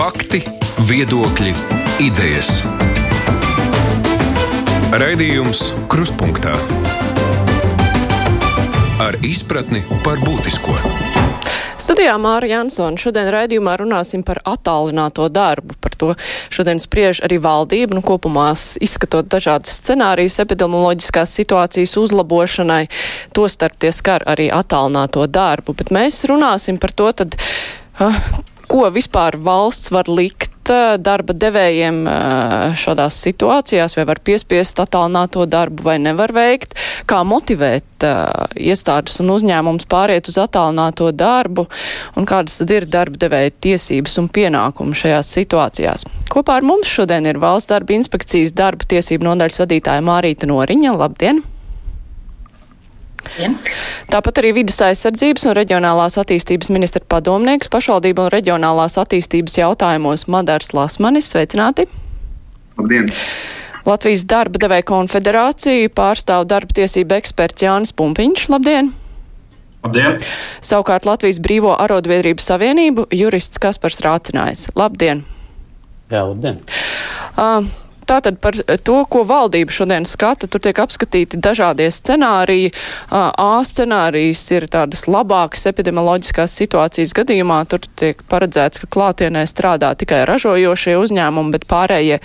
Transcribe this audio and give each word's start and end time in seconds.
Fakti, 0.00 0.38
viedokļi, 0.88 1.50
idejas. 2.00 2.62
Raidījums 4.96 5.60
Krustpunktā 5.92 6.54
ar 9.04 9.18
izpratni 9.20 9.82
par 10.00 10.22
būtisko. 10.24 10.72
Studijā 11.76 12.14
Māra 12.16 12.48
Jansona. 12.48 12.96
Šodien 12.96 13.28
raidījumā 13.28 13.76
runāsim 13.82 14.24
par 14.24 14.40
attālināto 14.48 15.28
darbu. 15.28 15.76
Par 15.84 15.98
to 16.00 16.14
šodien 16.48 16.80
spriež 16.80 17.20
arī 17.28 17.36
valdība, 17.44 17.92
nu 17.92 18.00
kopumā 18.00 18.54
izskatot 18.80 19.28
dažādus 19.28 19.82
scenārijus 19.82 20.40
epidemioloģiskās 20.40 21.36
situācijas 21.42 21.98
uzlabošanai. 22.00 22.86
Tostarp 23.36 23.76
tie 23.84 23.92
skar 23.92 24.24
arī 24.24 24.48
attālināto 24.48 25.28
darbu. 25.28 25.76
Bet 25.76 25.92
mēs 25.92 26.24
runāsim 26.32 26.80
par 26.80 26.96
to, 26.96 27.12
tad, 27.20 27.36
ko 28.70 28.86
vispār 28.94 29.38
valsts 29.42 29.90
var 29.94 30.08
likt 30.10 30.50
darba 31.02 31.34
devējiem 31.34 32.04
šādās 32.78 33.16
situācijās, 33.24 33.96
vai 33.98 34.04
var 34.06 34.20
piespiest 34.22 34.78
attālināto 34.78 35.42
darbu, 35.50 35.82
vai 35.88 35.96
nevar 35.98 36.30
veikt, 36.36 36.76
kā 37.10 37.24
motivēt 37.26 38.06
iestādes 38.54 39.18
un 39.24 39.34
uzņēmums 39.34 39.88
pāriet 39.90 40.30
uz 40.30 40.38
attālināto 40.38 41.10
darbu, 41.10 41.66
un 42.14 42.28
kādas 42.28 42.60
tad 42.60 42.74
ir 42.76 42.86
darba 42.86 43.18
devēja 43.26 43.56
tiesības 43.66 44.18
un 44.22 44.30
pienākumi 44.30 44.98
šajās 45.02 45.34
situācijās. 45.40 46.06
Kopā 46.30 46.60
ar 46.60 46.66
mums 46.70 46.90
šodien 46.92 47.26
ir 47.26 47.42
valsts 47.42 47.72
darba 47.72 47.96
inspekcijas 47.98 48.54
darba 48.54 48.86
tiesību 48.86 49.32
nodaļas 49.32 49.64
vadītāja 49.64 50.06
Mārīta 50.06 50.50
Noriņa. 50.50 50.94
Labdien! 51.00 51.42
Ja. 53.38 53.50
Tāpat 54.10 54.40
arī 54.42 54.52
vidas 54.60 54.80
aizsardzības 54.84 55.46
un 55.48 55.56
reģionālās 55.58 56.18
attīstības 56.20 56.70
ministra 56.74 57.02
padomnieks 57.08 57.70
pašvaldību 57.72 58.26
un 58.26 58.32
reģionālās 58.34 58.98
attīstības 59.00 59.58
jautājumos 59.60 60.26
Madars 60.32 60.72
Lasmanis. 60.76 61.30
Sveicināti! 61.32 61.86
Labdien! 62.80 63.10
Latvijas 63.86 64.26
darba 64.28 64.60
devēja 64.60 64.84
konfederāciju 64.90 65.92
pārstāv 65.96 66.44
darba 66.50 66.76
tiesība 66.76 67.20
eksperts 67.20 67.64
Jānis 67.64 67.94
Pumpiņš. 67.96 68.48
Labdien! 68.52 68.92
Labdien! 69.84 70.20
Savukārt 70.60 71.06
Latvijas 71.08 71.40
Brīvo 71.40 71.72
arodbiedrību 71.80 72.44
savienību 72.44 73.06
jurists 73.16 73.60
Kaspars 73.62 74.02
Rācinājs. 74.04 74.66
Labdien! 74.76 75.24
Jā, 76.10 76.26
labdien! 76.26 76.60
Uh, 77.38 77.64
Tātad 78.10 78.40
par 78.42 78.56
to, 78.58 78.96
ko 79.06 79.22
valdība 79.22 79.70
šodien 79.70 80.06
skata, 80.08 80.48
tur 80.50 80.62
tiek 80.64 80.78
apskatīti 80.82 81.38
dažādie 81.38 81.86
scenāriji. 81.94 82.72
A 83.14 83.50
scenārijs 83.66 84.42
ir 84.56 84.66
tādas 84.72 85.04
labākas 85.06 85.68
epidemioloģiskās 85.70 86.56
situācijas 86.58 87.14
gadījumā. 87.14 87.60
Tur 87.70 87.86
tiek 88.00 88.24
paredzēts, 88.32 88.82
ka 88.82 88.90
klātienē 88.90 89.44
strādā 89.46 89.92
tikai 90.00 90.24
ražojošie 90.26 90.96
uzņēmumi, 90.98 91.54
bet 91.54 91.68
pārējie 91.70 92.18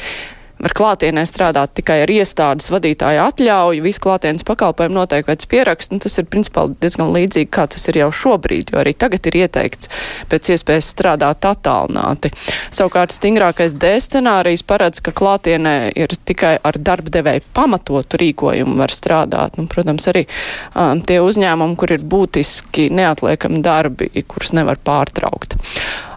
var 0.65 0.73
klātienē 0.77 1.23
strādāt 1.29 1.75
tikai 1.77 1.99
ar 2.03 2.11
iestādes 2.11 2.71
vadītāja 2.73 3.27
atļauju, 3.29 3.83
visu 3.85 4.01
klātienes 4.01 4.45
pakalpojumu 4.47 4.97
noteikti 4.97 5.29
pēc 5.29 5.45
pieraksta, 5.51 5.95
un 5.95 6.01
tas 6.01 6.17
ir 6.17 6.27
principā 6.31 6.65
diezgan 6.81 7.11
līdzīgi, 7.13 7.51
kā 7.53 7.67
tas 7.71 7.85
ir 7.91 7.99
jau 8.01 8.09
šobrīd, 8.15 8.73
jo 8.73 8.81
arī 8.81 8.95
tagad 8.97 9.29
ir 9.29 9.37
ieteikts 9.43 9.91
pēc 10.31 10.49
iespējas 10.55 10.89
strādāt 10.95 11.45
attālināti. 11.45 12.31
Savukārt 12.73 13.13
stingrākais 13.13 13.77
D 13.77 13.93
scenārijs 14.01 14.65
paredz, 14.65 15.03
ka 15.05 15.13
klātienē 15.15 15.75
ir 15.93 16.17
tikai 16.25 16.55
ar 16.65 16.79
darba 16.81 17.13
devēju 17.13 17.45
pamatotu 17.55 18.21
rīkojumu 18.21 18.79
var 18.81 18.93
strādāt. 18.93 19.59
Nu, 19.59 19.69
protams, 19.71 20.09
arī 20.09 20.25
um, 20.25 21.03
tie 21.05 21.21
uzņēmumi, 21.21 21.77
kur 21.79 21.93
ir 21.93 22.09
būtiski 22.15 22.89
neatliekami 22.95 23.61
darbi, 23.65 24.09
kurus 24.25 24.55
nevar 24.57 24.81
pārtraukt. 24.81 25.59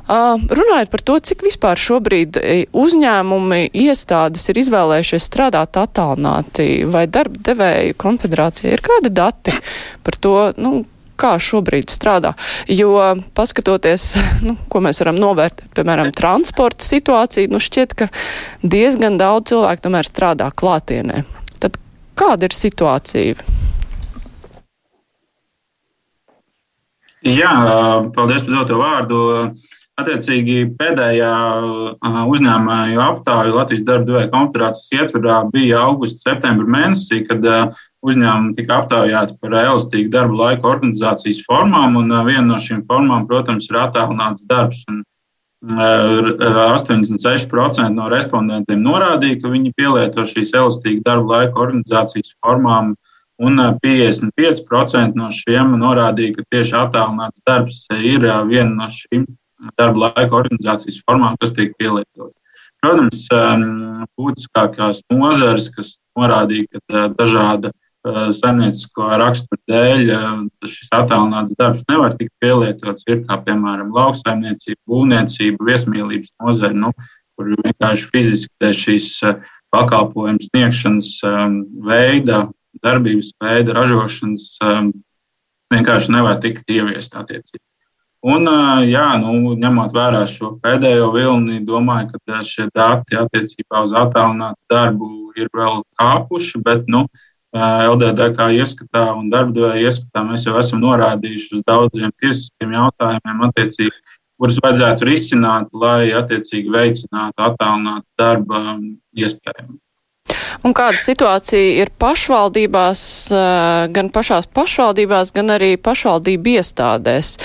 Uh, 0.09 0.41
runājot 0.41 0.89
par 0.89 1.03
to, 1.05 1.19
cik 1.21 1.43
vispār 1.45 1.77
šobrīd 1.77 2.39
uzņēmumi, 2.73 3.59
iestādes 3.77 4.47
ir 4.49 4.63
izvēlējušies 4.63 5.27
strādāt 5.29 5.77
attālināti, 5.77 6.87
vai 6.89 7.05
darba 7.13 7.43
devēju 7.51 7.99
konfederācija 8.01 8.73
ir 8.73 8.85
kādi 8.85 9.13
dati 9.13 9.53
par 10.07 10.17
to, 10.17 10.37
nu, 10.57 10.87
kā 11.19 11.35
šobrīd 11.43 11.93
strādā. 11.93 12.33
Jo, 12.71 12.95
paskatoties, 13.37 14.15
nu, 14.47 14.57
ko 14.73 14.83
mēs 14.85 15.03
varam 15.03 15.21
novērtēt, 15.21 15.69
piemēram, 15.77 16.15
transporta 16.17 16.87
situāciju, 16.87 17.53
nu, 17.53 17.61
šķiet, 17.63 17.97
ka 17.99 18.11
diezgan 18.63 19.21
daudz 19.21 19.53
cilvēku 19.53 19.89
tomēr 19.89 20.09
strādā 20.09 20.49
klātienē. 20.55 21.25
Tad 21.61 21.77
kāda 22.19 22.49
ir 22.49 22.57
situācija? 22.57 23.49
Jā, 27.29 27.55
paldies 28.15 28.45
par 28.47 28.55
doto 28.55 28.79
vārdu. 28.79 29.19
Attiecīgi 29.99 30.61
pēdējā 30.79 31.29
uzņēmēju 32.31 33.01
aptāju 33.03 33.55
Latvijas 33.57 33.87
darba 33.89 34.07
devēja 34.13 34.29
konfederācijas 34.31 34.93
ietvarā 34.95 35.39
bija 35.51 35.81
augusta, 35.89 36.21
septembra 36.29 36.71
mēnesī, 36.71 37.25
kad 37.27 37.43
uzņēmumi 38.07 38.55
tika 38.55 38.77
aptaujāti 38.85 39.35
par 39.43 39.57
elastīgu 39.65 40.13
darba 40.15 40.39
laika 40.45 40.71
organizācijas 40.71 41.43
formām, 41.49 41.99
un 41.99 42.15
viena 42.29 42.47
no 42.47 42.59
šīm 42.63 42.85
formām, 42.87 43.27
protams, 43.27 43.67
ir 43.73 43.81
attālināts 43.83 44.47
darbs. 44.47 44.85
Un 44.93 45.03
86% 45.67 47.91
no 47.91 48.07
respondentiem 48.13 48.79
norādīja, 48.85 49.41
ka 49.43 49.51
viņi 49.51 49.75
pielieto 49.75 50.23
šīs 50.23 50.55
elastīgas 50.55 51.03
darba 51.11 51.41
laika 51.41 51.59
organizācijas 51.65 52.39
formām, 52.39 52.95
un 53.43 53.59
55% 53.83 55.19
no 55.19 55.27
šiem 55.35 55.75
norādīja, 55.83 56.39
ka 56.39 56.47
tieši 56.55 56.79
attālināts 56.85 57.43
darbs 57.43 57.83
ir 57.99 58.31
viena 58.47 58.79
no 58.79 58.87
šīm 58.95 59.27
darba 59.79 60.09
laika 60.09 60.37
organizācijas 60.39 61.01
formām, 61.07 61.37
kas 61.41 61.55
tiek 61.57 61.75
pielietotas. 61.79 62.35
Protams, 62.79 63.25
būtiskākās 64.19 65.03
nozares, 65.11 65.67
kas 65.75 65.97
norādīja, 66.19 66.79
ka 66.87 67.09
dažāda 67.19 67.73
saimniecisko 68.07 69.09
raksturu 69.19 69.59
dēļ 69.69 70.13
šis 70.63 70.93
attālināts 70.95 71.57
darbs 71.59 71.83
nevar 71.91 72.15
tikt 72.17 72.33
pielietots, 72.43 73.07
ir 73.11 73.25
kā 73.27 73.41
piemēram 73.43 73.91
lauksaimniecība, 73.95 74.79
būvniecība, 74.89 75.67
viesmīlības 75.67 76.33
nozare, 76.39 76.79
nu, 76.79 76.93
kur 77.37 77.51
vienkārši 77.67 78.09
fiziski 78.15 78.73
šīs 78.75 79.11
pakalpojumu 79.75 80.47
sniegšanas 80.47 81.11
veida, 81.85 82.47
darbības 82.85 83.33
veida, 83.43 83.75
ražošanas 83.77 84.47
vienkārši 85.75 86.15
nevar 86.15 86.39
tikt 86.45 86.71
ieviest 86.71 87.19
attiecīgi. 87.19 87.68
Un, 88.27 88.49
jā, 88.91 89.07
nu, 89.23 89.55
ņemot 89.55 89.93
vērā 89.95 90.25
šo 90.27 90.57
pēdējo 90.63 91.13
vilni, 91.15 91.61
domāju, 91.63 92.19
ka 92.27 92.41
šie 92.43 92.67
dati 92.75 93.15
attiecībā 93.15 93.85
uz 93.87 93.95
attālinātu 93.95 94.59
darbu 94.73 95.11
ir 95.39 95.47
vēl 95.55 95.85
kāpuši, 96.01 96.59
bet 96.67 96.91
nu, 96.91 97.05
LDDK 97.55 98.51
ieskatā 98.59 99.05
un 99.15 99.31
darbdevēja 99.31 99.89
ieskatā 99.89 100.25
mēs 100.27 100.45
jau 100.49 100.59
esam 100.59 100.83
norādījuši 100.83 101.55
uz 101.57 101.63
daudziem 101.65 102.11
tiesiskiem 102.21 102.75
jautājumiem, 102.75 103.47
kurus 104.39 104.59
vajadzētu 104.63 105.07
risināt, 105.09 105.71
lai 105.73 106.11
attiecīgi 106.15 106.75
veicinātu 106.75 107.47
attālinātu 107.47 108.07
darba 108.19 108.79
iespēju. 109.15 109.79
Un 110.67 110.75
kāda 110.77 111.01
situācija 111.03 111.83
ir 111.83 111.93
pašvaldībās, 112.01 113.01
gan 113.95 114.13
pašās 114.15 114.49
pašvaldībās, 114.55 115.33
gan 115.37 115.55
arī 115.57 115.75
pašvaldību 115.81 116.57
iestādēs? 116.59 117.37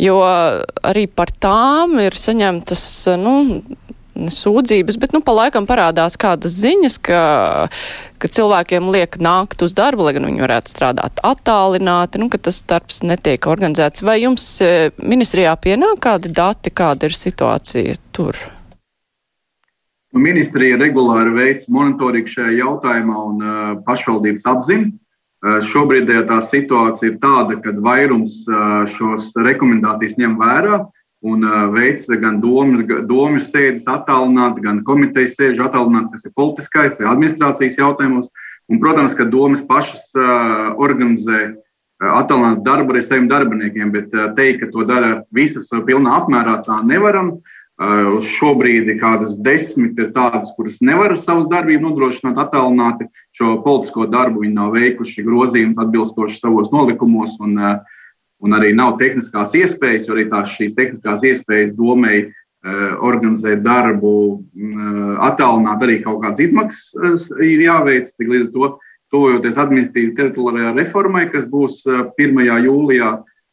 Jo 0.00 0.20
arī 0.24 1.06
par 1.10 1.32
tām 1.42 1.98
ir 2.02 2.16
saņemtas, 2.18 2.84
nu, 3.20 3.36
sūdzības, 4.14 4.98
bet, 5.02 5.14
nu, 5.14 5.20
pa 5.24 5.34
laikam 5.34 5.66
parādās 5.66 6.16
kādas 6.20 6.54
ziņas, 6.62 6.98
ka, 7.02 7.20
ka 8.22 8.30
cilvēkiem 8.30 8.90
liek 8.94 9.18
nākt 9.22 9.64
uz 9.66 9.74
darbu, 9.76 10.06
lai 10.06 10.14
gan 10.16 10.28
viņi 10.28 10.44
varētu 10.44 10.70
strādāt 10.70 11.22
attālināti, 11.26 12.22
nu, 12.22 12.30
ka 12.32 12.38
tas 12.38 12.62
darbs 12.68 13.02
netiek 13.06 13.48
organizēts. 13.50 14.04
Vai 14.06 14.20
jums 14.22 14.46
ministrijā 15.02 15.56
pienāk 15.60 16.02
kādi 16.06 16.30
dati, 16.34 16.74
kāda 16.74 17.10
ir 17.10 17.18
situācija 17.18 17.98
tur? 18.14 18.38
Ministrija 20.14 20.78
regulāri 20.78 21.32
veic 21.34 21.64
monitoringu 21.72 22.30
šajā 22.30 22.52
jautājumā 22.60 23.22
un 23.28 23.40
uh, 23.42 23.62
pašvaldības 23.86 24.44
apzina. 24.46 24.90
Uh, 25.44 25.58
šobrīd 25.66 26.10
tā 26.28 26.38
situācija 26.46 27.10
ir 27.10 27.16
tāda, 27.22 27.56
ka 27.60 27.74
vairums 27.82 28.44
uh, 28.46 28.84
šos 28.94 29.32
rekomendācijas 29.42 30.14
ņem 30.20 30.36
vērā 30.38 30.84
un 31.26 31.42
uh, 31.42 31.66
veic 31.74 32.04
gan 32.22 32.38
domu, 32.40 33.40
sēdes 33.42 33.88
attālināti, 33.90 34.62
gan 34.62 34.84
komitejas 34.86 35.34
sēžu 35.34 35.66
attālināti, 35.66 36.12
kas 36.14 36.28
ir 36.28 36.34
politiskais 36.38 36.98
vai 37.00 37.10
administrācijas 37.10 37.80
jautājumos. 37.80 38.30
Un, 38.70 38.78
protams, 38.80 39.12
ka 39.18 39.26
domas 39.28 39.60
pašas 39.66 40.06
uh, 40.16 40.70
organizē 40.80 41.40
uh, 41.50 42.12
attālinātu 42.20 42.62
darbu 42.64 42.94
ar 42.94 43.02
saviem 43.02 43.26
darbiniekiem, 43.28 43.90
bet 43.92 44.14
uh, 44.14 44.30
teikt, 44.38 44.62
ka 44.62 44.70
to 44.72 44.86
dara 44.88 45.18
visas 45.34 45.68
pilnā 45.84 46.20
apmērā, 46.22 46.60
tā 46.64 46.78
nevaram. 46.86 47.34
Uh, 47.34 47.53
Uz 47.74 48.28
šo 48.30 48.52
brīdi 48.54 48.94
kādas 49.00 49.32
desmit 49.42 49.98
ir 49.98 50.12
tādas, 50.14 50.52
kuras 50.54 50.76
nevar 50.78 51.16
savu 51.18 51.48
darbību 51.50 51.88
nodrošināt 51.88 52.38
attālināti. 52.38 53.08
Šo 53.34 53.56
politisko 53.64 54.06
darbu 54.12 54.44
viņi 54.44 54.54
nav 54.54 54.76
veikuši 54.76 55.24
grozījumus 55.26 55.80
atbilstoši 55.82 56.38
savos 56.38 56.70
nolikumos, 56.70 57.34
un, 57.42 57.58
un 57.58 58.54
arī 58.54 58.70
nav 58.78 58.94
tehniskās 59.02 59.56
iespējas, 59.58 60.06
jo 60.06 60.14
arī 60.14 60.28
tās 60.30 60.54
šīs 60.54 60.78
tehniskās 60.78 61.26
iespējas 61.26 61.74
domēji 61.74 62.30
organizēt 63.04 63.66
darbu, 63.66 64.14
attālināt 65.26 65.82
arī 65.84 65.98
kaut 66.06 66.22
kādas 66.22 66.46
izmaksas 66.46 67.26
ir 67.42 67.66
jāveic. 67.66 68.08
Līdz 68.22 68.46
ar 68.46 68.52
to, 68.54 68.70
tuvojoties 69.14 69.58
administratīvai 69.60 70.16
teritoriālajai 70.18 70.78
reformai, 70.78 71.26
kas 71.34 71.50
būs 71.50 71.82
1. 71.90 72.40
jūlijā, 72.64 73.10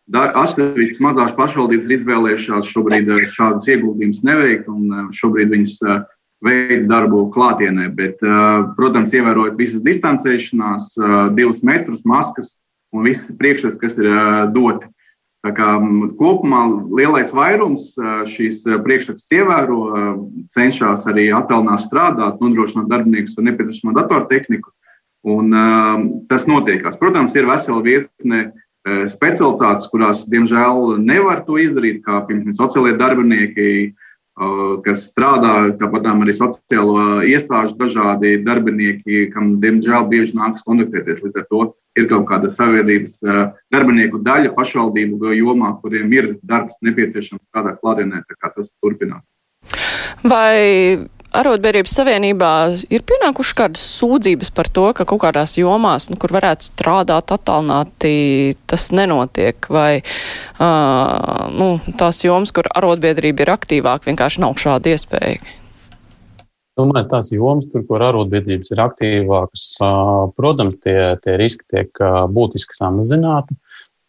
atsevišķas 0.09 1.03
mazās 1.03 1.35
pašvaldības 1.37 1.85
ir 1.87 1.97
izvēlējušās 1.97 2.71
šobrīd 2.71 3.11
šādus 3.31 3.69
ieguldījumus 3.69 4.23
neveikt, 4.27 4.67
un 4.71 5.11
šobrīd 5.15 5.53
viņas 5.53 5.77
veids 6.41 6.87
darbu 6.89 7.27
klātienē. 7.33 7.91
Bet, 7.95 8.23
protams, 8.77 9.13
ievērojot 9.13 9.59
visas 9.59 9.83
distancēšanās, 9.85 10.95
divus 11.37 11.61
metrus, 11.63 12.01
maskas 12.05 12.57
un 12.91 13.05
visas 13.07 13.37
priekšstats, 13.37 13.79
kas 13.79 13.99
ir 14.01 14.09
doti. 14.55 14.89
Tā 15.41 15.55
kā 15.57 15.67
kopumā 16.19 16.67
lielais 16.93 17.31
vairums 17.33 17.95
šīs 18.29 18.61
priekšrakstus 18.85 19.31
ievēro, 19.39 19.79
cenšas 20.53 21.07
arī 21.09 21.31
attālināt 21.33 21.81
strādāt, 21.81 22.37
nodrošināt 22.43 22.91
darbiniekus 22.91 23.39
ar 23.39 23.47
nepieciešamo 23.49 23.95
datortehniku. 23.97 24.69
Un, 25.31 25.53
tas 26.29 26.47
notiekās. 26.49 26.97
Protams, 26.97 27.33
ir 27.37 27.49
vesela 27.49 27.81
virkne 27.85 28.51
specialitātes, 29.11 29.89
kurās, 29.91 30.23
diemžēl, 30.31 30.97
nevar 31.01 31.43
to 31.45 31.59
izdarīt, 31.61 32.01
kā 32.05 32.23
piemēram 32.25 32.55
sociālai 32.57 32.95
darbinieki, 32.97 33.93
kas 34.85 35.03
strādā, 35.11 35.75
tāpat 35.77 36.07
arī 36.09 36.33
sociālo 36.33 37.21
iestāžu 37.27 37.75
dažādi 37.77 38.39
darbinieki, 38.41 39.27
kam, 39.33 39.59
diemžēl, 39.61 40.07
bieži 40.09 40.33
nākas 40.39 40.65
kontaktēties. 40.65 41.21
Līdz 41.21 41.43
ar 41.43 41.45
to 41.51 41.61
ir 41.99 42.07
kaut 42.09 42.25
kāda 42.31 42.49
sabiedrības 42.49 43.19
darbinieku 43.69 44.23
daļa 44.25 44.55
pašvaldību 44.55 45.35
jomā, 45.37 45.75
kuriem 45.83 46.15
ir 46.15 46.29
darbs 46.41 46.79
nepieciešams 46.81 47.43
tādā 47.53 47.75
klātienē, 47.77 48.23
tā 48.25 48.39
kā 48.39 48.49
tas 48.55 48.71
turpinās. 48.81 49.21
Vai 50.23 51.05
Arotbiedrības 51.31 51.93
savienībā 51.95 52.49
ir 52.91 53.03
pienākušas 53.07 53.55
kādas 53.55 53.83
sūdzības 54.01 54.49
par 54.51 54.67
to, 54.75 54.89
ka 54.97 55.05
kaut 55.07 55.21
kādās 55.23 55.53
jomās, 55.55 56.09
nu, 56.11 56.17
kur 56.19 56.33
varētu 56.35 56.67
strādāt 56.67 57.31
attālināti, 57.31 58.11
tas 58.67 58.89
nenotiek, 58.91 59.69
vai 59.71 60.01
uh, 60.01 61.47
nu, 61.55 61.69
tās 62.01 62.19
jomas, 62.25 62.51
kur 62.51 62.67
arotbiedrība 62.75 63.45
ir 63.45 63.53
aktīvāka, 63.55 64.09
vienkārši 64.11 64.43
nav 64.43 64.59
šāda 64.59 64.91
iespēja? 64.91 65.39
Domāju, 66.81 67.07
tās 67.13 67.31
jomas, 67.31 67.69
tur, 67.71 67.87
kur 67.87 68.03
arotbiedrības 68.03 68.75
ir 68.75 68.83
aktīvākas, 68.83 69.65
protams, 70.35 70.81
tie, 70.83 70.97
tie 71.23 71.39
riski 71.39 71.63
tiek 71.71 72.03
būtiski 72.35 72.75
samazināti. 72.75 73.55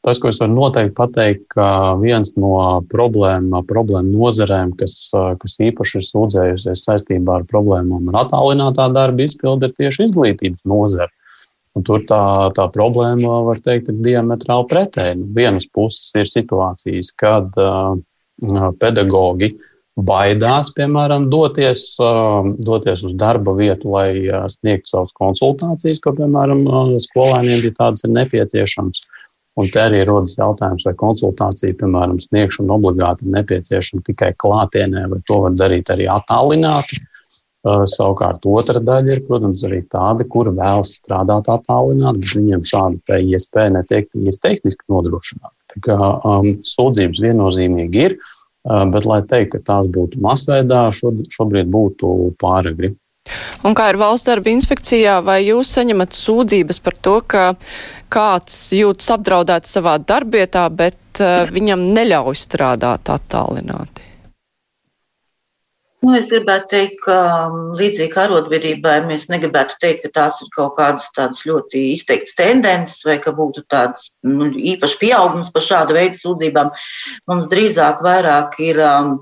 Tas, 0.03 0.19
ko 0.19 0.33
es 0.33 0.41
varu 0.43 0.57
noteikti 0.57 0.97
pateikt, 0.99 1.45
ka 1.55 1.95
viens 2.01 2.33
no 2.35 2.57
problēma, 2.91 3.61
problēma 3.69 4.11
nozarēm, 4.11 4.73
kas, 4.81 4.97
kas 5.15 5.59
īpaši 5.63 6.01
ir 6.01 6.07
sūdzējusies 6.09 6.83
saistībā 6.89 7.37
ar 7.39 7.45
problēmām 7.47 8.11
ar 8.11 8.25
attālinātā 8.25 8.89
darba 8.97 9.23
izpildi, 9.23 9.71
ir 9.71 9.77
tieši 9.79 10.09
izglītības 10.09 10.67
nozara. 10.67 11.13
Un 11.79 11.87
tur 11.87 12.03
tā, 12.09 12.23
tā 12.57 12.67
problēma, 12.75 13.39
var 13.47 13.63
teikt, 13.65 13.93
ir 13.93 14.01
diametrāli 14.05 14.69
pretēji. 14.69 15.21
No 15.21 15.29
nu, 15.29 15.35
vienas 15.39 15.69
puses 15.71 16.11
ir 16.19 16.27
situācijas, 16.29 17.13
kad 17.23 17.55
uh, 17.63 17.95
pedagogi 18.83 19.55
baidās, 19.97 20.73
piemēram, 20.77 21.31
doties, 21.33 21.87
uh, 22.03 22.43
doties 22.59 23.07
uz 23.07 23.15
darba 23.23 23.55
vietu, 23.57 23.95
lai 23.95 24.11
uh, 24.27 24.45
sniegtu 24.53 24.97
savas 24.97 25.15
konsultācijas, 25.17 26.03
ko, 26.03 26.13
piemēram, 26.19 26.67
skolēniem, 27.07 27.63
ja 27.71 27.75
tādas 27.79 28.05
ir 28.05 28.17
nepieciešamas. 28.19 29.07
Un 29.61 29.69
te 29.69 29.81
arī 29.83 30.01
rodas 30.09 30.33
jautājums, 30.39 30.87
vai 30.89 30.95
konsultācija, 30.97 31.77
piemēram, 31.81 32.17
sniegšana 32.25 32.73
obligāti 32.79 33.27
ir 33.27 33.35
nepieciešama 33.35 34.05
tikai 34.07 34.31
klātienē, 34.41 35.05
vai 35.11 35.19
to 35.29 35.43
var 35.45 35.57
darīt 35.61 35.93
arī 35.93 36.09
attālināti. 36.09 37.03
Uh, 37.63 37.85
savukārt 37.87 38.43
otra 38.49 38.81
daļa 38.83 39.13
ir, 39.13 39.21
protams, 39.29 39.61
arī 39.69 39.85
tāda, 39.93 40.25
kur 40.27 40.49
vēlas 40.51 40.97
strādāt 40.97 41.47
attālināti, 41.53 42.25
bet 42.25 42.33
viņiem 42.41 42.65
šāda 42.67 43.19
iespēja 43.23 43.75
netiek 43.77 44.09
tehniski 44.43 44.89
nodrošināta. 44.91 45.55
Tā 45.71 45.83
kā 45.85 45.99
um, 46.27 46.49
sūdzības 46.67 47.21
viennozīmīgi 47.23 48.03
ir, 48.09 48.17
uh, 48.19 48.83
bet, 48.91 49.07
lai 49.07 49.21
teikt, 49.31 49.53
ka 49.53 49.63
tās 49.69 49.93
būtu 49.95 50.19
masveidā, 50.25 50.89
šobrīd 50.97 51.71
būtu 51.71 52.33
pāragri. 52.43 52.97
Un 53.63 53.77
kā 53.79 53.89
ir 53.93 53.99
valsts 54.01 54.27
darba 54.27 54.51
inspekcijā, 54.51 55.21
vai 55.25 55.41
jūs 55.47 55.71
saņemat 55.77 56.17
sūdzības 56.19 56.81
par 56.83 56.97
to, 57.07 57.17
ka 57.23 57.45
kāds 58.13 58.57
jūtas 58.75 59.13
apdraudēts 59.15 59.77
savā 59.79 59.99
darbietā, 60.03 60.67
bet 60.69 61.23
uh, 61.23 61.45
viņam 61.53 61.87
neļauj 61.95 62.41
strādāt 62.43 63.13
attālināti? 63.15 64.12
Nu, 66.03 66.17
es 66.19 66.33
gribētu 66.33 66.67
teikt, 66.67 66.97
ka 67.05 67.17
um, 67.47 67.59
līdzīgi 67.79 68.17
arotbiedrībai, 68.19 68.97
mēs 69.07 69.29
negribētu 69.31 69.77
teikt, 69.79 70.01
ka 70.03 70.09
tās 70.17 70.41
ir 70.43 70.49
kaut 70.51 70.73
kādas 70.75 71.05
tādas 71.15 71.45
ļoti 71.47 71.79
izteiktas 71.93 72.35
tendences 72.35 73.05
vai 73.07 73.21
ka 73.23 73.31
būtu 73.37 73.63
tāds 73.71 74.09
nu, 74.27 74.49
īpaši 74.51 74.99
pieaugums 74.99 75.53
par 75.55 75.63
šādu 75.63 75.95
veidu 75.95 76.19
sūdzībām. 76.19 76.73
Mums 77.31 77.51
drīzāk 77.53 78.03
vairāk 78.03 78.59
ir 78.67 78.81
um, 78.83 79.13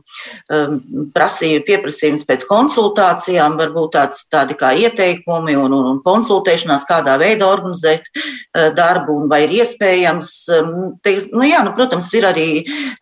um 0.57 0.79
prasīja, 1.13 1.61
pieprasījums 1.67 2.25
pēc 2.25 2.47
konsultācijām, 2.49 3.61
varbūt 3.61 3.93
tāds, 3.99 4.25
tādi 4.33 4.57
kā 4.57 4.73
ieteikumi 4.81 5.59
un, 5.61 5.77
un, 5.77 5.91
un 5.93 6.01
konsultēšanās, 6.07 6.89
kādā 6.89 7.19
veidā 7.21 7.45
organizēt 7.51 8.09
uh, 8.09 8.71
darbu 8.73 9.19
un 9.21 9.29
vai 9.29 9.43
ir 9.45 9.59
iespējams. 9.59 10.33
Um, 10.57 10.73
teiks, 11.05 11.29
nu, 11.37 11.45
jā, 11.45 11.61
nu, 11.69 11.77
protams, 11.77 12.09
ir 12.17 12.31
arī 12.33 12.49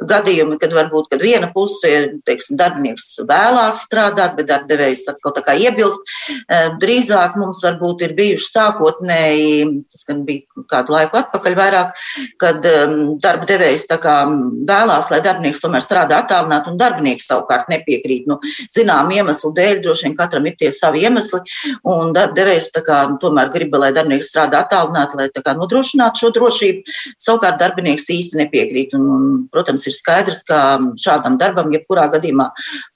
gadījumi, 0.03 0.59
kad 0.59 0.75
varbūt 0.75 1.15
kad 1.15 1.23
viena 1.23 1.55
puse, 1.55 1.95
teiksim, 2.27 2.59
darbinieks 2.59 3.13
vēlās 3.23 3.68
vēlās 3.69 3.85
strādāt, 3.85 4.37
bet 4.37 4.49
darbdevējs 4.49 5.09
atkal 5.13 5.33
tā 5.37 5.43
kā 5.45 5.55
iebilst. 5.59 6.01
Eh, 6.49 6.71
drīzāk 6.81 7.37
mums 7.37 7.63
varbūt 7.63 8.03
ir 8.03 8.15
bijuši 8.15 8.49
sākotnēji, 8.49 9.85
tas 9.91 10.05
gan 10.07 10.25
bija 10.25 10.43
kādu 10.69 10.93
laiku 10.93 11.19
atpakaļ 11.19 11.55
vairāk, 11.55 11.93
kad 12.39 12.65
ehm, 12.65 13.19
darba 13.21 13.47
devējs 13.47 13.87
tā 13.89 13.99
kā 13.99 14.27
vēlās, 14.69 15.11
lai 15.11 15.21
darbinieks 15.21 15.61
tomēr 15.61 15.83
strādā 15.83 16.23
attālināt, 16.23 16.69
un 16.69 16.79
darbinieks 16.79 17.29
savukārt 17.29 17.69
nepiekrīt. 17.69 18.27
Nu, 18.29 18.39
zinām 18.71 19.11
iemeslu 19.11 19.53
dēļ, 19.55 19.83
droši 19.83 20.09
vien 20.09 20.17
katram 20.17 20.47
ir 20.47 20.57
tie 20.59 20.71
savi 20.73 21.05
iemesli, 21.05 21.41
un 21.85 22.13
darba 22.13 22.37
devējs 22.39 22.73
tā 22.75 22.85
kā 22.87 23.01
tomēr 23.21 23.53
grib, 23.53 23.75
lai 23.79 23.93
darbinieks 23.93 24.31
strādā 24.33 24.65
attālināt, 24.65 25.15
lai 25.19 25.29
tā 25.35 25.43
kā 25.45 25.55
nodrošinātu 25.57 26.25
šo 26.25 26.33
drošību. 26.37 26.97
Savukārt 27.19 27.61
darbinieks 27.61 28.09
īsti 28.13 28.41
nepiekrīt, 28.43 28.95
un, 28.97 29.07
un 29.09 29.29
protams, 29.53 29.87
ir 29.89 29.97
skaidrs, 29.97 30.43
ka 30.49 30.79
šādam 31.01 31.39
darbam 31.41 31.71
jebkurā 31.75 32.09
gadījumā 32.13 32.51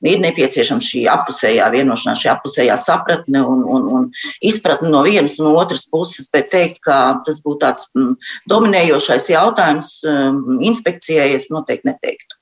ir 0.08 0.20
nepieciešams 0.22 0.62
nepieciešama 0.62 0.85
šī 0.85 1.02
apusējā 1.11 1.69
vienošanās, 1.73 2.21
šī 2.23 2.31
apusējā 2.33 2.76
sapratne 2.78 3.42
un, 3.42 3.64
un, 3.64 3.88
un 3.97 4.11
izpratne 4.42 4.90
no 4.90 5.02
vienas 5.02 5.38
un 5.40 5.54
otras 5.57 5.87
puses, 5.90 6.31
bet 6.33 6.50
teikt, 6.50 6.83
ka 6.83 7.23
tas 7.25 7.42
būtu 7.42 7.62
tāds 7.62 7.88
mm, 7.95 8.16
dominējošais 8.49 9.31
jautājums 9.33 10.02
mm, 10.04 10.62
inspekcijai, 10.71 11.35
es 11.37 11.50
noteikti 11.50 11.90
neteiktu. 11.90 12.38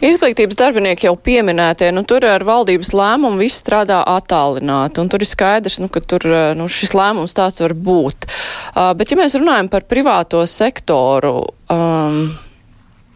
Izglītības 0.00 0.56
darbinieki 0.56 1.06
jau 1.06 1.14
pieminētie, 1.20 1.90
nu 1.92 2.02
tur 2.08 2.24
ar 2.24 2.42
valdības 2.42 2.94
lēmumu 2.96 3.42
viss 3.44 3.60
strādā 3.60 4.00
attālināti, 4.08 5.02
un 5.02 5.10
tur 5.12 5.20
ir 5.20 5.28
skaidrs, 5.28 5.76
nu, 5.82 5.90
ka 5.92 6.00
tur 6.00 6.24
nu, 6.56 6.70
šis 6.72 6.96
lēmums 6.96 7.36
tāds 7.36 7.60
var 7.60 7.76
būt. 7.76 8.26
Uh, 8.72 8.94
bet 8.96 9.12
ja 9.12 9.20
mēs 9.20 9.36
runājam 9.36 9.68
par 9.70 9.84
privāto 9.86 10.40
sektoru, 10.48 11.36
um, 11.68 12.24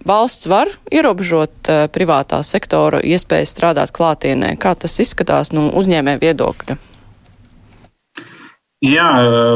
valsts 0.08 0.49
var 0.50 0.70
ierobežot 0.92 1.68
uh, 1.68 1.84
privātā 1.92 2.40
sektora 2.44 3.00
iespēju 3.04 3.49
strādāt 3.49 3.94
klātienē. 3.96 4.54
Kā 4.61 4.75
tas 4.78 4.99
izskatās 5.02 5.52
no 5.52 5.68
nu, 5.68 5.76
uzņēmē 5.80 6.18
viedokļa? 6.23 6.76
Jā, 8.84 9.08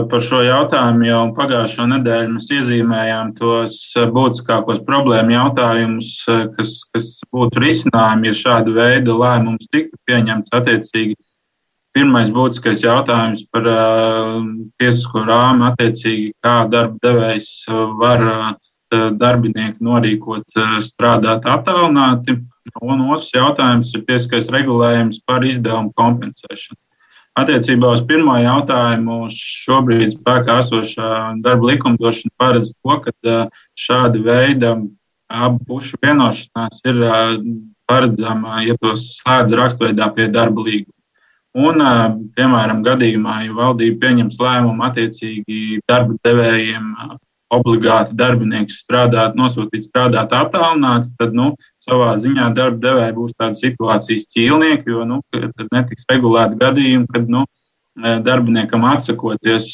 par 0.09 0.23
šo 0.25 0.38
jautājumu 0.40 1.05
jau 1.05 1.23
pagājušo 1.37 1.85
nedēļu 1.90 2.31
mēs 2.38 2.47
iezīmējām 2.55 3.35
tos 3.37 3.75
būtiskākos 4.14 4.81
problēmu 4.87 5.35
jautājumus, 5.35 6.12
kas, 6.55 6.71
kas 6.95 7.11
būtu 7.35 7.61
risinājumi, 7.61 8.31
ja 8.31 8.38
šāda 8.38 8.73
veida 8.78 9.17
lēmums 9.19 9.69
tiktu 9.69 10.00
pieņemts 10.09 10.55
attiecīgi. 10.57 11.19
Pirmais 11.93 12.33
būtiskais 12.33 12.87
jautājums 12.87 13.45
par 13.52 13.69
uh, 13.69 14.40
tiesisko 14.81 15.26
rāmu, 15.28 15.67
attiecīgi, 15.75 16.33
kā 16.45 16.62
darba 16.73 16.97
devējs 17.05 17.50
var 18.00 18.25
uh, 18.25 18.49
Eh, 18.49 18.67
darbinieki 18.90 19.85
norīkot 19.85 20.57
eh, 20.57 20.76
strādāt 20.85 21.47
attālināti. 21.49 22.38
Un 22.85 23.00
otrs 23.09 23.30
jautājums 23.33 23.95
ir 23.97 24.04
tiesiskais 24.09 24.50
regulējums 24.52 25.23
par 25.26 25.45
izdevumu 25.47 25.92
kompensēšanu. 25.97 26.78
Attiecībā 27.38 27.92
uz 27.95 28.02
pirmo 28.04 28.35
jautājumu 28.42 29.28
šobrīd 29.33 30.16
spēkā 30.16 30.59
esošā 30.64 31.11
darba 31.45 31.71
likumdošana 31.71 32.35
paredz 32.40 32.75
to, 32.75 32.99
ka 33.04 33.14
eh, 33.25 33.59
šāda 33.78 34.23
veida 34.25 34.76
abu 35.28 35.61
pušu 35.68 36.00
vienošanās 36.02 36.80
ir 36.88 37.02
paredzama, 37.88 38.62
ja 38.64 38.76
tos 38.80 39.04
slēdz 39.18 39.57
rakstveidā 39.61 40.09
pie 40.16 40.28
darba 40.33 40.64
līguma. 40.64 40.95
Un, 41.59 41.83
piemēram, 42.37 42.80
gadījumā, 42.85 43.42
ja 43.45 43.54
valdība 43.57 44.07
pieņems 44.07 44.37
lēmumu 44.40 44.85
attiecīgi 44.88 45.80
darba 45.88 46.16
devējiem 46.25 46.92
obligāti 47.55 48.17
darbinieks 48.17 48.83
strādāt, 48.83 49.37
nosūtīt 49.38 49.87
strādāt 49.88 50.35
attālināti, 50.37 51.12
tad 51.21 51.35
nu, 51.37 51.52
savā 51.81 52.12
ziņā 52.21 52.50
darba 52.57 52.81
devēja 52.83 53.14
būs 53.17 53.35
tāda 53.38 53.57
situācijas 53.57 54.28
ķīlnieki, 54.35 54.93
jo 54.93 55.07
nu, 55.09 55.23
tad 55.33 55.73
netiks 55.73 56.07
regulēti 56.11 56.61
gadījumi, 56.61 57.09
kad 57.14 57.33
nu, 57.33 57.47
darbiniekam 57.99 58.87
atsakoties. 58.93 59.73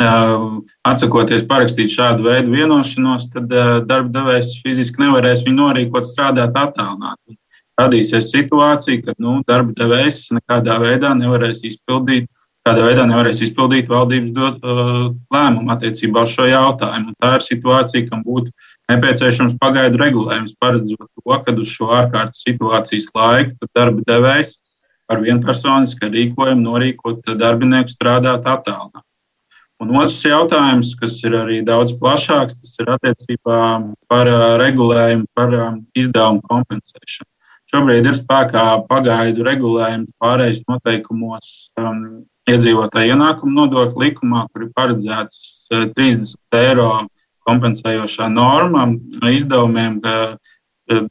Atsakoties 0.00 1.42
parakstīt 1.44 1.90
šādu 1.92 2.24
veidu 2.24 2.54
vienošanos, 2.54 3.26
tad 3.34 3.50
darba 3.84 4.08
devējs 4.14 4.54
fiziski 4.62 5.02
nevarēs 5.02 5.42
viņu 5.44 5.58
norīkot 5.58 6.08
strādāt 6.08 6.56
attālināti. 6.56 7.36
Radīsies 7.80 8.30
situācija, 8.32 9.02
kad 9.04 9.20
nu, 9.20 9.42
darba 9.48 9.76
devējs 9.76 10.30
nekādā 10.36 10.78
veidā 10.80 11.12
nevarēs 11.16 11.60
izpildīt 11.68 12.28
uh, 12.28 12.39
kādā 12.66 12.84
veidā 12.84 13.06
nevarēs 13.08 13.40
izpildīt 13.46 13.90
valdības 13.90 14.32
dot, 14.36 14.58
uh, 14.60 15.10
lēmumu 15.32 15.72
attiecībā 15.74 16.24
uz 16.26 16.34
šo 16.34 16.48
jautājumu. 16.50 17.12
Un 17.12 17.18
tā 17.22 17.34
ir 17.38 17.46
situācija, 17.46 18.08
kam 18.10 18.24
būtu 18.26 18.52
nepieciešams 18.92 19.56
pagaidu 19.60 20.00
regulējums, 20.02 20.56
paredzot 20.60 21.06
to, 21.06 21.38
ka 21.44 21.54
uz 21.56 21.70
šo 21.70 21.92
ārkārtas 21.96 22.42
situācijas 22.46 23.08
laiku 23.16 23.70
darba 23.76 24.04
devējs 24.08 24.58
ar 25.10 25.22
vienpersonisku 25.24 26.10
rīkojumu 26.10 26.66
norīkot 26.66 27.32
darbinieku 27.38 27.90
strādāt 27.92 28.46
attālināti. 28.46 29.06
Un 29.80 29.94
otrs 29.96 30.18
jautājums, 30.20 30.92
kas 31.00 31.14
ir 31.24 31.34
arī 31.38 31.62
daudz 31.64 31.94
plašāks, 31.96 32.58
tas 32.60 32.74
ir 32.82 32.90
attiecībā 32.92 33.60
par 34.12 34.28
uh, 34.28 34.42
regulējumu 34.60 35.24
par 35.34 35.54
um, 35.56 35.78
izdevumu 35.96 36.44
kompensēšanu. 36.50 37.30
Šobrīd 37.70 38.08
ir 38.10 38.16
spēkā 38.18 38.64
pagaidu 38.90 39.46
regulējums 39.46 40.12
pārējais 40.20 40.60
noteikumos 40.68 41.70
um, 41.78 42.26
iedzīvotāju 42.54 43.14
ienākumu 43.14 43.54
nodokļu 43.56 44.04
likumā, 44.04 44.44
kur 44.50 44.66
ir 44.66 44.72
paredzēts 44.76 45.68
30 45.70 46.34
eh, 46.54 46.60
eiro 46.60 46.90
kompensējošā 47.48 48.28
norma 48.32 48.86
izdevumiem 49.30 50.00
eh, 50.04 50.34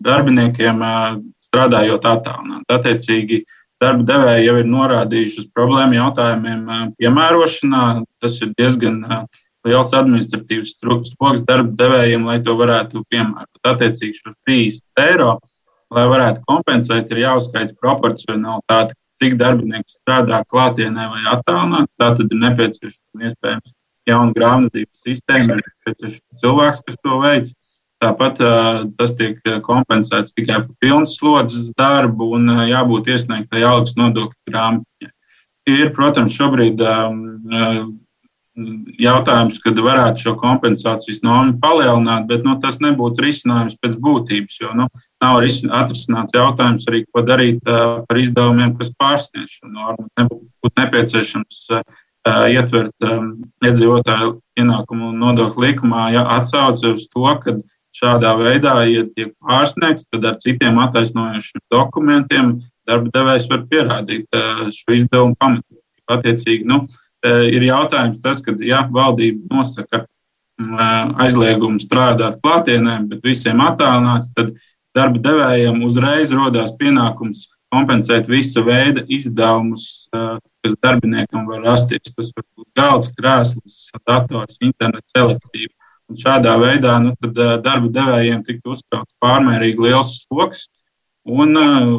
darbiniekiem 0.05 0.83
eh, 0.85 1.19
strādājot 1.49 2.05
attālināti. 2.05 2.67
Attiecīgi, 2.75 3.41
darba 3.81 4.05
devēji 4.07 4.47
jau 4.49 4.57
ir 4.61 4.69
norādījuši 4.69 5.43
uz 5.43 5.51
problēmu 5.55 5.97
jautājumiem 5.97 6.93
piemērošanā. 6.99 7.83
Tas 8.21 8.35
ir 8.43 8.51
diezgan 8.59 8.99
liels 9.67 9.93
administratīvs 9.95 10.75
sloks 10.77 11.45
darba 11.47 11.73
devējiem, 11.79 12.27
lai 12.27 12.37
to 12.43 12.55
varētu 12.59 13.05
piemērot. 13.09 13.63
Attiecīgi, 13.71 14.19
šos 14.19 14.37
30 14.47 15.05
eiro, 15.07 15.37
lai 15.95 16.05
varētu 16.11 16.43
kompensēt, 16.47 17.09
ir 17.11 17.23
jāuzskaita 17.23 17.75
proporcionalitāte, 17.81 18.98
cik 19.19 19.35
darbinieks 19.39 19.99
strādā 19.99 20.41
klātienē 20.49 21.09
vai 21.11 21.21
attālināti. 21.33 21.91
Tā 21.99 22.13
tad 22.17 22.33
ir 22.33 22.41
nepieciešama 22.45 23.29
iespējams 23.29 23.73
jauna 24.09 24.35
grāmatvedības 24.35 25.05
sistēma, 25.05 25.57
ir 25.57 25.63
nepieciešams 25.63 26.43
cilvēks, 26.43 26.83
kas 26.87 26.99
to 27.03 27.21
veids. 27.23 27.55
Tāpat 27.99 28.37
tas 28.95 29.11
tiek 29.19 29.39
kompensēts 29.65 30.31
tikai 30.31 30.61
par 30.63 30.75
pilnas 30.79 31.17
slodzes 31.19 31.73
darbu 31.75 32.29
un 32.37 32.47
jābūt 32.69 33.09
iesniegtai 33.11 33.65
algas 33.67 33.97
nodokļu 33.99 34.53
grāmatā. 34.53 35.09
Ir, 35.67 35.91
protams, 35.93 36.33
šobrīd 36.33 36.79
jautājums, 38.99 39.59
kad 39.63 39.79
varētu 39.83 40.23
šo 40.23 40.33
kompensācijas 40.39 41.21
normu 41.25 41.57
palielināt, 41.61 42.27
bet 42.29 42.45
nu, 42.47 42.55
tas 42.63 42.79
nebūtu 42.83 43.23
risinājums 43.25 43.77
pēc 43.81 43.95
būtības, 44.03 44.59
jo 44.61 44.73
nu, 44.77 44.87
nav 45.23 45.39
atrisināts 45.39 46.35
jautājums 46.35 46.87
arī, 46.89 47.03
ko 47.13 47.23
darīt 47.25 47.59
uh, 47.67 48.01
par 48.07 48.21
izdevumiem, 48.21 48.75
kas 48.79 48.91
pārsniedz 48.99 49.57
šo 49.57 49.71
normu. 49.71 50.07
Nebūtu 50.19 50.73
nepieciešams 50.81 51.65
uh, 51.73 51.83
ietvert 52.51 53.07
um, 53.07 53.33
iedzīvotāju 53.65 54.37
ienākumu 54.59 55.11
nodokļu 55.17 55.65
likumā 55.65 56.09
ja, 56.15 56.25
atsauce 56.37 56.95
uz 56.95 57.07
to, 57.09 57.27
ka 57.43 57.57
šādā 57.95 58.35
veidā, 58.39 58.75
ja 58.89 59.05
tiek 59.15 59.33
pārsniegts, 59.43 60.07
tad 60.13 60.27
ar 60.29 60.39
citiem 60.41 60.77
attaisnojošiem 60.83 61.65
dokumentiem 61.73 62.57
darba 62.89 63.11
devējs 63.13 63.49
var 63.51 63.67
pierādīt 63.69 64.25
uh, 64.35 64.67
šo 64.73 64.97
izdevumu 64.97 65.37
pamatību. 65.39 65.77
Attiecīgi, 66.09 66.63
nu, 66.65 66.79
uh, 66.87 67.08
ir 67.25 67.67
jautājums 67.67 68.21
tas, 68.23 68.41
ka, 68.43 68.55
ja 68.63 68.85
valdība 68.91 69.59
nosaka 69.59 70.05
mm, 70.61 71.15
aizliegumu 71.19 71.81
strādāt 71.83 72.39
klātienē, 72.43 72.99
bet 73.11 73.23
visiem 73.25 73.61
attālināts, 73.63 74.31
tad 74.35 74.53
darba 74.95 75.21
devējiem 75.23 75.83
uzreiz 75.85 76.33
rodās 76.35 76.73
pienākums 76.79 77.47
kompensēt 77.73 78.29
visa 78.29 78.63
veida 78.65 79.03
izdevumus, 79.11 80.07
kas 80.09 80.77
darbiniekam 80.83 81.45
var 81.49 81.61
rasties. 81.67 82.13
Tas 82.15 82.31
var 82.35 82.45
būt 82.57 82.67
galds, 82.79 83.11
krēsls, 83.17 83.77
dators, 84.07 84.57
internets, 84.65 85.13
elektrība. 85.15 85.75
Un 86.09 86.17
šādā 86.17 86.55
veidā 86.57 86.95
nu, 87.03 87.13
darba 87.29 87.91
devējiem 87.93 88.41
tiktu 88.47 88.73
uzkrauts 88.73 89.13
pārmērīgi 89.21 89.85
liels 89.85 90.23
sloks, 90.23 90.65
Un 91.29 91.57
uh, 91.59 91.91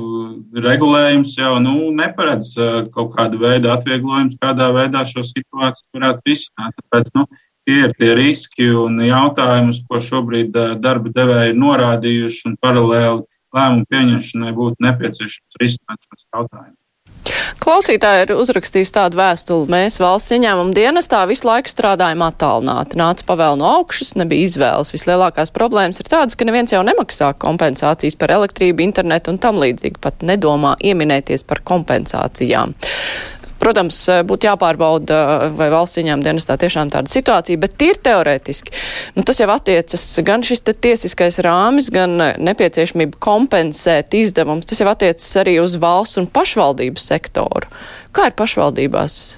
regulējums 0.64 1.36
jau 1.38 1.54
nu, 1.62 1.74
neparedz 1.94 2.50
uh, 2.58 2.80
kaut 2.94 3.12
kādu 3.14 3.38
veidu 3.42 3.70
atvieglojumus, 3.70 4.38
kādā 4.42 4.70
veidā 4.74 5.04
šo 5.06 5.22
situāciju 5.26 5.98
varētu 5.98 6.26
risināt. 6.26 6.74
Tāpēc 6.80 7.12
nu, 7.18 7.26
tie 7.68 7.78
ir 7.84 7.94
tie 7.98 8.10
riski 8.18 8.70
un 8.74 8.98
jautājumi, 9.04 9.76
ko 9.86 10.02
šobrīd 10.02 10.58
uh, 10.58 10.74
darba 10.82 11.12
devēji 11.14 11.54
ir 11.54 11.60
norādījuši, 11.62 12.42
un 12.50 12.58
paralēli 12.64 13.22
lēmumu 13.54 13.88
pieņemšanai 13.94 14.52
būtu 14.58 14.86
nepieciešams 14.86 15.62
risināt 15.62 16.06
šos 16.06 16.26
jautājumus. 16.26 16.79
Klausītāji 17.60 18.24
ir 18.24 18.32
uzrakstījis 18.38 18.92
tādu 18.94 19.18
vēstuli. 19.20 19.68
Mēs 19.72 19.98
valsts 20.00 20.32
ieņēmuma 20.36 20.74
dienestā 20.76 21.22
visu 21.28 21.48
laiku 21.48 21.72
strādājam 21.72 22.24
attālināti. 22.24 22.98
Nāca 23.00 23.26
pavēl 23.28 23.58
no 23.60 23.68
augšas, 23.80 24.14
nebija 24.20 24.48
izvēles. 24.48 24.92
Vislielākās 24.94 25.52
problēmas 25.54 26.00
ir 26.00 26.08
tādas, 26.08 26.38
ka 26.38 26.48
neviens 26.48 26.72
jau 26.72 26.80
nemaksā 26.86 27.34
kompensācijas 27.42 28.16
par 28.20 28.32
elektrību, 28.38 28.86
internetu 28.86 29.34
un 29.34 29.40
tam 29.42 29.60
līdzīgi. 29.60 30.00
Pat 30.00 30.24
nedomā 30.24 30.76
ieminēties 30.80 31.44
par 31.48 31.60
kompensācijām. 31.68 32.74
Protams, 33.60 33.96
eh, 34.08 34.22
būtu 34.24 34.48
jāpārbauda, 34.48 35.16
eh, 35.20 35.50
vai 35.56 35.68
valsts 35.72 36.00
ieņēmuma 36.00 36.24
dienestā 36.24 36.56
tiešām 36.60 36.92
tāda 36.94 37.12
situācija, 37.12 37.60
bet 37.60 37.76
tīri 37.76 38.00
teorētiski. 38.06 38.72
Nu, 39.16 39.24
tas 39.26 39.40
jau 39.42 39.48
attiecas 39.52 40.04
gan 40.24 40.40
šis 40.40 40.64
tiesiskais 40.64 41.40
rāmis, 41.44 41.90
gan 41.92 42.16
eh, 42.20 42.36
nepieciešamība 42.40 43.20
kompensēt 43.20 44.16
izdevumus. 44.16 44.66
Tas 44.70 44.80
jau 44.80 44.88
attiecas 44.88 45.28
arī 45.42 45.58
uz 45.60 45.76
valsts 45.76 46.16
un 46.22 46.26
pašvaldības 46.26 47.10
sektoru. 47.12 47.68
Kā 48.16 48.30
ir 48.30 48.36
pašvaldībās? 48.38 49.36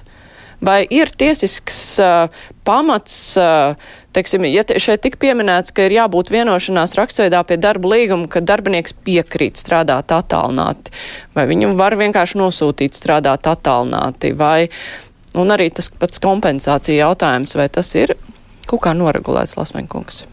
Vai 0.63 0.85
ir 0.87 1.11
tiesisks 1.11 1.99
pamats, 2.65 3.15
teiksim, 4.15 4.47
ja 4.49 4.63
te, 4.67 4.79
šeit 4.81 5.03
tik 5.05 5.19
pieminēts, 5.21 5.73
ka 5.75 5.87
ir 5.87 5.97
jābūt 5.97 6.31
vienošanās 6.33 6.95
rakstveidā 6.99 7.43
pie 7.47 7.59
darba 7.61 7.93
līguma, 7.95 8.29
ka 8.31 8.43
darbinieks 8.43 8.95
piekrīt 9.05 9.61
strādāt 9.61 10.13
attālināti, 10.15 10.93
vai 11.37 11.47
viņu 11.51 11.73
var 11.79 11.97
vienkārši 11.99 12.41
nosūtīt 12.41 12.97
strādāt 12.97 13.49
attālināti, 13.51 14.33
vai, 14.37 14.67
un 15.39 15.55
arī 15.55 15.69
tas 15.75 15.91
pats 15.91 16.23
kompensācija 16.23 17.07
jautājums, 17.07 17.55
vai 17.59 17.69
tas 17.73 17.95
ir 17.99 18.17
kaut 18.67 18.85
kā 18.85 18.95
noregulēts, 18.97 19.57
Lasmeņkungs? 19.59 20.32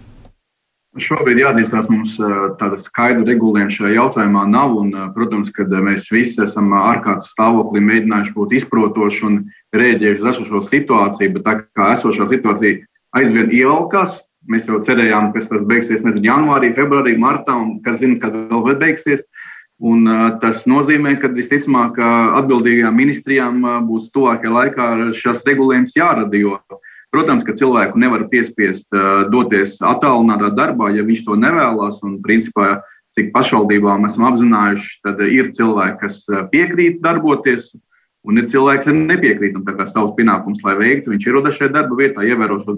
Šobrīd 0.98 1.38
jāatzīstās, 1.38 1.86
mums 1.86 2.16
tāda 2.58 2.74
skaidra 2.82 3.22
regulējuma 3.28 3.70
šajā 3.70 3.92
jautājumā 3.94 4.40
nav. 4.50 4.72
Un, 4.80 4.88
protams, 5.14 5.52
ka 5.54 5.62
mēs 5.70 6.08
visi 6.10 6.42
esam 6.42 6.72
ārkārtas 6.74 7.30
stāvoklī 7.30 7.82
mēģinājuši 7.86 8.34
būt 8.34 8.56
izprotoši 8.58 9.22
un 9.28 9.36
rēģējuši 9.76 10.24
uz 10.24 10.30
esošo 10.32 10.62
situāciju, 10.66 11.36
bet 11.36 11.46
tā 11.46 11.54
kā 11.78 11.92
esošā 11.94 12.26
situācija 12.32 12.82
aizvien 13.14 13.54
ievelkās, 13.54 14.18
mēs 14.50 14.66
jau 14.66 14.80
cerējām, 14.82 15.30
ka 15.30 15.44
tas 15.52 15.62
beigsies 15.70 16.02
nezinu, 16.02 16.26
janvārī, 16.26 16.72
februārī, 16.74 17.14
martā, 17.22 17.54
un 17.54 17.78
kas 17.86 18.02
zina, 18.02 18.18
kad 18.24 18.34
vēl 18.50 18.74
beigsies. 18.82 19.22
Un, 19.80 20.04
tas 20.42 20.66
nozīmē, 20.68 21.14
ka 21.22 21.30
visticamāk 21.32 21.96
atbildīgajām 22.02 22.98
ministrijām 22.98 23.62
būs 23.86 24.10
tuvākajā 24.12 24.50
laikā 24.52 24.88
šis 25.16 25.46
regulējums 25.46 25.94
jārada. 25.96 26.42
Protams, 27.10 27.42
ka 27.42 27.56
cilvēku 27.58 27.98
nevar 27.98 28.28
piespiest 28.30 28.86
doties 29.32 29.80
attālinātā 29.82 30.52
darbā, 30.54 30.92
ja 30.94 31.02
viņš 31.06 31.24
to 31.26 31.36
nevēlas. 31.42 31.98
Un, 32.06 32.20
principā, 32.22 32.84
cik 33.18 33.32
pašvaldībām 33.34 34.06
esam 34.06 34.28
apzinājuši, 34.28 35.00
tad 35.02 35.22
ir 35.26 35.50
cilvēki, 35.56 35.98
kas 36.04 36.22
piekrīt 36.52 37.00
darboties 37.02 37.72
Un 38.28 38.36
ir 38.36 38.48
cilvēks, 38.52 38.84
kas 38.84 38.96
nepiekrīt 38.96 39.54
tam 39.56 39.64
kā 39.64 39.86
savus 39.88 40.12
pienākumus, 40.18 40.60
lai 40.66 40.74
veiktu. 40.76 41.14
Viņš 41.14 41.26
ierodas 41.26 41.56
šajā 41.56 41.72
darba 41.72 41.96
vietā, 41.96 42.24
ievēro 42.26 42.58
šos 42.60 42.76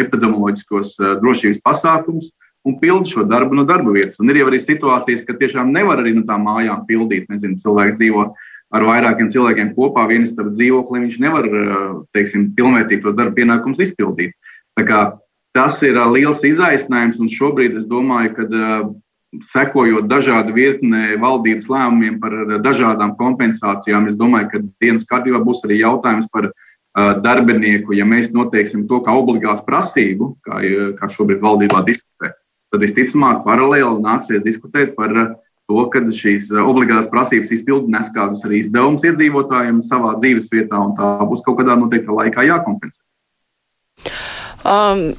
epidemioloģiskos 0.00 0.98
drošības 1.22 1.62
pasākumus 1.64 2.28
un 2.68 2.76
pilda 2.80 3.08
šo 3.08 3.24
darbu 3.28 3.56
no 3.56 3.64
darba 3.68 3.92
vietas. 3.96 4.18
Un 4.20 4.32
ir 4.32 4.42
jau 4.42 4.50
arī 4.50 4.60
situācijas, 4.60 5.24
ka 5.24 5.36
tiešām 5.40 5.72
nevar 5.72 6.02
arī 6.02 6.12
no 6.18 6.26
tām 6.28 6.44
mājām 6.48 6.84
pildīt. 6.88 7.24
Nezinu, 7.32 7.56
cilvēks 7.62 7.96
dzīvo 8.00 8.26
ar 8.74 8.86
vairākiem 8.88 9.30
cilvēkiem 9.30 9.72
kopā, 9.76 10.08
vienas 10.10 10.32
starp 10.34 10.54
dzīvokli. 10.56 11.04
Viņš 11.06 11.20
nevar, 11.22 11.46
teiksim, 12.16 12.50
pilnvērtīgi 12.58 13.04
to 13.04 13.14
darba 13.14 13.36
pienākumus 13.38 13.82
izpildīt. 13.84 14.34
Tas 15.54 15.78
ir 15.86 16.00
liels 16.10 16.42
izaicinājums, 16.42 17.20
un 17.22 17.30
šobrīd 17.30 17.76
es 17.78 17.86
domāju, 17.86 18.34
ka 18.34 18.46
sekojot 19.50 20.06
dažādu 20.10 20.54
virkni 20.54 21.16
valdības 21.22 21.66
lēmumiem 21.70 22.20
par 22.22 22.34
dažādām 22.62 23.14
kompensācijām, 23.18 24.08
es 24.10 24.18
domāju, 24.18 24.50
ka 24.50 24.62
dienas 24.82 25.06
kārtībā 25.10 25.40
būs 25.46 25.62
arī 25.66 25.80
jautājums 25.80 26.26
par 26.34 26.50
darbinieku, 26.94 27.94
ja 27.98 28.06
mēs 28.06 28.30
noteiksim 28.34 28.86
to 28.90 29.00
kā 29.02 29.14
obligātu 29.18 29.64
prasību, 29.66 30.36
kā, 30.46 30.60
kā 30.98 31.10
šobrīd 31.10 31.42
valdībā 31.42 31.82
diskutē, 31.86 32.30
tad 32.70 32.82
visticamāk 32.82 33.42
paralēli 33.46 34.02
nāksies 34.02 34.44
diskutēt 34.44 34.94
par 34.98 35.10
to, 35.70 35.84
ka 35.92 36.02
šīs 36.12 36.50
obligātās 36.60 37.08
prasības 37.12 37.52
izpildi 37.56 37.92
nes 37.94 38.10
kādus 38.14 38.44
arī 38.46 38.60
izdevumus 38.62 39.06
iedzīvotājiem 39.08 39.80
savā 39.86 40.14
dzīves 40.20 40.50
vietā, 40.52 40.80
un 40.80 40.92
tā 40.98 41.16
būs 41.24 41.44
kaut 41.46 41.60
kādā 41.60 41.78
noteiktā 41.80 42.12
laikā 42.12 42.44
jākompensē. 42.50 43.00
Um, 44.64 45.10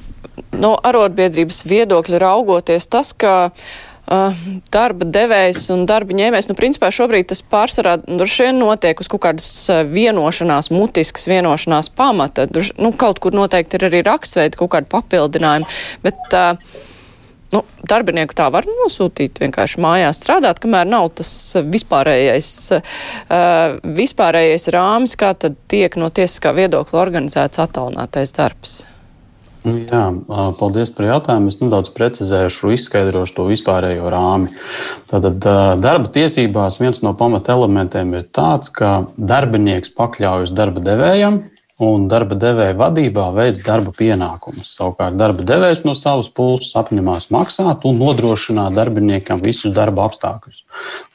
no 0.54 0.76
arotbiedrības 0.86 1.64
viedokļa 1.66 2.22
raugoties, 2.22 2.86
tas, 2.90 3.12
ka 3.14 3.34
uh, 3.50 4.40
darba 4.74 5.06
devējs 5.16 5.66
un 5.74 5.84
darba 5.90 6.14
ņēmējs, 6.18 6.50
nu, 6.50 6.58
principā 6.58 6.90
šobrīd 6.94 7.30
tas 7.32 7.42
pārsvarā 7.42 7.96
droši 8.06 8.48
vien 8.48 8.60
notiek 8.62 9.02
uz 9.02 9.10
kaut 9.10 9.24
kādas 9.26 9.50
vienošanās, 9.90 10.70
mutiskas 10.74 11.26
vienošanās 11.30 11.90
pamata. 11.94 12.46
Druž, 12.50 12.74
nu, 12.78 12.92
kaut 12.94 13.22
kur 13.22 13.34
noteikti 13.34 13.80
ir 13.80 13.88
arī 13.90 14.02
rakstveidi, 14.06 14.58
kaut 14.58 14.74
kādi 14.76 14.92
papildinājumi, 14.94 15.70
bet 16.06 16.38
uh, 16.38 16.84
Nu, 17.56 17.62
darbinieku 17.88 18.36
tā 18.36 18.50
var 18.52 18.66
nosūtīt 18.68 19.38
vienkārši 19.40 19.80
mājās 19.80 20.20
strādāt, 20.20 20.60
kamēr 20.60 20.88
nav 20.88 21.08
tas 21.16 21.30
vispārējais, 21.64 22.50
uh, 22.76 23.78
vispārējais 23.96 24.68
rāmis, 24.74 25.16
kā 25.16 25.32
tad 25.40 25.56
tiek 25.72 25.96
no 25.96 26.10
tiesiskā 26.12 26.52
viedokļa 26.58 27.00
organizēts 27.00 27.62
attālinātais 27.64 28.36
darbs. 28.36 28.82
Nu 29.66 29.80
jā, 29.82 30.02
paldies 30.60 30.92
par 30.94 31.08
jautājumu. 31.08 31.50
Es 31.50 31.58
nedaudz 31.58 31.90
precizēšu, 31.96 32.70
izskaidrošu 32.76 33.34
to 33.34 33.48
vispārējo 33.48 34.06
rāmi. 34.12 34.52
Tātad 35.10 35.40
darba 35.82 36.12
tiesībās 36.14 36.78
viens 36.78 37.02
no 37.02 37.16
pamatelementiem 37.18 38.14
ir 38.14 38.28
tāds, 38.36 38.70
ka 38.70 39.08
darbinieks 39.18 39.90
pakļaujas 39.96 40.54
darba 40.54 40.84
devējam, 40.84 41.40
un 41.82 42.06
darba 42.08 42.36
devēja 42.40 42.72
vadībā 42.78 43.26
veids 43.36 43.60
darba 43.64 43.92
pienākumus. 43.96 44.70
Savukārt 44.78 45.18
darba 45.20 45.44
devējs 45.44 45.82
no 45.84 45.92
savas 45.98 46.30
puses 46.32 46.72
apņemās 46.80 47.28
maksāt 47.34 47.84
un 47.88 48.00
nodrošināt 48.00 48.76
darbiniekam 48.76 49.42
visus 49.44 49.74
darba 49.76 50.06
apstākļus. 50.08 50.62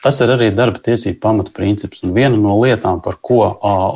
Tas 0.05 0.21
ir 0.21 0.35
arī 0.35 0.51
darba 0.53 0.81
tiesību 0.85 1.17
pamata 1.23 1.53
princips. 1.55 2.03
Un 2.05 2.13
viena 2.13 2.37
no 2.37 2.59
lietām, 2.61 3.01
par 3.01 3.17
ko 3.21 3.41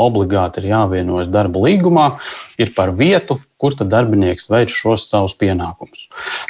obligāti 0.08 0.64
ir 0.64 0.72
jāvienojas 0.74 1.30
darba 1.34 1.62
līgumā, 1.68 2.16
ir 2.58 2.74
par 2.74 2.96
vietu, 2.98 3.38
kur 3.62 3.76
tad 3.78 3.88
darbinieks 3.94 4.50
veic 4.52 4.74
šos 4.74 5.08
savus 5.08 5.36
pienākumus. 5.40 6.10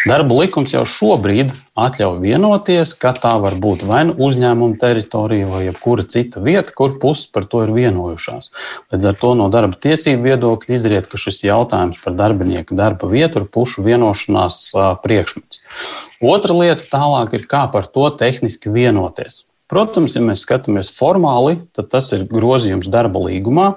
Darba 0.10 0.40
likums 0.40 0.74
jau 0.74 0.82
šobrīd 0.90 1.54
atļauj 1.78 2.18
vienoties, 2.24 2.96
ka 2.98 3.14
tā 3.18 3.36
var 3.44 3.58
būt 3.62 3.86
vai 3.86 4.02
nu 4.10 4.16
uzņēmuma 4.28 4.80
teritorija, 4.82 5.50
vai 5.52 5.64
jebkura 5.68 6.08
cita 6.10 6.42
vieta, 6.42 6.74
kur 6.76 6.98
puses 7.02 7.30
par 7.30 7.46
to 7.52 7.62
ir 7.66 7.74
vienojušās. 7.76 8.52
Līdz 8.94 9.10
ar 9.12 9.18
to 9.22 9.34
no 9.38 9.50
darba 9.54 9.78
tiesību 9.86 10.32
viedokļa 10.32 10.78
izriet, 10.80 11.10
ka 11.12 11.22
šis 11.22 11.44
jautājums 11.46 12.02
par 12.02 12.18
darbinieku 12.18 12.78
darba 12.78 13.10
vietu 13.12 13.44
ir 13.44 13.50
pušu 13.54 13.86
vienošanās 13.86 14.62
priekšmets. 15.06 15.62
Otra 16.26 16.58
lieta 16.58 16.88
tālāk 16.90 17.36
ir, 17.38 17.50
kā 17.50 17.68
par 17.72 17.92
to 17.92 18.10
tehniski 18.18 18.74
vienoties. 18.74 19.44
Protams, 19.66 20.14
ja 20.14 20.22
mēs 20.22 20.44
skatāmies 20.46 20.92
formāli, 20.94 21.58
tad 21.74 21.90
tas 21.90 22.12
ir 22.14 22.28
grozījums 22.30 22.90
darba 22.94 23.24
līgumā, 23.24 23.72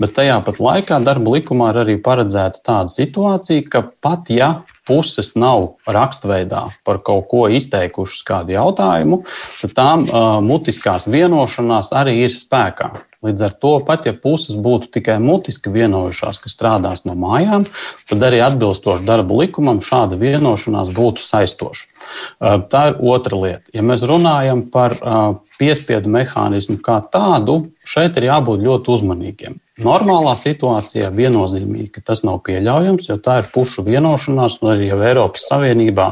bet 0.00 0.16
tajā 0.16 0.38
pat 0.46 0.60
laikā 0.62 1.00
darba 1.04 1.36
likumā 1.36 1.70
ir 1.74 1.82
arī 1.84 1.96
paredzēta 2.02 2.62
tāda 2.66 2.92
situācija, 2.92 3.66
ka 3.70 3.84
pat 4.02 4.32
ja 4.32 4.50
puses 4.88 5.34
nav 5.38 5.76
rakstveidā 5.86 6.64
par 6.86 7.02
kaut 7.06 7.28
ko 7.30 7.44
izteikušas 7.52 8.24
kādu 8.26 8.56
jautājumu, 8.56 9.22
tad 9.60 9.76
tām 9.76 10.08
uh, 10.08 10.40
mutiskās 10.44 11.06
vienošanās 11.10 11.92
arī 11.96 12.22
ir 12.24 12.34
spēkā. 12.34 12.90
Līdz 13.20 13.42
ar 13.44 13.54
to, 13.60 13.70
pat 13.84 14.06
ja 14.08 14.14
puses 14.16 14.56
būtu 14.56 14.88
tikai 14.96 15.18
mutiski 15.20 15.68
vienojušās, 15.74 16.38
ka 16.40 16.48
strādās 16.48 17.02
no 17.04 17.12
mājām, 17.20 17.66
tad 18.08 18.24
arī 18.24 18.40
atbilstoši 18.46 19.04
darba 19.04 19.42
likumam 19.42 19.82
šāda 19.84 20.16
vienošanās 20.16 20.88
būtu 20.96 21.20
saistoša. 21.20 21.84
Tā 22.72 22.84
ir 22.88 22.96
otra 23.12 23.42
lieta. 23.42 23.66
Ja 23.76 23.84
mēs 23.84 24.06
runājam 24.08 24.64
par 24.72 24.96
piespiedu 25.60 26.08
mehānismu 26.16 26.78
kā 26.80 27.02
tādu, 27.12 27.66
šeit 27.84 28.16
ir 28.16 28.30
jābūt 28.30 28.64
ļoti 28.64 28.96
uzmanīgiem. 28.96 29.60
Normālā 29.80 30.34
situācijā 30.36 31.08
viennozīmīgi, 31.14 31.88
ka 31.94 32.02
tas 32.10 32.20
nav 32.26 32.42
pieļaujams, 32.46 33.08
jo 33.08 33.16
tā 33.22 33.40
ir 33.40 33.50
pušu 33.54 33.84
vienošanās, 33.86 34.58
un 34.60 34.72
arī 34.74 34.90
Eiropas 34.92 35.46
Savienībā 35.48 36.10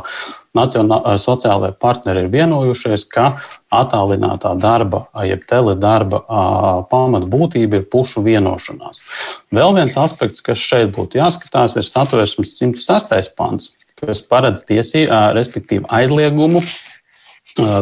sociālajie 0.56 1.76
partneri 1.78 2.24
ir 2.24 2.30
vienojušies, 2.32 3.04
ka 3.12 3.28
attālinātā 3.70 4.54
darba, 4.58 5.04
jeb 5.28 5.44
teledarba 5.46 6.22
pamatbūtība 6.90 7.82
ir 7.82 7.88
pušu 7.92 8.24
vienošanās. 8.26 9.04
Vēl 9.54 9.76
viens 9.76 9.98
aspekts, 10.00 10.42
kas 10.42 10.58
šeit 10.58 10.90
būtu 10.96 11.20
jāskatās, 11.20 11.76
ir 11.76 11.86
satversmes 11.86 12.56
106. 12.58 13.34
pants, 13.38 13.70
kas 14.00 14.22
paredz 14.24 14.64
tiesību, 14.66 15.12
respektīvi 15.36 15.86
aizliegumu 15.92 16.64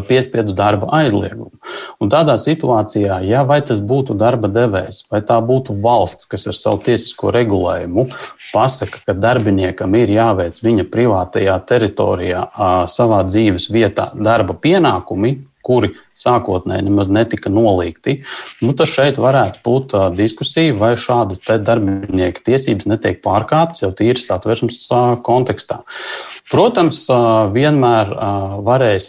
piespiedu 0.09 0.55
darba 0.57 0.89
aizliegumu. 1.01 1.53
Un 2.01 2.11
tādā 2.13 2.37
situācijā, 2.41 3.21
ja 3.27 3.45
tas 3.67 3.81
būtu 3.81 4.17
darba 4.19 4.49
devējs, 4.53 5.05
vai 5.11 5.23
tā 5.25 5.39
būtu 5.43 5.77
valsts, 5.83 6.29
kas 6.29 6.47
ar 6.47 6.57
savu 6.57 6.83
tiesisko 6.87 7.33
regulējumu 7.35 8.09
pasaka, 8.53 9.03
ka 9.07 9.17
darbiniekam 9.17 9.95
ir 9.95 10.13
jāveic 10.15 10.61
viņa 10.63 10.87
privātajā 10.93 11.59
teritorijā, 11.69 12.47
savā 12.93 13.23
dzīves 13.27 13.71
vietā 13.73 14.11
darba 14.15 14.55
pienākumi, 14.55 15.37
kuri 15.67 15.93
sākotnēji 16.17 16.87
nemaz 16.87 17.11
netika 17.13 17.51
nolīgti, 17.53 18.21
nu, 18.63 18.73
tad 18.79 18.91
šeit 18.93 19.21
varētu 19.23 19.63
būt 19.67 19.97
diskusija, 20.17 20.77
vai 20.79 20.95
šādas 21.01 21.43
darbinieka 21.67 22.45
tiesības 22.47 22.89
netiek 22.89 23.21
pārkāptas 23.25 23.83
jau 23.85 23.93
tīri 23.97 24.23
satversmes 24.23 24.87
kontekstā. 25.27 25.83
Protams, 26.47 27.01
vienmēr 27.51 28.13
varēs 28.67 29.09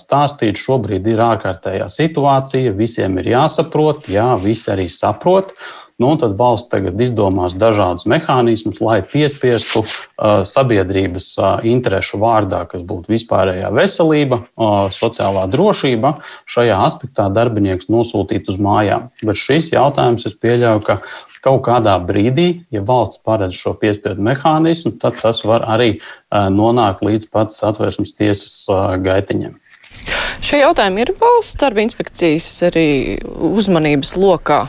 stāstīt, 0.00 0.56
šobrīd 0.56 1.10
ir 1.12 1.20
ārkārtējā 1.20 1.88
situācija, 1.92 2.72
visiem 2.78 3.20
ir 3.20 3.34
jāsaprot, 3.34 4.08
jā, 4.08 4.30
visi 4.40 4.72
arī 4.72 4.88
saprot. 4.92 5.52
Nu, 5.98 6.12
tad 6.14 6.36
valsts 6.38 6.70
tagad 6.70 7.00
izdomās 7.02 7.56
dažādus 7.58 8.06
mehānismus, 8.06 8.76
lai 8.78 9.00
piespiestu 9.02 9.80
uh, 9.82 10.44
sabiedrības 10.46 11.26
uh, 11.40 11.64
interesu 11.66 12.20
vārdā, 12.22 12.60
kas 12.70 12.84
būtu 12.86 13.10
vispārējā 13.10 13.72
veselība, 13.74 14.38
uh, 14.44 14.76
sociālā 14.94 15.48
drošība, 15.50 16.12
šajā 16.54 16.76
aspektā 16.86 17.26
darbinieks 17.34 17.90
nosūtīt 17.90 18.46
uz 18.46 18.60
mājām. 18.62 19.10
Bet 19.24 19.42
šis 19.42 19.72
jautājums, 19.74 20.28
es 20.30 20.38
pieļauju, 20.38 20.86
ka 20.86 21.00
kaut 21.42 21.64
kādā 21.66 21.98
brīdī, 21.98 22.46
ja 22.70 22.86
valsts 22.86 23.18
paredz 23.26 23.58
šo 23.58 23.74
piespiedu 23.82 24.22
mehānismu, 24.22 24.94
tad 25.02 25.18
tas 25.18 25.42
var 25.46 25.66
arī 25.66 25.96
nonākt 26.30 27.02
līdz 27.06 27.30
pat 27.34 27.54
satversmes 27.54 28.14
tiesas 28.18 28.66
gaitiņiem. 29.02 29.54
Šie 30.42 30.62
jautājumi 30.62 31.02
ir 31.02 31.14
valsts 31.18 31.58
darba 31.58 31.82
inspekcijas 31.82 32.50
arī 32.70 32.88
uzmanības 33.50 34.14
lokā 34.18 34.66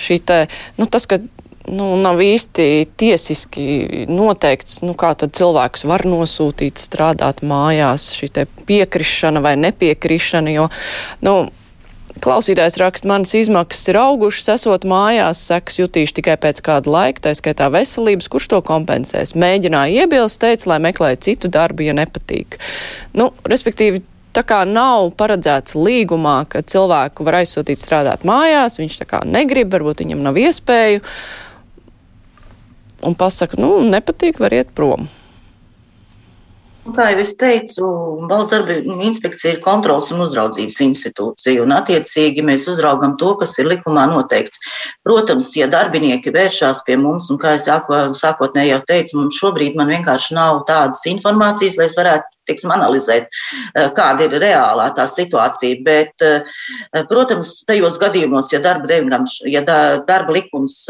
šī 0.00 0.20
te, 0.26 0.38
nu, 0.78 0.88
tas, 0.90 1.08
ka 1.10 1.20
nu, 1.68 1.90
nav 2.00 2.20
īsti 2.22 2.86
tiesiski 2.98 4.06
noteikts, 4.10 4.80
nu, 4.86 4.94
kā 4.98 5.12
cilvēks 5.18 5.86
var 5.88 6.06
nosūtīt 6.08 6.80
strādāt 6.80 7.42
mājās, 7.46 8.12
šī 8.18 8.46
piekrišana 8.68 9.42
vai 9.44 9.56
nepiekrišana, 9.60 10.56
jo, 10.56 10.68
nu, 11.26 11.38
Klausītājs 12.16 12.78
raksta, 12.80 13.08
manas 13.10 13.34
izmaksas 13.36 13.90
ir 13.90 13.98
augušas, 14.00 14.46
esot 14.54 14.86
mājās, 14.88 15.42
sekas 15.50 15.76
jutīšu 15.82 16.14
tikai 16.16 16.38
pēc 16.40 16.62
kāda 16.64 16.88
laika, 16.88 17.26
tā 17.26 17.34
skaitā 17.36 17.68
veselības, 17.74 18.30
kurš 18.32 18.46
to 18.54 18.60
kompensēs. 18.64 19.34
Mēģināja 19.36 20.06
iebilst, 20.06 20.40
teica, 20.40 20.70
lai 20.72 20.78
meklēju 20.86 21.20
citu 21.26 21.50
darbu, 21.52 21.84
ja 21.84 21.96
nepatīk. 21.98 22.56
Nu, 23.20 23.34
respektīvi, 23.44 24.00
tā 24.36 24.44
kā 24.46 24.62
nav 24.68 25.10
paredzēts 25.16 25.76
līgumā, 25.78 26.38
ka 26.52 26.62
cilvēku 26.62 27.26
var 27.26 27.40
aizsūtīt 27.40 27.80
strādāt 27.82 28.26
mājās, 28.28 28.78
viņš 28.80 29.00
tā 29.02 29.08
kā 29.08 29.22
negrib, 29.24 29.72
varbūt 29.72 30.04
viņam 30.04 30.24
nav 30.26 30.40
iespēju, 30.40 31.04
un 33.06 33.16
pasaka, 33.16 33.60
nu, 33.60 33.78
nepatīk, 33.86 34.42
var 34.42 34.56
iet 34.56 34.74
prom. 34.76 35.08
Kā 36.94 37.08
jau 37.10 37.18
es 37.18 37.32
teicu, 37.34 37.86
valsts 38.30 38.52
darba 38.52 38.76
inspekcija 39.02 39.56
ir 39.56 39.62
kontrols 39.64 40.12
un 40.14 40.22
uzraudzības 40.22 40.76
institūcija, 40.84 41.64
un 41.64 41.74
attiecīgi 41.74 42.44
mēs 42.46 42.68
uzraugam 42.70 43.16
to, 43.18 43.32
kas 43.40 43.56
ir 43.58 43.66
likumā 43.72 44.04
noteikts. 44.12 44.62
Protams, 45.02 45.50
ja 45.58 45.66
darbinieki 45.72 46.30
vēršās 46.36 46.84
pie 46.86 46.94
mums, 47.00 47.26
un 47.32 47.40
kā 47.42 47.56
es 47.58 47.66
sākotnēji 47.66 48.70
jau 48.70 48.80
teicu, 48.86 49.18
mums 49.18 49.40
šobrīd 49.40 49.74
man 49.78 49.90
vienkārši 49.96 50.38
nav 50.38 50.62
tādas 50.70 51.02
informācijas, 51.10 51.74
lai 51.80 51.90
es 51.90 51.98
varētu 51.98 52.35
teiksim, 52.48 52.72
analizēt, 52.74 53.28
kāda 53.96 54.26
ir 54.26 54.36
reālā 54.42 54.88
tā 54.96 55.06
situācija. 55.10 55.80
Bet, 55.86 56.24
protams, 57.10 57.52
tajos 57.68 57.98
gadījumos, 58.02 58.50
ja 58.54 58.60
darba, 58.64 58.88
devingam, 58.90 59.26
ja 59.46 59.62
darba 59.66 60.34
likums 60.36 60.82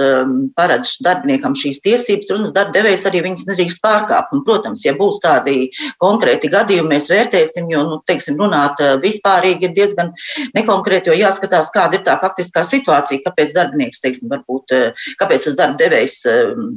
paredz 0.57 0.97
darbiniekam 1.05 1.57
šīs 1.59 1.81
tiesības, 1.85 2.31
protams, 2.31 2.55
darba 2.57 2.77
devējs 2.77 3.07
arī 3.09 3.23
viņas 3.27 3.47
nedrīkst 3.51 3.83
pārkāpt. 3.85 4.35
Un, 4.37 4.45
protams, 4.47 4.85
ja 4.87 4.95
būs 4.99 5.21
tādi 5.25 5.71
konkrēti 6.03 6.51
gadījumi, 6.53 6.93
mēs 6.95 7.11
vērtēsim, 7.13 7.69
jo, 7.73 7.85
nu, 7.89 8.01
teiksim, 8.09 8.39
runāt 8.41 8.81
vispārīgi 9.03 9.69
ir 9.69 9.75
diezgan 9.77 10.13
nekonkrēti, 10.57 11.11
jo 11.11 11.17
jāskatās, 11.19 11.71
kāda 11.75 11.99
ir 11.99 12.05
tā 12.07 12.17
faktiskā 12.21 12.65
situācija, 12.67 13.25
kāpēc 13.25 13.55
darbinieks, 13.57 14.03
teiksim, 14.05 14.31
varbūt, 14.33 14.75
kāpēc 15.21 15.49
tas 15.49 15.59
darba 15.59 15.81
devējs 15.81 16.19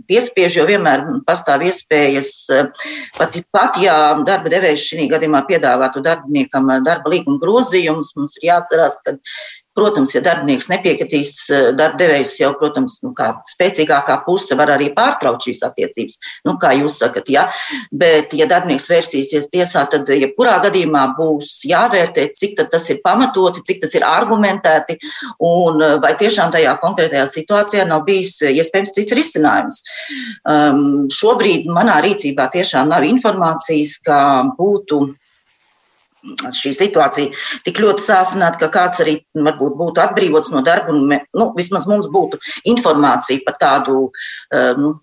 piespiež, 0.10 0.60
jo 0.60 0.65
vienmēr 0.70 1.06
pastāv 1.28 1.65
iespējas, 1.68 2.32
pat, 3.18 3.39
pat 3.52 3.72
ja 3.82 3.96
darba 4.28 4.48
devējs 4.54 4.68
šī 4.77 5.08
gadījumā 5.12 5.41
piedāvātu 5.49 6.03
darbiniekam 6.05 6.69
darba 6.86 7.12
līguma 7.13 7.39
grozījumus, 7.41 8.13
mums 8.17 8.38
ir 8.38 8.49
jāatcerās, 8.51 8.99
ka 9.05 9.15
Protams, 9.80 10.12
ja 10.12 10.20
darbinieks 10.24 10.68
nepiekritīs, 10.68 11.32
eh, 11.56 11.70
darba 11.78 12.02
devējs 12.02 12.34
jau, 12.42 12.50
protams, 12.60 12.98
nu, 13.06 13.13
kā 13.15 13.30
spēcīgākā 13.48 14.18
puse 14.26 14.58
var 14.60 14.74
arī 14.74 14.89
pārtraukt 14.96 15.46
šīs 15.48 15.62
attiecības. 15.70 16.18
Nu, 16.48 16.58
kā 16.60 16.74
jūs 16.76 16.98
sakat, 17.00 17.30
ja? 17.32 17.46
Bet, 17.92 18.34
ja 18.36 18.48
darbinieks 18.50 18.89
vērsīsies 18.92 19.48
tiesā, 19.54 19.86
tad 19.89 20.10
jebkurā 20.12 20.58
ja 20.58 20.63
gadījumā 20.65 21.06
būs 21.15 21.62
jāvērtē, 21.70 22.28
cik 22.36 22.58
tas 22.60 22.89
ir 22.92 23.00
pamatoti, 23.06 23.63
cik 23.63 23.80
tas 23.86 23.96
ir 23.96 24.04
argumentēti 24.08 24.98
un 25.39 25.80
eh, 25.86 25.96
vai 26.04 26.12
tiešām 26.20 26.52
tajā 26.52 26.76
konkrētajā 26.84 27.30
situācijā 27.32 27.88
nav 27.88 28.04
bijis 28.10 28.36
eh, 28.44 28.60
iespējams 28.60 28.96
cits 28.98 29.15
risinājums. 29.15 29.82
Um, 30.50 31.08
šobrīd 31.13 31.70
manā 31.72 32.02
rīcībā 32.04 32.50
tiešām 32.52 32.92
nav 32.92 33.08
informācijas, 33.08 33.96
ka 34.04 34.20
būtu 34.60 35.04
šī 36.55 36.73
situācija 36.75 37.34
tik 37.65 37.82
ļoti 37.84 38.03
sāsināta, 38.03 38.60
ka 38.62 38.71
kāds 38.73 39.03
arī 39.03 39.19
varbūt 39.36 39.77
būtu 39.79 40.03
atbrīvots 40.03 40.51
no 40.53 40.63
darba, 40.65 40.93
un 40.93 41.08
nu, 41.10 41.51
vismaz 41.58 41.88
mums 41.89 42.10
būtu 42.12 42.41
informācija 42.69 43.45
par 43.45 43.60
tādu. 43.62 44.10
Eh, 44.53 44.73
nu, 44.79 44.97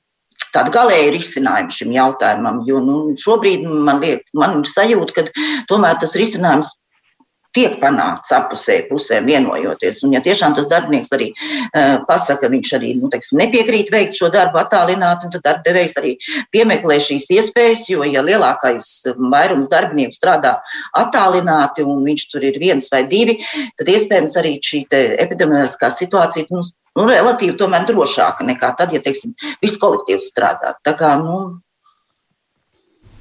Tādu 0.53 0.71
galēju 0.73 1.11
risinājumu 1.13 1.73
šim 1.73 1.91
jautājumam, 1.93 2.63
jo 2.65 2.79
nu, 2.81 2.95
šobrīd 3.21 3.65
man, 3.67 3.99
liek, 4.01 4.23
man 4.37 4.63
ir 4.63 4.69
sajūta, 4.69 5.13
ka 5.17 5.25
tomēr 5.69 5.99
tas 6.01 6.15
risinājums 6.17 6.71
tiek 7.57 7.79
panākts 7.81 8.35
apusēji 8.37 8.87
pusēm 8.91 9.29
vienojoties. 9.31 10.03
Un, 10.05 10.15
ja 10.17 10.23
tiešām 10.25 10.57
tas 10.59 10.69
darbinieks 10.71 11.13
arī 11.17 11.31
uh, 11.33 11.97
pasaka, 12.09 12.51
viņš 12.53 12.73
arī 12.79 12.93
nu, 13.01 13.11
teiksim, 13.13 13.41
nepiekrīt 13.41 13.93
veikt 13.95 14.19
šo 14.19 14.31
darbu 14.35 14.61
attālināti, 14.63 15.31
tad 15.35 15.45
darba 15.47 15.67
devējs 15.67 15.99
arī 16.01 16.15
piemeklē 16.55 16.99
šīs 17.03 17.29
iespējas, 17.39 17.87
jo, 17.93 18.05
ja 18.07 18.25
lielākais 18.27 18.93
vairums 19.17 19.71
darbinieku 19.73 20.17
strādā 20.17 20.57
attālināti 20.97 21.87
un 21.87 22.03
viņš 22.07 22.27
tur 22.33 22.47
ir 22.47 22.59
viens 22.63 22.91
vai 22.93 23.05
divi, 23.09 23.39
tad 23.79 23.93
iespējams 23.93 24.37
arī 24.41 24.57
šī 24.63 24.85
epidemioloģiskā 24.95 25.91
situācija 25.93 26.51
mums 26.53 26.75
nu, 26.97 27.07
relatīvi 27.09 27.57
tomēr 27.61 27.87
drošāka 27.89 28.47
nekā 28.47 28.73
tad, 28.79 28.95
ja, 28.95 29.03
teiksim, 29.05 29.37
viss 29.63 29.81
kolektīvs 29.81 30.31
strādā. 30.33 30.75
Tā 30.85 30.97
kā, 30.99 31.15
nu, 31.21 31.61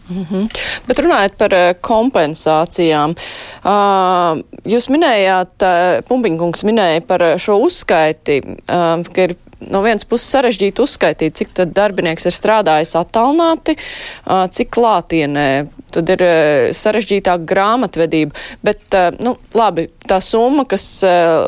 Mm 0.09 0.25
-hmm. 0.29 0.49
Bet 0.87 0.99
runājot 0.99 1.37
par 1.37 1.53
eh, 1.53 1.73
kompensācijām, 1.81 3.15
jūs 4.65 4.89
minējāt, 4.89 5.65
Pumpiņkungs 6.07 6.63
minēja 6.63 7.01
par 7.01 7.23
šo 7.37 7.57
uzskaiti, 7.57 8.41
ka 8.67 9.21
ir 9.21 9.35
no 9.63 9.81
vienas 9.85 10.05
puses 10.07 10.29
sarežģīti 10.33 10.83
uzskaitīt, 10.83 11.35
cik 11.39 11.53
tad 11.55 11.73
darbinieks 11.75 12.27
ir 12.27 12.35
strādājis 12.35 12.95
attālināti, 12.99 13.77
cik 14.25 14.71
klātienē. 14.75 15.47
Tad 15.95 16.09
ir 16.11 16.21
sarežģītāka 16.75 17.45
grāmatvedība. 17.47 18.35
Bet, 18.65 18.97
nu, 19.23 19.35
labi, 19.55 19.85
tā 20.09 20.17
summa, 20.23 20.65
kas 20.67 20.83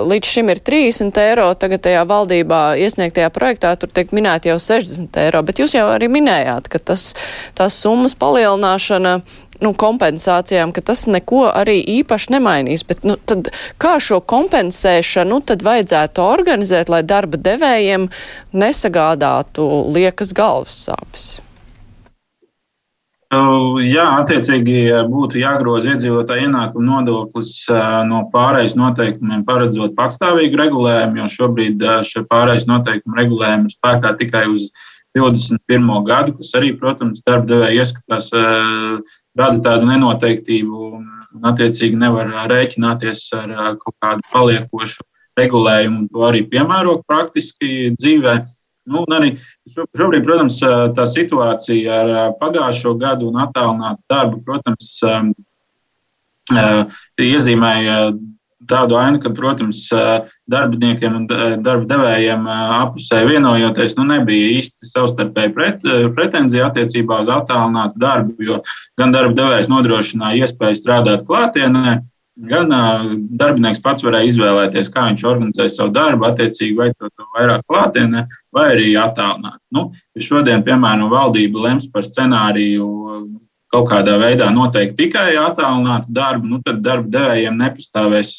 līdz 0.07 0.29
šim 0.37 0.53
ir 0.53 0.61
30 0.63 1.19
eiro, 1.19 1.49
tagad 1.59 1.83
tajā 1.83 2.05
valdībā 2.07 2.61
iesniegtajā 2.79 3.27
projektā, 3.35 3.73
tur 3.75 3.91
tiek 3.91 4.13
minēta 4.15 4.53
jau 4.53 4.59
60 4.63 5.19
eiro. 5.25 5.43
Bet 5.47 5.59
jūs 5.59 5.75
jau 5.75 5.89
arī 5.91 6.07
minējāt, 6.13 6.71
ka 6.71 6.79
tas, 6.93 7.09
tās 7.59 7.75
summas 7.81 8.15
palielināšana 8.15 9.17
nu, 9.63 9.73
kompensācijām, 9.77 10.73
ka 10.75 10.83
tas 10.91 11.05
neko 11.09 11.47
arī 11.49 11.79
īpaši 11.99 12.35
nemainīs. 12.35 12.85
Bet, 12.87 13.03
nu, 13.07 13.17
tad, 13.29 13.51
kā 13.81 13.97
šo 14.03 14.21
kompensēšanu 14.21 15.41
tad 15.49 15.65
vajadzētu 15.65 16.23
organizēt, 16.23 16.91
lai 16.93 17.03
darba 17.07 17.39
devējiem 17.41 18.07
nesagādātu 18.53 19.67
liekas 19.95 20.33
galvas 20.37 20.79
sāpes? 20.87 21.27
Jā, 23.27 24.05
attiecīgi 24.21 24.85
būtu 25.11 25.41
jāgroza 25.41 25.91
iedzīvotāja 25.91 26.45
ienākuma 26.47 27.01
nodoklis 27.01 27.65
no 28.07 28.21
pārējais 28.31 28.77
noteikumiem, 28.79 29.41
paredzot 29.43 29.97
patstāvīgu 29.97 30.55
regulējumu, 30.61 31.19
jo 31.19 31.27
šobrīd 31.33 31.83
šie 32.07 32.23
pārējais 32.29 32.69
noteikumi 32.71 33.19
regulējumi 33.19 33.67
ir 33.67 33.75
spēkā 33.75 34.13
tikai 34.21 34.45
uz 34.53 34.69
21. 35.17 35.91
gadu, 36.07 36.37
kas 36.39 36.53
arī, 36.55 36.71
protams, 36.79 37.19
darba 37.27 37.51
devēja 37.51 37.83
ieskatās 37.83 38.31
rada 39.37 39.61
tādu 39.63 39.87
nenoteiktību 39.89 40.87
un, 40.97 41.05
attiecīgi, 41.47 41.97
nevar 41.99 42.31
rēķināties 42.49 43.27
ar 43.37 43.55
kaut 43.77 43.95
kādu 44.01 44.25
paliekošu 44.33 45.05
regulējumu 45.37 45.99
un 46.01 46.07
to 46.11 46.23
arī 46.25 46.43
piemērot 46.49 47.03
praktiski 47.09 47.91
dzīvē. 47.97 48.37
Nu, 48.87 49.03
arī 49.11 49.33
šobrīd, 49.69 50.23
protams, 50.23 50.61
tā 50.95 51.05
situācija 51.11 51.99
ar 52.01 52.11
pagājušo 52.39 52.95
gadu 53.01 53.27
un 53.29 53.41
attālinātu 53.43 54.01
darbu, 54.09 54.39
protams, 54.47 54.87
iezīmēja 57.27 57.97
tādu 58.69 58.97
ainu, 58.99 59.21
ka, 59.23 59.31
protams, 59.35 59.85
darbiniekiem 60.51 61.15
un 61.21 61.29
darba 61.29 61.85
devējiem 61.89 62.45
apusē 62.47 63.23
vienojoties, 63.29 63.95
nu, 63.99 64.07
nebija 64.11 64.51
īsti 64.57 64.91
savstarpēji 64.91 65.53
pret, 65.55 65.87
pretenzija 66.17 66.67
attiecībā 66.69 67.21
uz 67.23 67.31
attālinātu 67.31 67.99
darbu, 68.01 68.37
jo 68.43 68.59
gan 68.99 69.15
darba 69.15 69.35
devējs 69.37 69.71
nodrošināja 69.71 70.45
iespēju 70.45 70.79
strādāt 70.81 71.25
klātienē, 71.27 71.97
gan 72.37 72.69
darbinieks 73.39 73.81
pats 73.81 74.05
varēja 74.05 74.29
izvēlēties, 74.29 74.91
kā 74.93 75.07
viņš 75.07 75.23
organizē 75.25 75.65
savu 75.73 75.89
darbu, 75.95 76.27
attiecīgi 76.27 76.77
vai 76.77 76.91
to 76.93 77.09
vairāk 77.33 77.65
klātienē, 77.65 78.27
vai 78.53 78.67
arī 78.75 78.91
attālināt. 78.99 79.57
Nu, 79.73 79.87
šodien, 80.21 80.61
piemēram, 80.67 81.09
valdība 81.09 81.65
lems 81.65 81.89
par 81.89 82.05
scenāriju 82.05 82.85
kaut 83.73 83.89
kādā 83.91 84.15
veidā 84.21 84.47
noteikti 84.53 85.05
tikai 85.05 85.35
attālinātu 85.41 86.13
darbu, 86.15 86.47
nu, 86.53 86.59
tad 86.65 86.79
darba 86.85 87.09
devējiem 87.17 87.57
nepastāvēs 87.59 88.37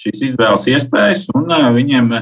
šīs 0.00 0.22
izvēles 0.30 0.64
iespējas, 0.72 1.26
un 1.36 1.52
viņiem 1.76 2.12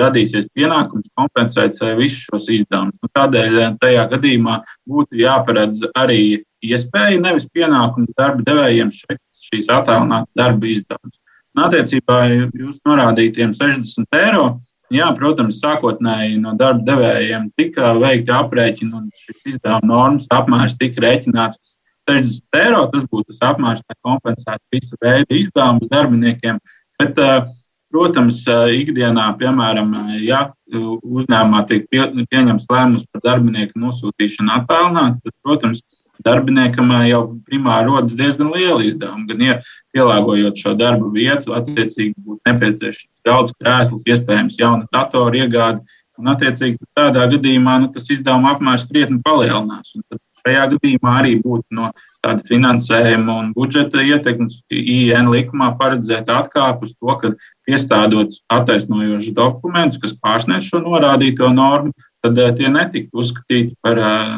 radīsies 0.00 0.48
pienākums 0.56 1.10
kompensēt 1.16 1.76
visus 1.98 2.26
šos 2.28 2.48
izdevumus. 2.52 3.00
Nu, 3.02 3.10
tādēļ 3.16 3.76
tajā 3.82 4.06
gadījumā 4.12 4.58
būtu 4.88 5.20
jāparedz 5.20 5.84
arī 5.98 6.22
iespēja, 6.64 7.20
nevis 7.20 7.48
pienākums 7.52 8.12
darba 8.18 8.44
devējiem 8.48 8.92
šīs 8.92 9.70
attālinātas 9.72 10.32
darba 10.38 10.68
izdevumus. 10.72 11.20
Attiecībā 11.52 12.18
jūs 12.56 12.80
norādītiem 12.88 13.52
60 13.56 14.16
eiro. 14.16 14.46
Jā, 14.92 15.06
protams, 15.16 15.56
sākotnēji 15.62 16.40
no 16.40 16.52
darba 16.56 16.84
devējiem 16.84 17.46
tika 17.56 17.94
veikti 17.96 18.32
aprēķini, 18.36 18.90
un 18.92 19.06
šis 19.16 19.54
izdevuma 19.54 19.88
normas 19.88 20.26
apmērs 20.32 20.76
tika 20.80 21.00
rēķināts 21.04 21.78
60 22.10 22.60
eiro. 22.64 22.84
Tas 22.92 23.06
būtu 23.08 23.32
tas 23.32 23.42
apmērs, 23.52 23.82
lai 23.88 23.98
kompensētu 24.08 24.62
visu 24.74 24.98
veidu 25.02 25.38
izdevumus 25.38 25.90
darbiniekiem. 25.92 26.60
Bet, 26.98 27.18
eh, 27.18 27.46
protams, 27.92 28.46
eh, 28.48 28.84
ikdienā, 28.84 29.26
piemēram, 29.38 30.20
ja 30.24 30.52
uzņēmumā 30.72 31.66
tiek 31.68 31.88
pie, 31.90 32.06
pieņemts 32.32 32.66
lēmums 32.70 33.04
par 33.12 33.20
darbinieku 33.20 33.76
nosūtīšanu 33.76 34.54
attālināti, 34.56 35.20
tad, 35.22 35.34
protams, 35.44 35.82
darbiniekam 36.24 36.90
eh, 36.92 37.08
jau 37.12 37.22
primāri 37.48 37.88
rodas 37.90 38.16
diezgan 38.18 38.52
liela 38.54 38.82
izdevuma. 38.84 39.26
Gan 39.30 39.44
ja 39.46 39.56
pielāgojot 39.94 40.60
šo 40.60 40.74
darbu 40.78 41.10
vietu, 41.14 41.54
attiecīgi 41.56 42.14
būtu 42.18 42.40
nepieciešams 42.48 43.24
daudz 43.26 43.54
krēsls, 43.58 44.06
iespējams, 44.08 44.58
jauna 44.60 44.88
datora 44.94 45.44
iegāde. 45.44 45.82
Un, 46.20 46.28
attiecīgi, 46.28 46.76
tādā 46.96 47.24
gadījumā 47.32 47.78
nu, 47.82 47.88
tas 47.94 48.04
izdevuma 48.12 48.52
apmērs 48.54 48.84
krietni 48.90 49.22
palielinās. 49.24 49.94
Un 49.96 50.04
tad 50.06 50.20
Šajā 50.42 50.68
gadījumā 50.74 51.16
arī 51.20 51.36
būtu 51.42 51.78
no 51.78 51.90
tāda 52.22 52.42
finansējuma 52.48 53.36
un 53.40 53.50
budžeta 53.56 54.02
ietekmes 54.02 54.60
IN 54.70 55.30
likumā 55.30 55.72
paredzēt 55.78 56.30
atkāpu 56.30 56.88
uz 56.88 56.94
to, 56.96 57.16
ka 57.20 57.32
iestādot 57.70 58.34
attaisnojošus 58.50 59.36
dokumentus, 59.36 60.00
kas 60.02 60.16
pārsniedz 60.18 60.66
šo 60.70 60.82
norādīto 60.82 61.50
normu, 61.54 61.94
tad 62.22 62.38
eh, 62.38 62.50
tie 62.58 62.70
netiktu 62.72 63.22
uzskatīti 63.22 63.76
par 63.82 63.98
eh, 63.98 64.34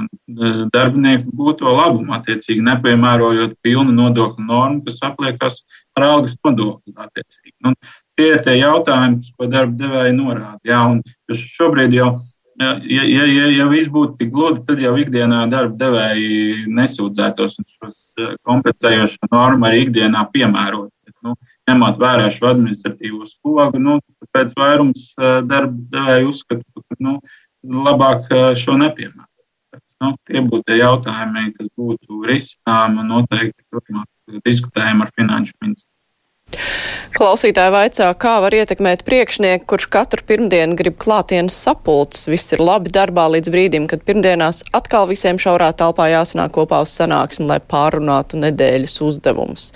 darbinieku 0.75 1.33
gūto 1.37 1.73
labumu, 1.73 2.15
attiecīgi 2.17 2.65
nepiemērojot 2.65 3.59
pilnu 3.65 3.93
nodokļu 3.97 4.49
normu, 4.49 4.85
kas 4.87 5.03
apliekas 5.09 5.63
ar 5.97 6.09
algas 6.09 6.37
nodokli. 6.45 6.95
Nu, 7.65 7.75
tie 8.19 8.35
ir 8.35 8.45
tie 8.45 8.59
jautājumi, 8.61 9.35
ko 9.37 9.49
darba 9.51 9.77
devēja 9.81 10.15
norāda. 10.17 10.59
Jā, 10.67 10.81
šobrīd 11.33 11.97
jau 11.97 12.15
Ja, 12.61 12.77
ja, 12.87 13.03
ja, 13.27 13.47
ja 13.51 13.65
viss 13.67 13.91
būtu 13.91 14.15
tik 14.21 14.31
gludi, 14.35 14.63
tad 14.69 14.79
jau 14.79 14.93
ikdienā 15.01 15.41
darba 15.51 15.75
devēji 15.81 16.67
nesūdzētos 16.71 17.59
un 17.59 17.67
šos 17.67 17.99
kompensējošo 18.47 19.31
normu 19.33 19.67
arī 19.67 19.81
ikdienā 19.89 20.23
piemērot. 20.31 20.93
Bet, 21.03 21.15
nu, 21.27 21.35
ņemot 21.71 21.99
vērā 21.99 22.29
šo 22.31 22.53
administratīvo 22.53 23.27
slogu, 23.27 23.81
nu, 23.83 23.99
pēc 24.37 24.55
vairums 24.59 25.11
darba 25.19 25.75
devēju 25.97 26.31
uzskatu, 26.31 26.85
ka 26.85 26.99
nu, 27.03 27.17
labāk 27.89 28.31
šo 28.61 28.79
nepiemērot. 28.79 29.31
Nu, 30.03 30.13
tie 30.29 30.43
būtu 30.45 30.69
tie 30.69 30.79
jautājumi, 30.79 31.51
kas 31.57 31.71
būtu 31.79 32.23
risināmi 32.29 33.03
un 33.03 33.11
noteikti 33.17 33.67
turpmāk 33.73 34.41
diskutējami 34.47 35.07
ar 35.07 35.13
finanšu 35.17 35.59
ministru. 35.63 35.94
Klausītāji 37.15 37.73
vaicā, 37.75 38.09
kā 38.19 38.35
var 38.43 38.55
ietekmēt 38.57 39.05
priekšnieku, 39.07 39.67
kurš 39.71 39.87
katru 39.93 40.25
pirmdienu 40.27 40.75
grib 40.79 40.97
klātienes 41.01 41.57
sapulces. 41.67 42.27
Viss 42.31 42.55
ir 42.57 42.63
labi 42.65 42.91
darbā 42.95 43.27
līdz 43.37 43.53
brīdim, 43.55 43.87
kad 43.91 44.03
pirmdienās 44.07 44.65
atkal 44.75 45.07
visiem 45.11 45.39
šaurā 45.41 45.71
telpā 45.79 46.09
jāsanāk 46.11 46.57
kopā 46.57 46.83
uz 46.85 46.95
sanāksmi, 46.97 47.47
lai 47.53 47.61
pārunātu 47.63 48.41
nedēļas 48.43 48.99
uzdevumus. 49.07 49.69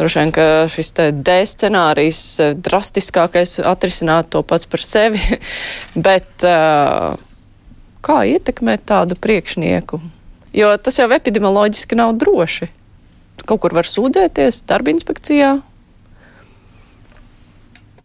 Droši 0.00 0.22
vien, 0.22 0.34
ka 0.34 0.46
šis 0.72 0.94
te 0.96 1.10
D 1.14 1.40
scenārijs 1.46 2.22
eh, 2.42 2.54
drastiskākais 2.58 3.60
atrisināt 3.70 4.32
to 4.34 4.42
pats 4.42 4.66
par 4.70 4.82
sevi, 4.82 5.22
bet 6.08 6.46
uh, 6.48 7.14
kā 8.04 8.22
ietekmēt 8.34 8.86
tādu 8.88 9.18
priekšnieku? 9.20 10.00
Jo 10.56 10.74
tas 10.82 10.98
jau 10.98 11.06
epidemioloģiski 11.14 11.98
nav 11.98 12.16
droši. 12.18 12.70
Kaut 13.46 13.62
kur 13.62 13.74
var 13.74 13.86
sūdzēties 13.88 14.64
darba 14.68 14.92
inspekcijā, 14.92 15.54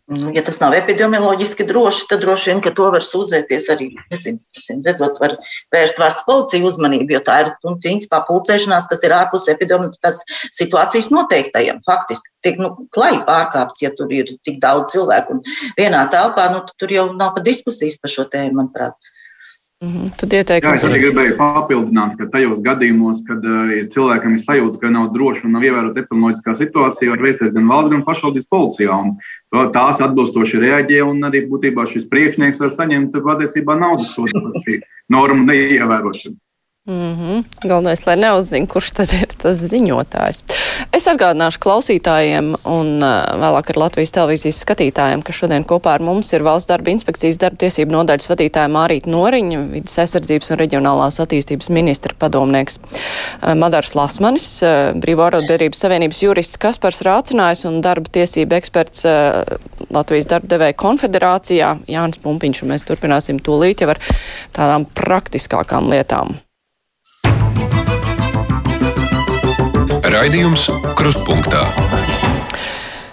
Nu, 0.06 0.30
ja 0.30 0.44
tas 0.46 0.60
nav 0.62 0.76
epidemioloģiski 0.78 1.66
droši, 1.66 2.04
tad 2.12 2.22
droši 2.22 2.52
vien, 2.52 2.60
ka 2.62 2.70
to 2.78 2.92
var 2.94 3.02
sūdzēties 3.02 3.70
arī, 3.74 3.88
redzot, 4.14 5.18
var 5.18 5.34
vērst 5.74 5.98
vērst 5.98 6.22
policiju 6.28 6.68
uzmanību, 6.70 7.16
jo 7.16 7.22
tā 7.26 7.40
ir, 7.42 7.50
un, 7.66 7.80
principā, 7.82 8.20
pulcēšanās, 8.28 8.86
kas 8.92 9.02
ir 9.08 9.16
ārpus 9.18 9.48
epidemioloģiskās 9.56 10.22
situācijas 10.60 11.10
noteiktajiem. 11.10 11.82
Faktiski 11.90 12.30
tiek, 12.46 12.62
nu, 12.62 12.86
klai 12.94 13.16
pārkāpts, 13.26 13.82
ja 13.82 13.90
tur 13.98 14.14
ir 14.14 14.30
tik 14.46 14.62
daudz 14.62 14.94
cilvēku 14.94 15.40
un 15.40 15.44
vienā 15.74 16.06
telpā, 16.14 16.52
nu, 16.54 16.62
tur 16.78 16.94
jau 16.94 17.08
nav 17.18 17.34
pat 17.40 17.50
diskusijas 17.50 17.98
par 17.98 18.14
šo 18.14 18.30
tēmu, 18.30 18.60
manuprāt. 18.62 19.15
Mm 19.84 19.90
-hmm. 19.92 20.12
Tad 20.18 20.34
ieteikums. 20.34 20.84
Jā, 20.84 20.90
arī 20.90 21.00
gribēju 21.04 21.34
papildināt, 21.36 22.14
ka 22.18 22.26
tajos 22.32 22.62
gadījumos, 22.64 23.18
kad 23.28 23.44
uh, 23.44 23.74
ir 23.76 23.90
cilvēkam 23.92 24.38
ir 24.38 24.42
sajūta, 24.44 24.80
ka 24.80 24.90
nav 24.90 25.10
droši 25.12 25.44
un 25.46 25.52
nav 25.52 25.66
ievērota 25.68 26.00
epidemioloģiskā 26.00 26.56
situācija, 26.56 27.12
var 27.12 27.26
vērsties 27.26 27.52
gan 27.58 27.68
valsts, 27.68 27.92
gan 27.92 28.06
pašvaldības 28.08 28.48
policijā. 28.56 28.96
Un 29.04 29.72
tās 29.76 30.00
atbilstoši 30.00 30.64
reaģē, 30.64 31.02
un 31.04 31.28
arī 31.28 31.44
būtībā 31.52 31.84
šis 31.92 32.08
priekšnieks 32.08 32.64
var 32.64 32.72
saņemt 32.72 33.20
patiesībā 33.28 33.76
naudas 33.76 34.16
sodu 34.16 34.32
par 34.48 34.64
šī 34.64 34.80
normu 35.12 35.44
neievērošanu. 35.52 36.40
Mm 36.88 37.18
-hmm. 37.18 37.44
Galvenais, 37.68 38.06
lai 38.06 38.16
neuzzina, 38.16 38.68
kurš 38.68 38.92
tad 38.92 39.10
ir 39.14 39.32
tas 39.42 39.58
ziņotājs. 39.58 40.44
Es 40.94 41.08
atgādināšu 41.08 41.58
klausītājiem 41.64 42.52
un 42.64 43.02
vēlāk 43.42 43.72
ar 43.72 43.78
Latvijas 43.78 44.12
televīzijas 44.14 44.60
skatītājiem, 44.62 45.24
ka 45.24 45.34
šodien 45.34 45.66
kopā 45.66 45.96
ar 45.96 46.02
mums 46.02 46.34
ir 46.34 46.44
valsts 46.44 46.70
darba 46.70 46.92
inspekcijas 46.92 47.42
darba 47.42 47.58
tiesību 47.58 47.92
nodaļas 47.92 48.30
vadītāja 48.30 48.70
Mārīta 48.70 49.10
Noriņa, 49.10 49.64
vidas 49.72 49.98
aizsardzības 49.98 50.52
un 50.52 50.58
reģionālās 50.58 51.20
attīstības 51.26 51.70
ministra 51.70 52.14
padomnieks 52.20 52.80
Madars 53.56 53.96
Lasmanis, 53.96 54.62
Brīvo 54.94 55.26
arotbiedrības 55.26 55.80
savienības 55.80 56.22
jurists 56.22 56.58
Kaspars 56.58 57.02
Rācinājs 57.02 57.66
un 57.66 57.82
darba 57.82 58.10
tiesība 58.12 58.56
eksperts 58.62 59.06
Latvijas 59.90 60.26
darba 60.26 60.48
devēja 60.48 60.78
konfederācijā 60.78 61.78
Jānis 61.88 62.22
Pumpiņš, 62.22 62.64
mēs 62.64 62.86
turpināsim 62.86 63.42
tūlīt 63.42 63.82
jau 63.82 63.90
ar 63.90 64.00
tādām 64.54 64.86
praktiskākām 64.86 65.90
lietām. 65.90 66.45
Raidījums 70.16 70.70
Krustpunktā. 70.96 71.66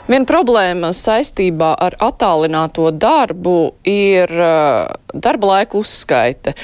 Viena 0.07 0.27
problēma 0.29 0.93
saistībā 0.95 1.73
ar 1.83 1.97
attālināto 1.99 2.93
darbu 2.95 3.73
ir 3.89 4.31
uh, 4.31 4.93
darba 5.11 5.49
laika 5.51 5.81
uzskaite. 5.81 6.55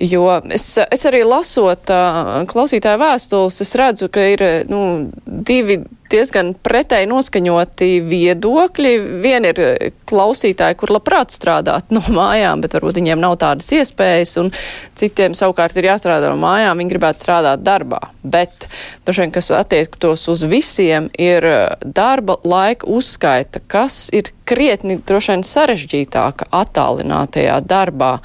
Jo 0.00 0.30
es, 0.48 0.64
es 0.80 1.04
arī 1.10 1.20
lasot 1.28 1.92
uh, 1.92 2.38
klausītāju 2.48 3.02
vēstules, 3.04 3.60
es 3.66 3.74
redzu, 3.76 4.08
ka 4.08 4.24
ir 4.32 4.46
nu, 4.72 4.80
divi 5.26 5.82
diezgan 6.12 6.52
pretēji 6.54 7.08
noskaņoti 7.10 7.88
viedokļi. 8.06 8.92
Viena 9.24 9.52
ir 9.52 9.92
klausītāji, 10.08 10.78
kur 10.80 10.92
labprāt 10.94 11.34
strādāt 11.34 11.92
no 11.94 12.02
mājām, 12.20 12.62
bet 12.64 12.76
varbūt 12.76 13.00
viņiem 13.00 13.22
nav 13.22 13.38
tādas 13.42 13.70
iespējas, 13.74 14.36
un 14.42 14.52
citiem 14.98 15.36
savukārt 15.38 15.78
ir 15.80 15.90
jāstrādā 15.90 16.30
no 16.32 16.38
mājām, 16.42 16.82
viņi 16.82 16.94
gribētu 16.94 17.26
strādāt 17.26 17.64
darbā. 17.66 18.00
Bet, 18.22 18.68
dažiem, 19.08 19.32
kas 19.34 19.52
attiektos 19.56 20.28
uz 20.32 20.46
visiem, 20.48 21.08
ir 21.18 21.46
darba 21.82 22.38
laika 22.44 22.88
uzskaita, 22.90 23.64
kas 23.66 24.06
ir 24.14 24.32
krietni 24.48 24.98
droši 25.00 25.36
vien 25.36 25.46
sarežģītāka 25.46 26.50
attālinātajā 26.62 27.60
darbā. 27.64 28.16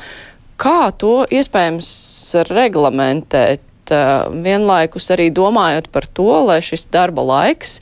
Kā 0.57 0.89
to 0.97 1.21
iespējams 1.29 1.87
reglamentēt, 2.49 3.61
vienlaikus 3.91 5.11
arī 5.15 5.29
domājot 5.33 5.91
par 5.93 6.07
to, 6.07 6.29
lai 6.47 6.59
šis 6.65 6.87
darba 6.93 7.23
laiks 7.27 7.77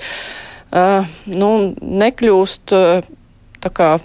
nu, 0.76 1.50
nekļūst 1.80 2.74
tā 3.64 3.72
kā 3.74 3.96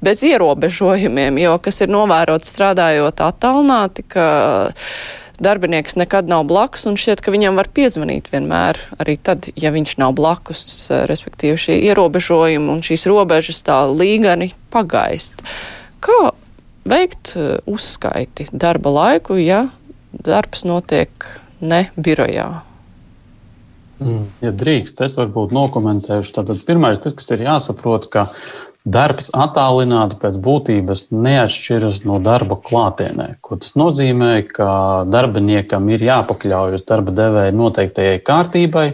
bez 0.00 0.22
ierobežojumiem, 0.24 1.38
jo 1.40 1.56
kas 1.62 1.82
ir 1.84 1.92
novērots 1.92 2.50
strādājot 2.54 3.20
attālināti, 3.24 4.04
ka 4.08 4.26
darbinieks 5.40 5.96
nekad 5.96 6.28
nav 6.28 6.44
blakus 6.48 6.86
un 6.88 6.98
šķiet, 7.00 7.22
ka 7.24 7.32
viņam 7.32 7.56
var 7.60 7.68
piezvanīt 7.72 8.28
vienmēr, 8.32 8.80
arī 9.00 9.16
tad, 9.16 9.48
ja 9.56 9.72
viņš 9.72 9.96
nav 10.00 10.14
blakus, 10.18 10.88
respektīvi 11.08 11.60
šie 11.60 11.78
ierobežojumi 11.88 12.72
un 12.72 12.84
šīs 12.84 13.06
robežas 13.08 13.62
tā 13.64 13.82
līgani 13.88 14.52
pagaist. 14.72 15.40
Kā 16.04 16.32
veikt 16.88 17.34
uzskaiti 17.68 18.48
darba 18.52 18.92
laiku, 18.92 19.36
ja 19.40 19.66
darbs 20.12 20.64
notiek 20.68 21.10
ne 21.60 21.84
birojā. 21.96 22.48
Mm, 24.00 24.24
ja 24.40 24.50
drīkst, 24.56 25.02
es 25.04 25.18
varbūt 25.20 25.52
nokomentēšu. 25.52 26.32
Tātad 26.38 26.60
pirmais, 26.66 27.00
tas, 27.02 27.14
kas 27.16 27.28
ir 27.34 27.44
jāsaprot, 27.44 28.08
ka 28.12 28.30
darbs 28.88 29.28
attālināti 29.36 30.16
pēc 30.22 30.38
būtības 30.40 31.10
neatšķiras 31.12 32.00
no 32.08 32.16
darba 32.24 32.56
klātienē. 32.56 33.34
Ko 33.44 33.58
tas 33.60 33.76
nozīmē, 33.76 34.32
ka 34.48 34.70
darbiniekam 35.10 35.90
ir 35.92 36.06
jāpakļaujas 36.06 36.86
darba 36.88 37.12
devēja 37.12 37.52
noteiktajai 37.56 38.22
kārtībai, 38.24 38.86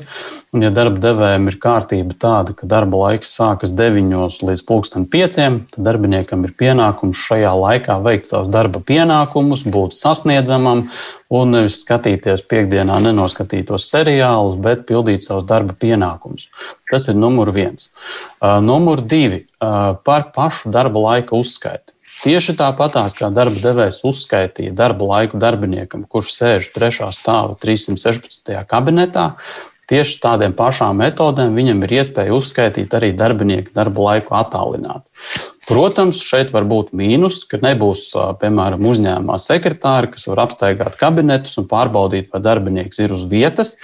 Un, 0.57 0.63
ja 0.65 0.71
darba 0.73 0.97
devējiem 1.03 1.51
ir 1.51 1.57
kārtība 1.61 2.15
tāda, 2.17 2.55
ka 2.57 2.65
darba 2.65 2.97
laiks 3.03 3.35
sākas 3.37 3.75
9 3.77 4.39
līdz 4.49 4.63
5, 4.65 5.37
tad 5.37 5.83
darbiniekam 5.85 6.47
ir 6.49 6.55
pienākums 6.57 7.21
šajā 7.27 7.51
laikā 7.61 7.99
veikt 8.01 8.31
savus 8.31 8.49
darba 8.55 8.81
pienākumus, 8.81 9.67
būt 9.69 9.93
sasniedzamam 9.99 10.87
un 11.29 11.53
nevis 11.53 11.83
skatīties 11.83 12.47
piekdienā 12.49 12.97
nenoskatītos 13.05 13.91
seriālus, 13.91 14.57
bet 14.57 14.87
pildīt 14.89 15.27
savus 15.27 15.45
darba 15.45 15.77
pienākumus. 15.77 16.49
Tas 16.89 17.11
ir 17.13 17.21
numur 17.21 17.53
viens. 17.53 17.91
Numur 18.41 19.05
divi 19.05 19.45
par 19.61 20.31
pašu 20.33 20.73
darba 20.73 21.05
laika 21.11 21.37
uzskaiti. 21.37 21.93
Tieši 22.25 22.57
tāpatās 22.57 23.13
kā 23.13 23.29
darba 23.29 23.61
devējs 23.61 24.01
uzskaitīja 24.09 24.73
darba 24.73 25.13
laiku 25.13 25.37
darbiniekam, 25.37 26.09
kurš 26.09 26.33
sēž 26.33 26.73
trešā 26.73 27.13
stāva 27.13 27.59
316. 27.61 28.55
kabinetā, 28.71 29.35
Tieši 29.87 30.17
tādiem 30.19 30.55
pašām 30.57 30.99
metodēm 30.99 31.55
viņam 31.55 31.85
ir 31.87 32.01
iespēja 32.01 32.35
uzskaitīt 32.35 32.95
arī 32.99 33.13
darbinieku 33.15 33.71
darba 33.75 34.09
laiku 34.09 34.35
attālināti. 34.35 35.07
Protams, 35.67 36.21
šeit 36.23 36.53
var 36.55 36.63
būt 36.67 36.93
mīnus, 36.95 37.41
ka 37.51 37.59
nebūs, 37.59 38.09
piemēram, 38.39 38.85
uzņēmumā 38.87 39.39
sekretāri, 39.43 40.13
kas 40.13 40.29
var 40.31 40.45
apsteigāt 40.45 40.99
kabinetus 40.99 41.59
un 41.59 41.67
pārbaudīt, 41.71 42.29
vai 42.31 42.43
darbinieks 42.43 43.01
ir 43.03 43.15
uz 43.15 43.25
vietas, 43.31 43.75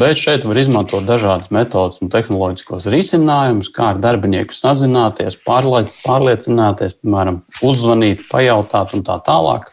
bet 0.00 0.16
šeit 0.16 0.44
var 0.48 0.60
izmantot 0.60 1.04
dažādas 1.08 1.52
metodas 1.52 2.00
un 2.00 2.12
tehnoloģiskos 2.12 2.88
risinājumus, 2.92 3.72
kā 3.72 3.90
ar 3.92 4.00
darbinieku 4.00 4.56
sazināties, 4.56 5.36
pārliecināties, 5.44 6.96
piemēram, 7.02 7.42
uzzvanīt, 7.64 8.24
pajautāt 8.32 8.96
un 8.96 9.04
tā 9.04 9.20
tālāk. 9.28 9.68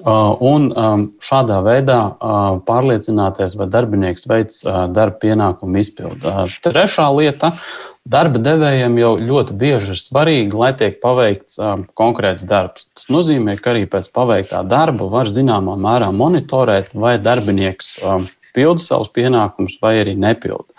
Uh, 0.00 0.32
un 0.40 0.70
um, 0.72 1.02
šādā 1.20 1.58
veidā 1.60 1.98
uh, 2.08 2.56
pārliecināties, 2.64 3.52
vai 3.60 3.66
darbinieks 3.68 4.24
veids 4.30 4.62
uh, 4.64 4.86
darba 4.88 5.20
pienākumu 5.20 5.82
izpildu. 5.82 6.32
Trešā 6.64 7.04
lieta- 7.12 7.52
darba 8.14 8.40
devējiem 8.40 8.96
jau 8.96 9.10
ļoti 9.20 9.56
bieži 9.60 9.92
ir 9.92 10.00
svarīgi, 10.00 10.56
lai 10.56 10.72
tiek 10.72 10.96
paveikts 11.04 11.60
um, 11.60 11.84
konkrēts 12.00 12.48
darbs. 12.48 12.88
Tas 12.96 13.10
nozīmē, 13.12 13.58
ka 13.60 13.74
arī 13.74 13.84
pēc 13.92 14.08
paveiktā 14.16 14.62
darba 14.64 15.10
var 15.12 15.28
zināmā 15.28 15.76
mērā 15.76 16.08
monitorēt, 16.16 16.94
vai 16.96 17.18
darbinieks 17.20 17.98
um, 18.00 18.24
pilda 18.54 18.82
savus 18.82 19.10
pienākumus 19.14 19.78
vai 19.82 19.96
arī 20.02 20.16
nepilda. 20.18 20.74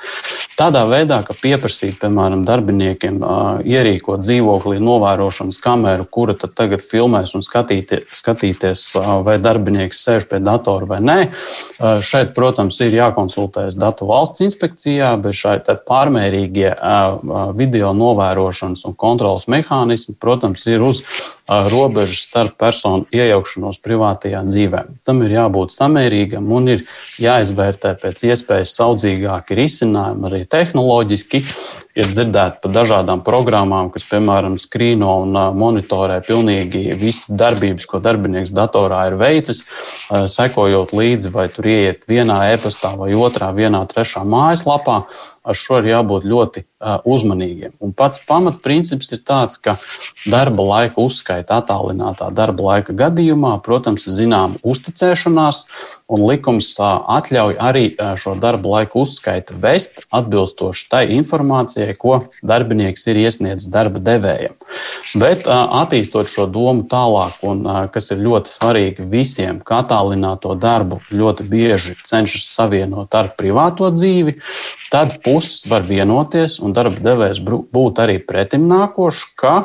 Tādā 0.60 0.84
veidā, 0.86 1.22
ka 1.26 1.34
pieprasīt, 1.34 1.96
piemēram, 2.02 2.44
darbiniekiem 2.46 3.22
ierīkot 3.66 4.22
dzīvoklī 4.22 4.78
novērošanas 4.84 5.58
kameru, 5.64 6.06
kura 6.06 6.36
tad 6.38 6.54
tagad 6.58 6.84
filmēs 6.86 7.34
un 7.38 7.46
skatīties, 7.46 8.12
skatīties 8.20 8.84
vai 9.26 9.38
darbinieks 9.42 10.04
sēž 10.06 10.28
pie 10.30 10.42
datora 10.44 10.90
vai 10.92 11.00
nē, 11.02 11.18
šeit, 12.06 12.36
protams, 12.38 12.78
ir 12.86 13.00
jākonsultējas 13.00 13.80
Datu 13.82 14.06
valsts 14.12 14.44
inspekcijā, 14.46 15.16
bet 15.24 15.40
šai 15.40 15.58
pārmērīgie 15.88 16.76
video 17.58 17.94
novērošanas 17.98 18.86
un 18.86 18.98
kontrolas 19.00 19.48
mehānismi, 19.50 20.20
protams, 20.22 20.68
ir 20.70 20.84
uz 20.86 21.02
robežas 21.52 22.24
starp 22.28 22.56
personu 22.60 23.08
iejaukšanos 23.12 23.82
privātajā 23.84 24.44
dzīvē. 24.48 24.84
Tam 25.08 25.22
ir 25.26 25.36
jābūt 25.36 25.74
samērīgam 25.76 26.48
un 26.56 26.70
ir 26.78 26.84
jāizvērtē 27.22 27.96
pēc 28.02 28.24
iespējas 28.30 28.76
saudzīgāki 28.80 29.58
risinājumi, 29.60 30.28
arī 30.30 30.44
tehnoloģiski. 30.48 31.44
Ir 31.92 32.08
dzirdēti 32.08 32.62
par 32.64 32.72
dažādām 32.72 33.20
programmām, 33.28 33.90
kas, 33.92 34.06
piemēram, 34.08 34.56
skrīno 34.56 35.18
un 35.26 35.36
monitorē 35.60 36.22
pilnīgi 36.24 36.96
visas 36.96 37.34
darbības, 37.36 37.84
ko 37.84 38.00
darbinieks 38.00 38.54
datorā 38.56 39.02
ir 39.10 39.18
veicis, 39.20 39.66
sekojot 40.08 40.96
līdzi, 40.96 41.34
vai 41.36 41.50
tur 41.52 41.68
ieiet 41.68 42.08
vienā 42.08 42.46
e-pastā 42.54 42.94
vai 42.96 43.12
otrā, 43.12 43.52
vienā, 43.58 43.84
trešā 43.92 44.24
mājaslapā 44.24 45.02
ar 45.44 45.58
šo 45.58 45.80
ir 45.82 45.90
jābūt 45.92 46.26
ļoti 46.30 46.64
uh, 46.64 47.00
uzmanīgiem. 47.08 47.74
Un 47.82 47.94
pats 47.98 48.22
pamatprincips 48.28 49.12
ir 49.16 49.24
tāds, 49.26 49.58
ka 49.58 49.78
darba 50.30 50.66
laika 50.68 51.02
uzskaita 51.02 51.62
attālinātā 51.62 52.30
darba 52.36 52.68
laika 52.72 52.96
gadījumā, 52.98 53.56
protams, 53.66 54.06
ir 54.08 54.18
zināma 54.20 54.62
uzticēšanās, 54.62 55.64
un 56.12 56.26
likums 56.28 56.74
uh, 56.80 57.00
atļauj 57.18 57.58
arī 57.64 57.86
uh, 57.96 58.14
šo 58.20 58.36
darba 58.42 58.76
laiku 58.76 59.06
uzskaita 59.06 59.56
vest 59.62 60.04
atbilstoši 60.14 60.88
tai 60.92 61.04
informācijai, 61.16 61.96
ko 61.98 62.26
darbinieks 62.46 63.08
ir 63.10 63.22
iesniedzis 63.24 63.72
darba 63.72 64.02
devējam. 64.04 64.58
Bet 65.18 65.48
uh, 65.48 65.66
attīstot 65.82 66.30
šo 66.30 66.46
domu 66.52 66.86
tālāk, 66.92 67.40
un 67.48 67.64
uh, 67.66 67.84
kas 67.94 68.12
ir 68.14 68.22
ļoti 68.26 68.52
svarīgi 68.52 69.08
visiem, 69.10 69.62
ka 69.66 69.82
attālināto 69.82 70.54
darbu 70.60 71.02
ļoti 71.10 71.48
bieži 71.50 71.98
cenšas 72.06 72.50
savienot 72.52 73.16
ar 73.18 73.34
privāto 73.40 73.90
dzīvi, 73.94 74.38
tad 74.92 75.18
puses 75.32 75.64
var 75.72 75.88
vienoties 75.88 76.60
un 76.60 76.76
darba 76.76 77.00
devējs 77.00 77.40
būt 77.48 78.04
arī 78.04 78.20
pretimnākošs, 78.28 79.24
ka 79.40 79.56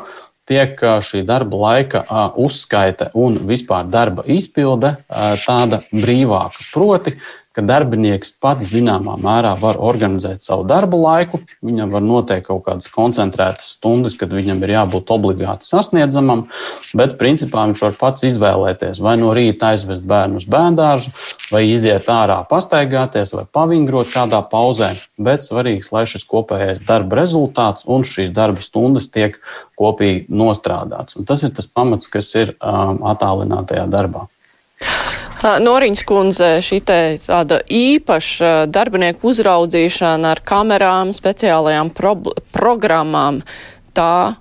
tiek 0.46 0.78
šī 0.78 1.24
darba 1.26 1.58
laika 1.58 2.04
uzskaite 2.38 3.10
un 3.18 3.40
vispār 3.48 3.88
darba 3.90 4.22
izpilde 4.30 4.94
tāda 5.42 5.82
brīvāka. 5.90 6.68
Proti, 6.70 7.16
ka 7.56 7.64
darbinieks 7.64 8.34
pats 8.42 8.68
zināmā 8.68 9.14
mērā 9.16 9.54
var 9.60 9.78
organizēt 9.80 10.44
savu 10.44 10.66
darba 10.68 10.98
laiku. 11.00 11.40
Viņam 11.64 11.94
var 11.94 12.04
noteikt 12.04 12.50
kaut 12.50 12.66
kādas 12.66 12.90
koncentrētas 12.92 13.70
stundas, 13.78 14.16
kad 14.20 14.34
viņam 14.36 14.60
ir 14.66 14.74
jābūt 14.74 15.12
obligāti 15.14 15.64
sasniedzamam, 15.64 16.44
bet 16.96 17.16
principā 17.20 17.64
viņš 17.70 17.84
var 17.86 17.96
pats 18.00 18.26
izvēlēties 18.28 19.00
vai 19.00 19.16
no 19.20 19.32
rīta 19.36 19.72
aizvest 19.72 20.04
bērnu 20.04 20.42
uz 20.42 20.48
bērndārzu, 20.52 21.14
vai 21.54 21.64
iziet 21.70 22.10
ārā 22.12 22.42
pastaigāties, 22.50 23.32
vai 23.32 23.46
pavingrot 23.58 24.12
kādā 24.12 24.42
pauzē. 24.50 24.92
Bet 25.16 25.44
svarīgs, 25.44 25.88
lai 25.96 26.04
šis 26.08 26.26
kopējais 26.28 26.82
darba 26.84 27.22
rezultāts 27.22 27.88
un 27.88 28.04
šīs 28.04 28.34
darba 28.36 28.60
stundas 28.60 29.08
tiek 29.08 29.40
kopīgi 29.80 30.26
nostrādāts. 30.28 31.16
Un 31.16 31.24
tas 31.28 31.44
ir 31.46 31.56
tas 31.56 31.70
pamats, 31.70 32.12
kas 32.12 32.34
ir 32.36 32.52
um, 32.60 33.00
attālinātajā 33.08 33.88
darbā. 33.88 34.26
Noriņš 35.44 36.02
kundze, 36.08 36.48
šī 36.64 36.80
tāda 36.86 37.60
īpaša 37.68 38.52
darbinieku 38.72 39.28
uzraudzīšana 39.30 40.32
ar 40.32 40.40
kamerām, 40.46 41.12
speciālajām 41.16 41.92
pro 41.94 42.14
programmām, 42.56 43.42
tā 43.96 44.36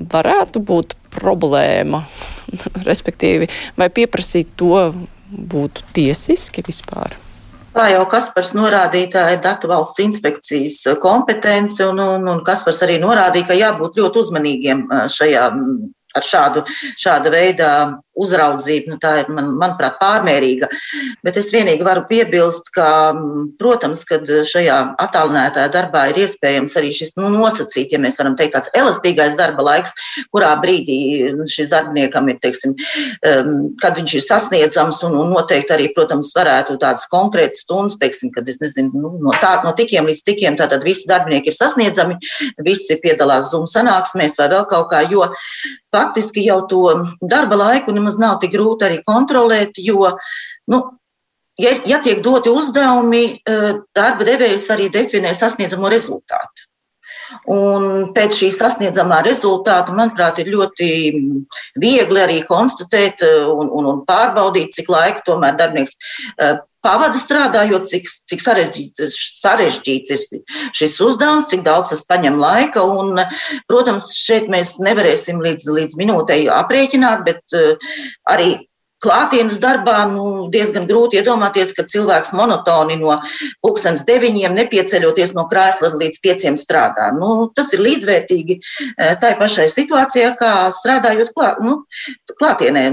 varētu 0.00 0.62
būt 0.66 0.96
problēma, 1.14 2.02
respektīvi, 2.88 3.50
vai 3.78 3.90
pieprasīt 3.94 4.54
to 4.58 4.90
būtu 5.30 5.86
tiesiski 5.94 6.64
vispār? 6.66 7.14
Kā 7.70 7.86
jau 7.92 8.02
Kaspars 8.10 8.50
norādīja, 8.58 9.12
tā 9.12 9.24
ir 9.36 9.42
datu 9.44 9.68
valsts 9.70 10.02
inspekcijas 10.02 10.80
kompetence, 11.02 11.78
un, 11.86 12.02
un, 12.02 12.26
un 12.32 12.42
Kaspars 12.46 12.82
arī 12.82 12.98
norādīja, 12.98 13.52
ka 13.52 13.58
jābūt 13.58 14.00
ļoti 14.02 14.22
uzmanīgiem 14.24 14.82
šajā 15.14 15.46
ar 16.16 16.26
šādu, 16.26 16.64
šāda 16.98 17.30
veida 17.30 17.68
uzraudzība, 18.20 18.94
nu, 18.94 18.98
tā 19.02 19.14
ir, 19.22 19.30
man, 19.32 19.52
manuprāt, 19.60 19.98
pārmērīga. 20.00 20.68
Bet 21.26 21.38
es 21.40 21.50
vienīgi 21.54 21.86
varu 21.86 22.04
piebilst, 22.10 22.70
ka, 22.74 22.88
protams, 23.60 24.04
kad 24.08 24.26
šajā 24.26 24.78
attālinātajā 25.00 25.70
darbā 25.74 26.06
ir 26.10 26.22
iespējams 26.24 26.76
arī 26.80 26.92
šis 26.96 27.16
nu, 27.18 27.30
nosacīt, 27.34 27.94
ja 27.94 28.00
mēs 28.02 28.20
varam 28.20 28.36
teikt, 28.38 28.56
tāds 28.56 28.72
elastīgais 28.76 29.38
darba 29.38 29.64
laiks, 29.66 29.94
kurā 30.34 30.52
brīdī 30.62 30.98
šis 31.50 31.72
darbiniekam 31.72 32.28
ir, 32.32 32.40
teiksim, 32.42 32.76
kad 33.80 33.98
viņš 33.98 34.16
ir 34.16 34.24
sasniedzams 34.24 35.02
un, 35.08 35.16
un 35.20 35.34
noteikti 35.34 35.76
arī, 35.76 35.90
protams, 35.96 36.32
varētu 36.36 36.78
tādas 36.80 37.08
konkrētas 37.10 37.64
stundas, 37.64 37.98
teiksim, 38.00 38.32
kad 38.34 38.48
es 38.50 38.60
nezinu, 38.62 38.90
nu, 38.94 39.12
no, 39.24 39.34
tā, 39.42 39.56
no 39.64 39.74
tikiem 39.76 40.08
līdz 40.08 40.24
tikiem, 40.26 40.58
tātad 40.60 40.84
visi 40.86 41.08
darbinieki 41.10 41.52
ir 41.52 41.56
sasniedzami, 41.56 42.18
visi 42.66 42.98
piedalās 43.02 43.50
Zoom 43.52 43.68
sanāksmēs 43.70 44.38
vai 44.40 44.50
vēl 44.52 44.66
kaut 44.70 44.90
kā, 44.92 45.04
jo 45.10 45.26
faktiski 45.94 46.44
jau 46.46 46.60
to 46.70 46.82
darba 47.22 47.58
laiku 47.58 47.94
nemaz 47.94 48.09
nav 48.18 48.38
tik 48.42 48.54
grūti 48.56 48.88
arī 48.88 48.98
kontrolēt, 49.06 49.78
jo, 49.78 50.10
nu, 50.72 50.80
ja, 51.60 51.76
ja 51.86 52.00
tiek 52.02 52.22
doti 52.24 52.50
uzdevumi, 52.50 53.22
eh, 53.44 53.70
darba 53.96 54.26
devējs 54.26 54.66
arī 54.74 54.90
definē 54.92 55.34
sasniedzamo 55.36 55.92
rezultātu. 55.92 56.66
Un 57.50 58.10
pēc 58.14 58.40
šī 58.40 58.48
sasniedzamā 58.54 59.20
rezultāta, 59.22 59.94
manuprāt, 59.94 60.40
ir 60.42 60.50
ļoti 60.50 60.88
viegli 61.78 62.22
arī 62.22 62.40
konstatēt 62.48 63.22
eh, 63.26 63.46
un, 63.46 63.70
un, 63.70 63.92
un 63.92 64.02
pārbaudīt, 64.08 64.74
cik 64.74 64.90
laika 64.90 65.22
tomēr 65.26 65.58
darbinieks 65.60 65.96
eh, 66.38 66.58
pavada 66.84 67.18
strādājot, 67.20 67.88
cik, 67.90 68.08
cik 68.30 68.44
sarežģīts, 68.44 69.18
sarežģīts 69.42 70.14
ir 70.16 70.42
šis 70.76 70.96
uzdevums, 71.04 71.50
cik 71.52 71.64
daudz 71.66 71.92
tas 71.92 72.04
paņem 72.08 72.38
laika. 72.40 72.84
Un, 72.84 73.20
protams, 73.70 74.10
šeit 74.16 74.48
mēs 74.52 74.78
nevarēsim 74.82 75.42
līdz, 75.44 75.68
līdz 75.76 76.00
minūtei 76.00 76.42
aprēķināt, 76.54 77.24
bet 77.28 77.58
uh, 77.58 77.94
arī 78.30 78.54
klātienes 79.00 79.58
darbā 79.62 80.04
nu, 80.10 80.26
diezgan 80.52 80.86
grūti 80.88 81.20
iedomāties, 81.20 81.72
ka 81.76 81.86
cilvēks 81.88 82.34
monotoni 82.36 82.98
no 83.00 83.16
pulkstens 83.64 84.04
deviņiem 84.08 84.54
nepieceļoties 84.58 85.34
no 85.36 85.46
krēsla 85.50 85.92
līdz 85.96 86.20
pieciem 86.22 86.58
strādā. 86.60 87.10
Nu, 87.16 87.48
tas 87.56 87.72
ir 87.74 87.82
līdzvērtīgi 87.84 88.58
e, 88.58 89.10
tai 89.20 89.32
pašai 89.40 89.68
situācijai, 89.72 90.34
kā 90.38 90.52
strādājot 90.76 91.32
klā, 91.36 91.54
nu, 91.64 91.80
klātienē, 92.38 92.84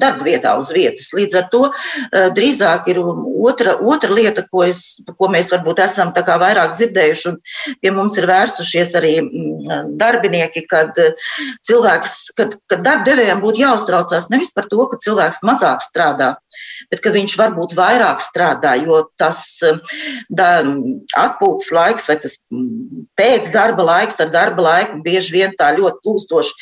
darba 0.00 0.26
vietā 0.26 0.54
uz 0.58 0.70
vietas. 0.74 1.10
Līdz 1.16 1.40
ar 1.42 1.48
to 1.52 1.62
e, 1.70 2.24
drīzāk 2.36 2.90
ir 2.92 3.02
otra, 3.02 3.76
otra 3.82 4.12
lieta, 4.14 4.46
ko, 4.46 4.64
es, 4.68 5.00
ko 5.18 5.30
mēs 5.32 5.50
varbūt 5.52 5.82
esam 5.84 6.14
vairāk 6.14 6.76
dzirdējuši, 6.78 7.26
un 7.30 7.76
pie 7.82 7.90
mums 7.94 8.16
ir 8.20 8.28
vērsušies 8.30 8.94
arī 9.00 9.12
mm, 9.24 9.90
darbinieki, 10.00 10.64
kad 10.70 10.96
e, 11.00 11.10
cilvēks, 11.66 12.16
kad, 12.38 12.56
kad 12.70 12.84
darbdevējiem 12.86 13.42
būtu 13.42 13.64
jāuztraucās 13.64 14.30
nevis 14.30 14.54
par 14.54 14.68
to, 14.70 14.86
ka 14.90 15.00
cilvēks 15.02 15.39
cilvēks 15.40 15.44
mazāk 15.44 15.82
strādā, 15.82 16.36
bet 16.90 17.00
ka 17.00 17.10
viņš 17.10 17.36
varbūt 17.38 17.74
vairāk 17.76 18.20
strādā, 18.20 18.76
jo 18.84 19.10
tas 19.18 19.60
um, 19.62 19.80
da, 20.30 20.62
atpūtas 21.16 21.70
laiks 21.72 22.08
vai 22.08 22.18
tas 22.20 22.38
mm, 22.50 23.06
pēcdarba 23.16 23.82
laiks 23.82 24.20
ar 24.20 24.30
darba 24.30 24.62
laiku 24.62 25.02
bieži 25.02 25.32
vien 25.32 25.52
tā 25.56 25.72
ļoti 25.76 26.00
plūstoši 26.04 26.52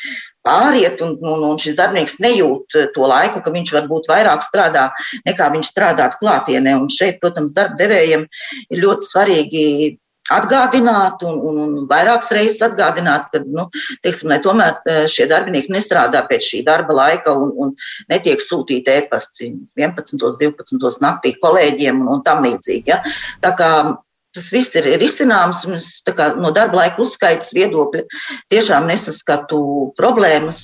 pāriet, 0.42 1.00
un, 1.02 1.18
un, 1.20 1.44
un 1.50 1.58
šis 1.58 1.76
darbinieks 1.76 2.18
nejūt 2.20 2.92
to 2.94 3.06
laiku, 3.06 3.42
ka 3.42 3.50
viņš 3.50 3.72
varbūt 3.74 4.08
vairāk 4.08 4.42
strādā 4.42 4.90
nekā 5.26 5.50
viņš 5.52 5.68
strādātu 5.68 6.18
klātienē. 6.22 6.76
Un 6.78 6.88
šeit, 6.88 7.20
protams, 7.20 7.52
darba 7.52 7.76
devējiem 7.76 8.24
ir 8.70 8.80
ļoti 8.84 9.10
svarīgi 9.10 9.64
atgādināt 10.34 11.22
un, 11.26 11.38
un, 11.50 11.60
un 11.64 11.86
vairākas 11.90 12.32
reizes 12.36 12.62
atgādināt, 12.66 13.28
ka 13.32 13.42
nu, 13.44 13.68
teiksim, 14.04 14.34
tomēr 14.44 14.80
e, 14.84 14.98
šie 15.10 15.28
darbinieki 15.30 15.72
nestrādā 15.74 16.24
pēc 16.28 16.50
šī 16.50 16.64
darba 16.66 16.96
laika 16.96 17.34
un, 17.36 17.54
un 17.56 17.72
netiek 18.10 18.42
sūtīti 18.42 18.98
e-pasti 18.98 19.52
11, 19.78 20.18
12 20.20 21.02
naktī 21.04 21.34
kolēģiem 21.40 22.04
un, 22.04 22.12
un 22.16 22.26
tam 22.26 22.44
līdzīgi. 22.46 22.92
Ja? 22.92 23.00
Tā 23.44 23.54
kā 23.58 23.72
tas 24.34 24.50
viss 24.52 24.76
ir 24.78 24.86
risināms, 25.00 25.64
un 25.66 25.78
es 25.78 25.90
kā, 26.04 26.30
no 26.38 26.52
darba 26.54 26.82
laika 26.82 27.02
uzskaitas 27.02 27.50
viedokļa 27.56 28.04
tiešām 28.52 28.88
nesaskatu 28.90 29.60
problēmas. 29.98 30.60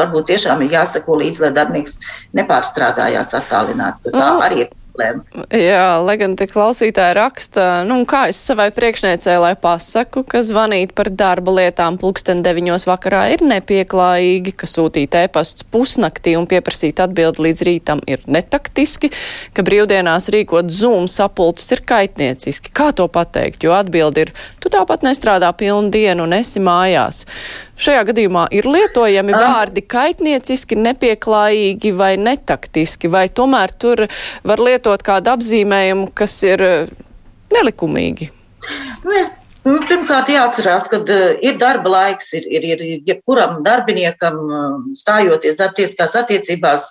Varbūt 0.00 0.30
tiešām 0.32 0.62
ir 0.64 0.78
jāsako 0.78 1.18
līdzi, 1.20 1.44
lai 1.44 1.52
darbinieks 1.54 1.98
nepārstrādājās 2.38 3.34
attālināti. 3.36 4.14
Tā 4.14 4.30
arī 4.46 4.64
ir 4.64 4.70
problēma. 4.90 5.46
Jā, 5.54 6.00
lai 6.02 6.16
gan 6.20 6.36
te 6.36 6.46
klausītāji 6.50 7.14
raksta, 7.16 7.84
nu, 7.88 8.02
kā 8.08 8.28
es 8.30 8.40
savai 8.42 8.70
priekšniecē, 8.74 9.36
lai 9.40 9.54
pasaku, 9.56 10.24
ka 10.28 10.42
zvanīt 10.42 10.92
par 10.94 11.10
darba 11.10 11.54
lietām 11.60 11.98
pulksten 12.00 12.42
deviņos 12.42 12.86
vakarā 12.88 13.30
ir 13.34 13.44
nepieklājīgi, 13.46 14.54
ka 14.56 14.66
sūtīt 14.66 15.16
ēpasts 15.24 15.66
pusnaktī 15.70 16.36
un 16.38 16.48
pieprasīt 16.50 17.00
atbildi 17.00 17.46
līdz 17.46 17.64
rītam 17.66 18.04
ir 18.10 18.22
netaktiski, 18.26 19.12
ka 19.54 19.64
brīvdienās 19.66 20.30
rīkot 20.32 20.70
zoom 20.70 21.08
sapulces 21.08 21.70
ir 21.72 21.84
kaitnieciski. 21.86 22.72
Kā 22.74 22.90
to 22.96 23.08
pateikt? 23.08 23.64
Jo 23.64 23.74
atbildi 23.78 24.26
ir, 24.26 24.34
tu 24.60 24.72
tāpat 24.72 25.06
nestrādā 25.06 25.52
pilnu 25.56 25.92
dienu 25.94 26.26
un 26.26 26.38
esi 26.40 26.62
mājās. 26.62 27.24
Šajā 27.80 28.02
gadījumā 28.10 28.44
ir 28.52 28.66
lietojami 28.68 29.32
vārdi 29.32 29.82
kaitnieciski, 29.88 30.76
nepieklājīgi 30.76 31.94
vai 31.96 32.12
netaktiski, 32.20 33.08
vai 33.08 33.28
tomēr 33.32 33.72
tur 33.72 34.04
var 34.44 34.60
lietot 34.60 35.04
kādu 35.06 35.32
apzīmējumu, 35.32 36.10
kas 36.16 36.34
ir 36.44 36.64
eh, 36.66 36.92
nelikumīgi? 37.54 38.28
Nu, 39.06 39.14
es 39.16 39.32
Nu, 39.60 39.74
pirmkārt, 39.84 40.30
jāatcerās, 40.32 40.86
ka 40.88 41.02
uh, 41.04 41.34
ir 41.44 41.58
darba 41.60 41.90
laiks, 41.92 42.30
ir, 42.38 42.46
ir, 42.48 42.64
ir 42.64 42.82
jebkuram 43.04 43.58
darbiniekam, 43.64 44.36
uh, 44.40 44.76
stājoties 44.96 45.58
darbtieskās 45.58 46.14
attiecībās, 46.16 46.86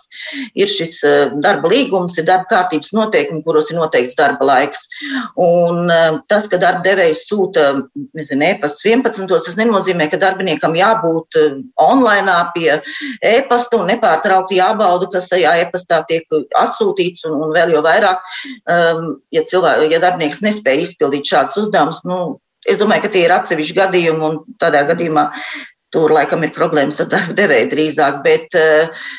ir 0.53 0.69
šis 0.69 0.93
uh, 1.01 1.31
darba 1.41 1.71
līgums, 1.71 2.13
ir 2.21 2.27
darba 2.27 2.45
kārtības 2.51 2.91
noteikumi, 2.93 3.41
kuros 3.47 3.71
ir 3.73 3.79
noteikts 3.79 4.13
darba 4.19 4.45
laiks. 4.45 4.85
Un 5.41 5.89
tas, 6.29 6.45
ka 6.51 6.59
darba 6.61 6.83
devējs 6.85 7.23
sūta, 7.29 7.63
e-pasts 8.13 8.85
11. 8.85 9.25
tas 9.29 9.57
nenozīmē, 9.57 10.05
ka 10.11 10.19
darbiniekam 10.21 10.75
jābūt 10.77 11.37
online 11.81 12.35
pie 12.53 12.67
e-pasta 13.25 13.79
un 13.79 13.89
nepārtraukti 13.89 14.59
jābauda, 14.59 15.09
kas 15.13 15.29
tajā 15.31 15.55
e-pastā 15.63 16.03
tiek 16.09 16.27
atsūtīts, 16.59 17.25
un, 17.29 17.39
un 17.47 17.55
vēl 17.55 17.73
jau 17.73 17.81
vairāk, 17.85 18.29
ja, 19.33 19.45
cilvē, 19.53 19.73
ja 19.89 20.01
darbinieks 20.03 20.43
nespēja 20.45 20.85
izpildīt 20.85 21.33
šādus 21.33 21.63
uzdevumus, 21.63 22.03
nu, 22.07 22.21
Es 22.69 22.81
domāju, 22.81 23.07
ka 23.07 23.13
tie 23.15 23.25
ir 23.25 23.33
atsevišķi 23.35 23.77
gadījumi, 23.79 24.25
un 24.25 24.59
tādā 24.61 24.83
gadījumā 24.89 25.29
tur 25.93 26.13
laikam 26.13 26.45
ir 26.45 26.53
problēmas 26.55 27.01
ar 27.03 27.09
darba 27.11 27.35
devēju 27.37 27.71
drīzāk. 27.73 28.21
Bet, 28.25 28.55
eh, 28.55 29.09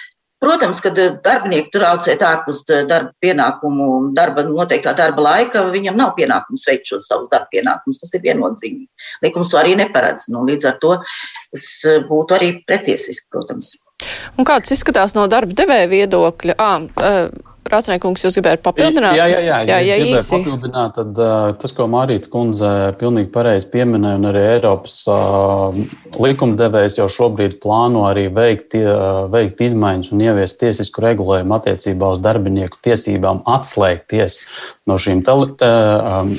Protams, 0.41 0.79
kad 0.81 0.97
darbinieki 1.21 1.69
traucēt 1.75 2.23
ārpus 2.25 2.63
eh, 2.73 2.87
darba 2.89 3.13
pienākumu, 3.21 3.89
darba 4.17 4.41
noteiktā 4.47 4.95
darba 4.97 5.27
laika, 5.27 5.67
viņam 5.69 5.99
nav 6.01 6.15
pienākums 6.17 6.65
veikt 6.65 6.89
šos 6.89 7.11
savus 7.11 7.29
darba 7.29 7.51
pienākumus. 7.53 8.01
Tas 8.01 8.15
ir 8.17 8.25
viennozīmīgi. 8.25 8.89
Likums 9.27 9.53
to 9.53 9.61
arī 9.61 9.77
neparedz. 9.77 10.31
Nu, 10.33 10.47
līdz 10.49 10.71
ar 10.71 10.81
to 10.81 10.95
tas 11.05 11.69
eh, 11.85 12.01
būtu 12.09 12.39
arī 12.39 12.51
pretiesiski, 12.65 13.29
protams. 13.29 13.75
Un 14.41 14.49
kāds 14.49 14.73
izskatās 14.73 15.13
no 15.13 15.27
darba 15.29 15.53
devēja 15.61 15.93
viedokļa? 15.93 16.57
À, 16.57 16.73
Rācniekungs, 17.69 18.23
jūs 18.25 18.39
gribējāt 18.39 18.63
papildināt? 18.65 19.15
Jā, 19.19 19.27
jā, 19.29 19.41
jā. 19.45 19.59
jā, 19.69 19.77
jā 19.85 19.97
ja 19.99 20.07
īsi. 20.17 20.31
Papildināt, 20.33 20.95
tad 20.97 21.19
uh, 21.21 21.51
tas, 21.61 21.75
ko 21.77 21.85
Mārīts 21.93 22.31
kundze 22.33 22.71
pilnīgi 23.01 23.29
pareizi 23.35 23.69
pieminēja, 23.71 24.17
un 24.17 24.29
arī 24.31 24.45
Eiropas 24.55 24.97
uh, 25.13 25.77
likumdevējs 26.17 26.97
jau 27.03 27.07
šobrīd 27.13 27.59
plāno 27.61 28.07
arī 28.09 28.31
veikt, 28.33 28.79
uh, 28.81 29.29
veikt 29.31 29.61
izmaiņas 29.69 30.09
un 30.17 30.25
ieviest 30.25 30.57
tiesisku 30.63 31.05
regulējumu 31.05 31.59
attiecībā 31.59 32.15
uz 32.17 32.23
darbinieku 32.25 32.81
tiesībām 32.89 33.45
atslēgties 33.59 34.41
no 34.91 34.97
šīm 34.99 35.21
te, 35.27 35.35
te, 35.61 35.71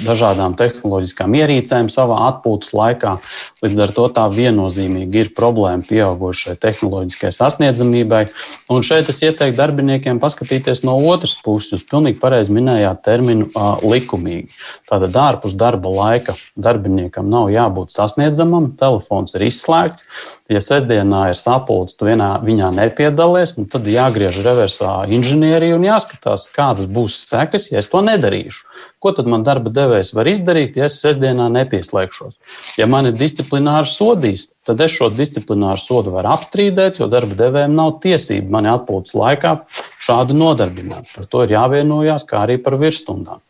dažādām 0.04 0.58
tehnoloģiskām 0.60 1.38
ierīcēm 1.40 1.88
savā 1.94 2.18
atpūtas 2.32 2.74
laikā. 2.76 3.16
Līdz 3.64 3.84
ar 3.86 3.94
to 3.96 4.08
tā 4.16 4.26
viennozīmīgi 4.34 5.24
ir 5.24 5.32
problēma 5.38 5.86
pieaugušai 5.88 6.58
tehnoloģiskai 6.62 7.32
sasniedzamībai. 7.38 8.26
Un 8.74 8.84
šeit 8.86 9.12
es 9.14 9.22
ieteiktu 9.24 9.60
darbiniekiem 9.60 10.20
paskatīties 10.24 10.84
no 10.88 10.98
otras 11.12 11.21
puses. 11.46 11.72
Jūs 11.76 11.86
pilnīgi 11.90 12.20
pareizi 12.22 12.54
minējāt 12.56 13.04
terminu 13.06 13.48
uh, 13.52 13.78
likumīgi. 13.86 14.50
Tātad 14.90 15.16
ārpus 15.22 15.56
darba 15.58 15.92
laika 15.94 16.36
darbiniekam 16.58 17.30
nav 17.32 17.52
jābūt 17.54 17.94
sasniedzamam, 17.94 18.72
telefons 18.80 19.36
ir 19.38 19.46
izslēgts. 19.48 20.08
Ja 20.52 20.60
sestdienā 20.64 21.30
ir 21.32 21.38
sapulce, 21.40 21.96
tu 21.96 22.10
vienā, 22.10 22.34
viņā 22.44 22.74
nepiedalies, 22.76 23.56
nu 23.56 23.68
tad 23.72 23.86
jāgriež 23.88 24.42
reversā 24.44 24.96
inženierija 25.08 25.78
un 25.78 25.86
jāskatās, 25.88 26.50
kādas 26.52 26.90
būs 26.92 27.22
sekas, 27.30 27.70
ja 27.72 27.80
es 27.80 27.88
to 27.92 28.02
nedarīšu. 28.04 28.66
Ko 29.02 29.14
tad 29.18 29.30
man 29.32 29.46
darba 29.48 29.72
devējs 29.74 30.12
var 30.14 30.28
izdarīt, 30.30 30.76
ja 30.78 30.90
es 30.90 31.00
sestdienā 31.02 31.48
nepieslēgšos? 31.56 32.42
Ja 32.78 32.90
man 32.92 33.10
ir 33.10 33.16
disciplinārs 33.18 33.96
sodīs, 33.98 34.50
tad 34.68 34.82
es 34.86 34.94
šo 34.94 35.10
disciplināru 35.14 35.82
sodu 35.82 36.14
varu 36.14 36.34
apstrīdēt, 36.36 37.00
jo 37.02 37.10
darba 37.12 37.38
devējiem 37.38 37.78
nav 37.78 37.96
tiesība 38.04 38.58
mani 38.58 38.72
atpūtas 38.74 39.16
laikā 39.18 39.56
šādi 40.02 40.38
nodarbināt. 40.38 41.10
Par 41.16 41.30
to 41.32 41.46
ir 41.46 41.56
jāvienojās, 41.58 42.28
kā 42.30 42.46
arī 42.46 42.60
par 42.62 42.78
virsstundām. 42.82 43.42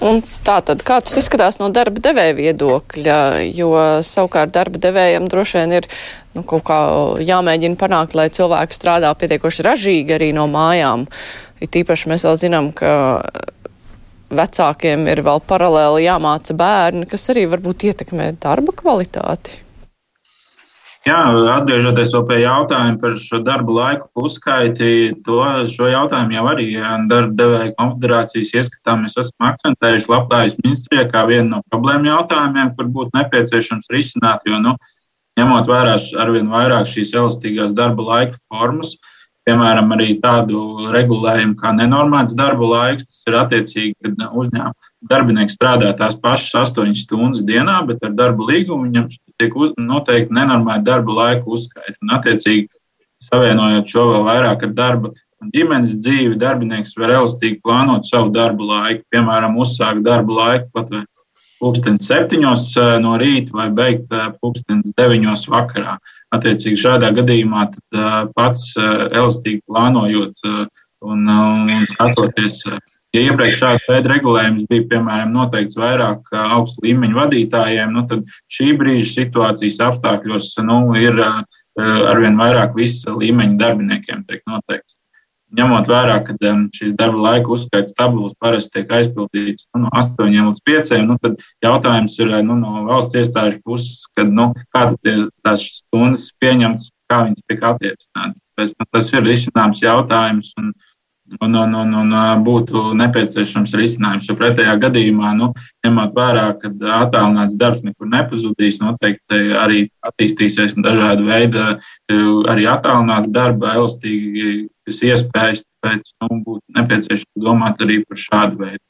Un 0.00 0.22
tā 0.46 0.60
tad, 0.64 0.80
kā 0.86 1.00
tas 1.04 1.18
izskatās 1.20 1.58
no 1.60 1.68
darba 1.74 2.00
devēja 2.00 2.36
viedokļa, 2.38 3.16
jo 3.52 3.72
savukārt 4.06 4.54
darba 4.54 4.80
devējiem 4.80 5.26
droši 5.28 5.58
vien 5.58 5.74
ir 5.80 5.88
nu, 6.36 6.44
kaut 6.46 6.64
kā 6.70 6.78
jāmēģina 7.26 7.76
panākt, 7.80 8.16
lai 8.16 8.30
cilvēki 8.32 8.78
strādā 8.78 9.10
pietiekoši 9.20 9.66
ražīgi 9.66 10.16
arī 10.16 10.30
no 10.36 10.46
mājām. 10.50 11.04
It 11.60 11.76
īpaši 11.76 12.08
mēs 12.08 12.24
vēl 12.24 12.38
zinām, 12.40 12.70
ka 12.72 12.92
vecākiem 14.30 15.08
ir 15.10 15.22
vēl 15.26 15.42
paralēli 15.48 16.06
jāmāca 16.06 16.54
bērni, 16.56 17.08
kas 17.10 17.28
arī 17.32 17.46
varbūt 17.50 17.88
ietekmē 17.90 18.30
darba 18.42 18.74
kvalitāti. 18.76 19.58
Jā, 21.08 21.16
atgriežoties 21.54 22.10
pie 22.28 22.42
jautājuma 22.42 22.98
par 23.00 23.14
šo 23.16 23.38
darbu 23.40 23.72
laiku 23.72 24.24
uzskaiti, 24.26 25.14
to 25.24 25.38
šo 25.72 25.88
jautājumu 25.88 26.36
jau 26.36 26.42
arī 26.50 26.66
darba 27.08 27.32
devēja 27.38 27.70
konfederācijas 27.78 28.52
ieskatā 28.60 28.98
mēs 29.00 29.16
esam 29.22 29.48
akcentējuši 29.48 30.10
labklājības 30.12 30.58
ministrijā 30.60 31.06
kā 31.08 31.24
vienu 31.30 31.54
no 31.54 31.62
problēmu 31.72 32.10
jautājumiem, 32.10 32.74
kur 32.76 32.90
būtu 32.92 33.16
nepieciešams 33.16 33.88
risināt, 33.94 34.44
jo, 34.44 34.60
nu, 34.60 34.76
ņemot 35.40 35.72
vērā 35.72 35.96
arvien 36.20 36.52
vairāk 36.52 36.92
šīs 36.92 37.14
elastīgās 37.16 37.72
darba 37.72 38.04
laika 38.04 38.36
formas, 38.52 38.92
uh, 38.92 39.09
piemēram, 39.50 39.90
arī 39.96 40.14
tādu 40.22 40.90
regulējumu 40.94 41.56
kā 41.58 41.72
nenormāls 41.74 42.36
darba 42.38 42.68
laiks. 42.70 43.08
Tas 43.08 43.24
ir 43.26 43.38
attiecīgi, 43.40 43.94
kad 44.04 44.26
uzņēmuma 44.30 45.08
darbinieks 45.10 45.56
strādā 45.58 45.90
tās 45.98 46.16
pašas 46.20 46.70
8 46.70 46.94
stundas 47.02 47.42
dienā, 47.46 47.80
bet 47.88 48.04
ar 48.06 48.14
darba 48.14 48.46
līgumu 48.52 48.86
viņam 48.88 49.08
tiek 49.40 49.56
noteikti 49.80 50.36
nenormāla 50.36 50.84
darba 50.86 51.16
laika 51.18 51.50
uzskaita. 51.50 51.98
Un, 52.04 52.14
attiecīgi, 52.18 52.68
savienojot 53.26 53.90
šo 53.90 54.06
vēl 54.14 54.28
vairāk 54.28 54.68
ar 54.68 54.76
darba 54.76 55.12
un 55.40 55.52
ģimenes 55.54 55.96
dzīvi, 55.96 56.36
darbinieks 56.40 56.94
var 57.00 57.14
elastīgi 57.16 57.60
plānot 57.64 58.06
savu 58.08 58.32
darbu 58.34 58.68
laiku, 58.68 59.06
piemēram, 59.12 59.56
uzsākt 59.60 60.04
darbu 60.04 60.36
laiku 60.36 60.68
pat 60.76 60.92
vai 60.92 61.04
pulkstenis 61.60 62.08
septiņos 62.08 62.66
eh, 62.80 62.94
no 63.04 63.16
rīta 63.20 63.56
vai 63.56 63.68
beigt 63.72 64.12
eh, 64.12 64.28
pulkstenis 64.40 64.94
deviņos 64.96 65.46
vakarā. 65.52 65.98
Attiecīgi 66.34 66.78
šādā 66.78 67.10
gadījumā 67.16 67.66
tad, 67.72 68.30
pats 68.36 68.72
elastīgi 68.78 69.64
plānojot 69.66 70.44
un, 70.46 71.26
un 71.26 71.88
skatoties. 71.90 72.62
Ja 73.10 73.24
iepriekš 73.26 73.56
šāda 73.58 73.80
veida 73.88 74.12
regulējums 74.12 74.68
bija 74.70 74.84
piemēram 74.92 75.32
noteikts 75.34 75.78
vairāk 75.80 76.30
augstu 76.38 76.84
līmeņu 76.84 77.18
vadītājiem, 77.18 77.96
nu, 77.96 78.04
tad 78.06 78.22
šī 78.54 78.68
brīža 78.78 79.08
situācijas 79.16 79.80
apstākļos 79.88 80.52
nu, 80.68 80.78
ir 80.94 81.18
arvien 81.80 82.38
vairāk 82.38 82.78
visa 82.78 83.16
līmeņa 83.18 83.58
darbiniekiem 83.64 84.22
noteikts 84.46 84.94
ņemot 85.56 85.88
vērā, 85.90 86.18
ka 86.26 86.36
šīs 86.76 86.94
darba 86.98 87.20
laika 87.24 87.52
uzskaits 87.54 87.96
tabulas 87.98 88.36
parasti 88.40 88.78
tiek 88.78 88.92
aizpildīts 89.00 89.68
nu, 89.74 89.84
no 89.86 89.92
8 89.98 90.30
līdz 90.30 90.62
5, 90.68 90.92
nu, 91.08 91.16
tad 91.22 91.40
jautājums 91.64 92.18
ir 92.22 92.32
nu, 92.46 92.56
no 92.60 92.84
valsts 92.88 93.18
iestāžu 93.18 93.60
puses, 93.64 94.06
kad, 94.18 94.30
nu, 94.30 94.50
kā 94.74 94.86
tie, 95.02 95.16
tās 95.46 95.66
stundas 95.80 96.28
pieņemts, 96.42 96.90
kā 97.10 97.24
viņas 97.26 97.46
tiek 97.50 97.66
attiecināts. 97.72 98.42
Pēc, 98.58 98.76
nu, 98.78 98.86
tas 98.94 99.10
ir 99.12 99.26
risināms 99.26 99.82
jautājums. 99.82 100.52
Un, 100.60 100.72
un, 101.40 101.54
un, 101.54 101.74
un, 101.74 101.94
un 102.00 102.44
būtu 102.46 102.90
nepieciešams 102.98 103.74
risinājums. 103.78 104.28
Jo 104.28 104.36
pretējā 104.38 104.74
gadījumā, 104.82 105.32
nu, 105.38 105.50
ņemot 105.86 106.16
vērā, 106.16 106.46
ka 106.60 106.72
attālināts 106.98 107.58
darbs 107.60 107.84
nekur 107.86 108.10
nepazudīs, 108.10 108.80
noteikti 108.82 109.40
arī 109.60 109.86
attīstīsies 110.06 110.76
dažādi 110.82 111.26
veidi, 111.28 111.64
arī 112.50 112.68
attālināta 112.70 113.32
darba, 113.34 113.74
elastīgas 113.78 115.02
iespējas. 115.12 115.66
Tāpēc 115.80 116.10
nu, 116.20 116.42
būtu 116.44 116.76
nepieciešams 116.76 117.44
domāt 117.44 117.80
arī 117.80 118.02
par 118.04 118.18
šādu 118.20 118.64
veidu. 118.64 118.84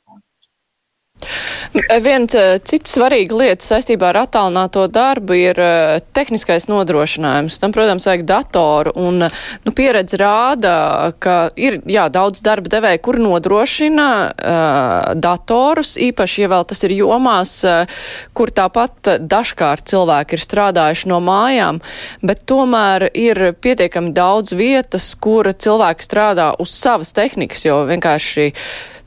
Viens 2.03 2.35
eh, 2.35 2.57
cits 2.67 2.97
svarīga 2.97 3.37
lieta 3.37 3.67
saistībā 3.67 4.11
ar 4.11 4.23
attālināto 4.25 4.87
darbu 4.91 5.37
ir 5.39 5.61
eh, 5.61 6.01
tehniskais 6.17 6.67
nodrošinājums. 6.71 7.59
Tam, 7.63 7.75
protams, 7.75 8.09
vajag 8.09 8.25
datoru, 8.29 8.95
un 8.99 9.23
nu, 9.23 9.75
pieredze 9.77 10.19
rāda, 10.21 10.75
ka 11.23 11.37
ir 11.61 11.81
jā, 11.89 12.09
daudz 12.13 12.43
darba 12.45 12.73
devēja, 12.73 13.01
kur 13.05 13.19
nodrošina 13.21 14.09
uh, 14.31 15.13
datorus, 15.19 15.95
īpaši, 16.01 16.45
ja 16.45 16.51
vēl 16.53 16.67
tas 16.71 16.83
ir 16.87 16.95
jomās, 16.97 17.53
uh, 17.67 18.05
kur 18.37 18.53
tāpat 18.55 19.13
dažkārt 19.31 19.87
cilvēki 19.91 20.37
ir 20.37 20.45
strādājuši 20.45 21.11
no 21.11 21.21
mājām, 21.25 21.81
bet 22.25 22.45
tomēr 22.51 23.09
ir 23.15 23.53
pietiekami 23.61 24.15
daudz 24.17 24.55
vietas, 24.57 25.13
kur 25.21 25.51
cilvēki 25.53 26.07
strādā 26.07 26.53
uz 26.63 26.73
savas 26.75 27.15
tehnikas, 27.17 27.67
jo 27.69 27.83
vienkārši 27.91 28.51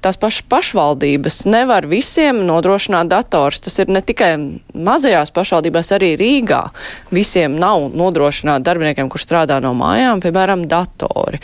tās 0.04 0.20
pašas 0.20 0.44
pašvaldības 0.52 1.44
nevar 1.50 1.88
visiem 1.90 2.44
nodrošināt 2.48 3.10
dators. 3.12 3.62
Tas 3.64 3.80
ir 3.82 3.92
ne 3.94 4.02
tikai 4.04 4.34
mazajās 4.76 5.32
pašvaldībās, 5.36 5.94
arī 5.96 6.14
Rīgā. 6.20 6.62
Visiem 7.16 7.58
nav 7.62 7.90
nodrošināt 7.96 8.66
darbiniekiem, 8.68 9.10
kur 9.12 9.24
strādā 9.24 9.60
no 9.64 9.74
mājām, 9.78 10.24
piemēram, 10.24 10.68
datori. 10.70 11.42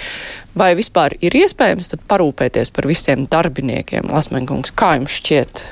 Vai 0.59 0.73
vispār 0.77 1.15
ir 1.23 1.35
iespējams 1.39 1.93
parūpēties 2.09 2.73
par 2.75 2.87
visiem 2.89 3.25
darbiniekiem? 3.31 4.09
Lasmenkungs, 4.11 4.75
kā 4.75 4.95
jums 4.99 5.19
šķiet? 5.21 5.65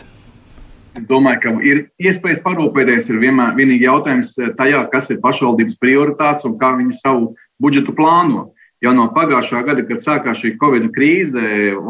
Es 0.97 1.05
domāju, 1.05 1.41
ka 1.43 1.51
ir 1.61 1.83
iespējas 2.01 2.41
parūpēties. 2.45 3.11
Ir 3.11 3.19
vienmēr 3.21 3.57
vienīgi 3.57 3.85
jautājums 3.85 4.31
tajā, 4.57 4.85
kas 4.93 5.11
ir 5.13 5.21
pašvaldības 5.21 5.77
prioritātes 5.81 6.47
un 6.49 6.55
kā 6.61 6.71
viņi 6.79 6.97
savu 7.03 7.35
budžetu 7.61 7.93
plāno. 7.97 8.47
Jau 8.86 8.93
no 8.93 9.07
pagājušā 9.13 9.63
gada, 9.65 9.84
kad 9.88 10.03
sākās 10.03 10.38
šī 10.43 10.53
Covid 10.61 10.91
krīze, 10.93 11.41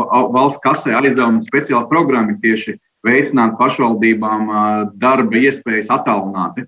valsts 0.07 0.61
kasē 0.63 0.95
aizdevuma 1.01 1.43
speciāla 1.43 1.83
programma 1.89 2.37
tieši 2.39 2.77
veicināt 3.07 3.57
pašvaldībām 3.59 4.47
darba 4.95 5.41
iespējas 5.41 5.91
attālināti. 5.91 6.63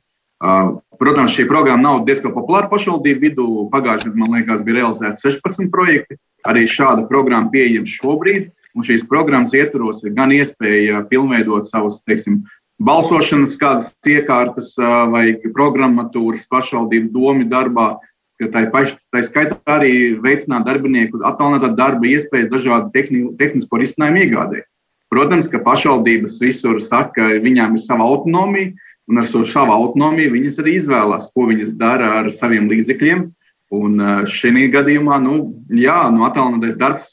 Protams, 0.99 1.31
šī 1.35 1.45
programma 1.47 1.83
nav 1.85 2.03
diezgan 2.07 2.35
populāra 2.35 2.67
pašvaldību 2.71 3.23
vidū. 3.23 3.47
Pagājušajā 3.71 4.11
gadā, 4.11 4.19
man 4.19 4.35
liekas, 4.35 4.63
bija 4.67 4.81
realizēti 4.81 5.23
16 5.23 5.71
projekti. 5.71 6.19
Arī 6.47 6.65
šāda 6.67 7.07
programma 7.07 7.51
pieejama 7.51 7.87
šobrīd. 7.87 8.51
Un 8.75 8.85
šīs 8.85 9.07
programmas 9.09 9.55
ietvaros 9.55 10.03
ir 10.05 10.13
gan 10.15 10.31
iespēja 10.35 11.01
pilnveidot 11.09 11.67
savus, 11.67 11.97
teiksim, 12.07 12.43
balsošanas 12.79 13.57
kādas 13.59 13.89
iekārtas 14.07 14.75
vai 15.11 15.33
programmatūras 15.55 16.45
pašvaldību 16.51 17.09
domu 17.15 17.47
darbā, 17.49 17.95
ka 18.39 18.49
tā 18.53 18.65
pašā 18.71 18.97
tā 19.13 19.21
skaitā 19.25 19.59
arī 19.67 19.93
veicināt 20.23 20.67
darbinieku 20.67 21.21
attālinātā 21.27 21.73
darba 21.75 22.07
iespējas 22.07 22.51
dažādu 22.53 22.91
tehni, 22.95 23.25
tehnisko 23.39 23.81
risinājumu 23.81 24.23
iegādē. 24.25 24.63
Protams, 25.09 25.49
ka 25.49 25.61
pašvaldības 25.65 26.37
visur 26.41 26.77
saka, 26.85 27.11
ka 27.15 27.41
viņām 27.43 27.75
ir 27.75 27.83
sava 27.83 28.05
autonomija, 28.05 28.71
un 29.09 29.17
ar 29.17 29.25
šo 29.25 29.41
savu 29.49 29.73
autonomiju 29.73 30.35
viņas 30.35 30.59
arī 30.61 30.75
izvēlās, 30.77 31.29
ko 31.33 31.49
viņas 31.49 31.77
dara 31.79 32.11
ar 32.21 32.31
saviem 32.33 32.69
līdzekļiem. 32.69 33.25
Un 33.73 34.01
šī 34.29 34.67
gadījumā, 34.73 35.19
nu, 35.21 35.39
jā, 35.69 35.97
no 36.13 36.25
attālinātais 36.25 36.77
darbs 36.77 37.11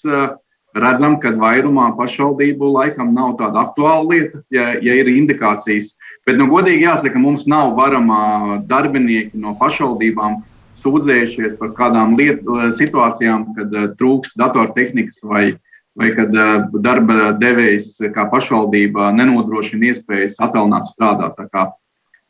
redzam, 0.77 1.17
ka 1.21 1.33
vairumā 1.37 1.91
pašvaldību 1.97 2.71
laikam 2.77 3.15
nav 3.17 3.37
tāda 3.41 3.65
aktuāla 3.65 4.05
lieta, 4.13 4.43
ja, 4.53 4.75
ja 4.81 4.97
ir 5.01 5.09
indikācijas. 5.13 5.95
Bet, 6.27 6.37
nu, 6.41 6.49
godīgi 6.51 6.85
jāsaka, 6.85 7.21
mums 7.23 7.47
nav 7.49 7.75
varamā 7.79 8.63
darbinieki 8.69 9.39
no 9.41 9.55
pašvaldībām, 9.61 10.41
sūdzējušies 10.81 11.57
par 11.61 11.73
kādām 11.77 12.17
liet, 12.19 12.43
eh, 12.43 12.69
situācijām, 12.77 13.49
kad 13.57 13.73
eh, 13.73 13.89
trūkst 13.99 14.37
datortehnikas 14.41 15.23
vai, 15.25 15.57
vai 15.97 16.13
kad 16.17 16.35
eh, 16.35 16.69
darba 16.85 17.33
devējs 17.41 17.97
kā 18.15 18.29
pašvaldība 18.33 19.11
nenodrošina 19.17 19.91
iespējas 19.91 20.39
attālināt 20.43 20.89
strādāt. 20.91 21.41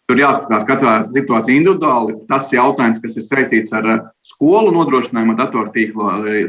Tur 0.06 0.20
jāskatās 0.20 0.62
katrā 0.68 1.00
situācijā 1.02 1.56
individuāli. 1.58 2.14
Tas 2.30 2.52
ir 2.52 2.60
jautājums, 2.60 3.00
kas 3.02 3.16
ir 3.18 3.24
saistīts 3.26 3.72
ar 3.74 3.88
skolu 4.22 4.70
nodrošinājumu, 4.76 5.34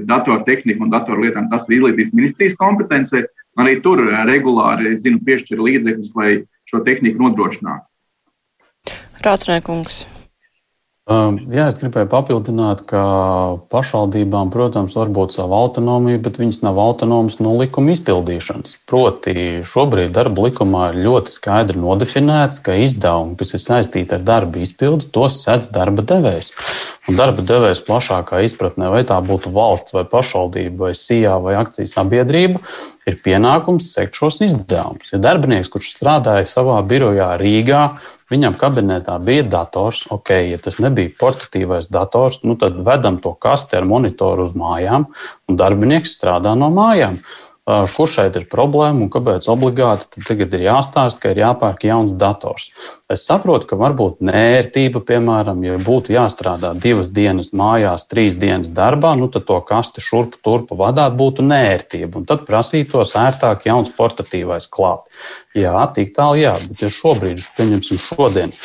datortehniku 0.06 0.86
un 0.86 0.92
datorlietām. 0.94 1.48
Tas 1.50 1.66
ir 1.66 1.80
izglītības 1.80 2.14
ministrijas 2.14 2.54
kompetencē. 2.60 3.24
Arī 3.58 3.80
tur 3.82 4.04
regulāri, 4.30 4.92
es 4.94 5.02
zinu, 5.02 5.18
piešķir 5.26 5.58
līdzekļus, 5.58 6.12
lai 6.20 6.36
šo 6.70 6.84
tehniku 6.86 7.26
nodrošinātu. 7.26 8.94
Rācnēkungs. 9.26 10.06
Um, 11.08 11.38
jā, 11.48 11.70
es 11.72 11.78
gribēju 11.80 12.10
papildināt, 12.12 12.82
ka 12.90 13.02
pašvaldībām, 13.72 14.50
protams, 14.52 14.92
var 15.00 15.08
būt 15.16 15.38
sava 15.38 15.56
autonomija, 15.64 16.20
bet 16.20 16.36
viņas 16.36 16.60
nav 16.66 16.82
autonomas 16.84 17.38
no 17.40 17.54
likuma 17.56 17.94
izpildīšanas. 17.94 18.74
Proti, 18.92 19.62
šobrīd 19.64 20.12
darba 20.18 20.50
likumā 20.50 20.90
ir 20.92 21.00
ļoti 21.06 21.32
skaidri 21.32 21.80
nodefinēts, 21.80 22.60
ka 22.66 22.76
izdevumi, 22.84 23.38
kas 23.40 23.56
ir 23.56 23.64
saistīti 23.64 24.18
ar 24.18 24.28
darba 24.28 24.60
izpildi, 24.60 25.08
tos 25.16 25.40
sedz 25.46 25.72
darba 25.72 26.04
devējs. 26.12 26.52
Un 27.08 27.16
darba 27.16 27.46
devējs 27.54 27.86
plašākā 27.88 28.44
izpratnē, 28.44 28.92
vai 28.92 29.06
tā 29.08 29.22
būtu 29.24 29.56
valsts, 29.56 29.96
vai 29.96 30.04
pašvaldība, 30.12 30.90
vai 30.90 30.92
SIA 30.92 31.40
vai 31.40 31.56
akcijas 31.62 31.96
sabiedrība, 31.96 32.60
ir 33.08 33.18
pienākums 33.24 33.94
sekt 33.96 34.20
šos 34.20 34.42
izdevumus. 34.46 35.14
Ja 35.14 35.22
darbinieks, 35.24 35.72
kurš 35.72 35.94
strādāja 35.96 36.48
savā 36.50 36.82
birojā 36.88 37.34
Rīgā, 37.40 37.84
Viņam 38.28 38.58
kabinetā 38.60 39.14
bija 39.24 39.46
dators, 39.48 40.02
ok, 40.12 40.34
ja 40.50 40.58
tas 40.60 40.82
nebija 40.84 41.14
portatīvais 41.20 41.88
dators, 41.88 42.42
nu 42.44 42.58
tad 42.60 42.76
vedam 42.84 43.22
to 43.24 43.32
kasti 43.40 43.78
ar 43.80 43.88
monitoru 43.88 44.44
uz 44.50 44.56
mājām, 44.58 45.08
un 45.48 45.60
darbinieks 45.60 46.18
strādā 46.18 46.52
no 46.60 46.68
mājām. 46.74 47.22
Kur 47.68 48.08
šeit 48.08 48.38
ir 48.40 48.46
problēma 48.48 49.04
un 49.04 49.10
kāpēc 49.12 49.44
obligāti 49.52 50.22
tagad 50.24 50.54
ir 50.56 50.62
jāstāsta, 50.70 51.20
ka 51.20 51.32
ir 51.34 51.42
jāpērk 51.42 51.82
jauns 51.84 52.14
dators? 52.16 52.70
Es 53.12 53.26
saprotu, 53.28 53.68
ka 53.68 53.76
varbūt 53.80 54.22
nērtība, 54.24 55.02
piemēram, 55.04 55.66
ja 55.68 55.76
būtu 55.84 56.14
jāstrādā 56.16 56.72
divas 56.80 57.10
dienas 57.12 57.52
mājās, 57.52 58.06
trīs 58.08 58.38
dienas 58.40 58.72
darbā, 58.72 59.12
nu 59.20 59.28
tad 59.34 59.50
to 59.50 59.60
kasti 59.68 60.04
šurpu 60.04 60.40
turpu 60.48 60.78
vadāt 60.80 61.18
būtu 61.20 61.44
nērtība. 61.44 62.22
Un 62.22 62.30
tad 62.30 62.46
prasītos 62.48 63.18
ērtāk 63.20 63.68
jauns 63.68 63.92
portatīvais 64.00 64.70
klāt. 64.72 65.12
Jā, 65.58 65.76
tik 65.92 66.16
tālu, 66.16 66.40
jā, 66.40 66.56
bet 66.70 66.86
ja 66.86 66.92
šobrīd, 66.94 67.44
pieņemsim 67.58 68.00
šodien, 68.00 68.56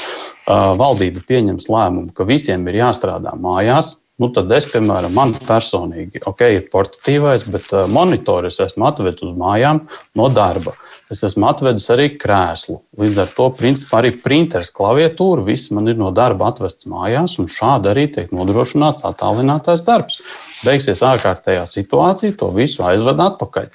valdība 0.47 1.25
pieņems 1.27 1.67
lēmumu, 1.67 2.15
ka 2.15 2.29
visiem 2.29 2.71
ir 2.71 2.85
jāstrādā 2.85 3.35
mājās, 3.35 3.97
Nu, 4.23 4.29
tad 4.31 4.53
es, 4.55 4.69
piemēram, 4.71 5.11
man 5.17 5.33
personīgi, 5.35 6.21
ok, 6.31 6.43
ir 6.55 6.67
portatīvais, 6.71 7.43
bet 7.51 7.73
uh, 7.75 7.89
monitoru 7.91 8.47
es 8.53 8.61
esmu 8.63 8.87
atvedis 8.87 9.25
uz 9.27 9.33
mājām 9.35 9.81
no 10.19 10.29
darba. 10.31 10.77
Es 11.11 11.25
esmu 11.27 11.49
atvedis 11.49 11.89
arī 11.91 12.07
krēslu. 12.23 12.79
Līdz 13.03 13.19
ar 13.25 13.33
to, 13.35 13.49
principā, 13.59 13.99
arī 13.99 14.13
printers, 14.23 14.71
klaviatūra, 14.77 15.43
viss 15.49 15.73
man 15.75 15.91
ir 15.91 15.99
no 15.99 16.13
darba 16.15 16.53
atvests 16.53 16.87
mājās, 16.87 17.35
un 17.43 17.51
šādi 17.51 17.91
arī 17.91 18.07
tiek 18.15 18.31
nodrošināts 18.37 19.03
attālinātais 19.11 19.83
darbs 19.89 20.21
beigsies 20.67 21.03
ārkārtējā 21.07 21.65
situācija, 21.69 22.37
to 22.39 22.49
visu 22.55 22.85
aizved 22.87 23.21
atpakaļ. 23.23 23.69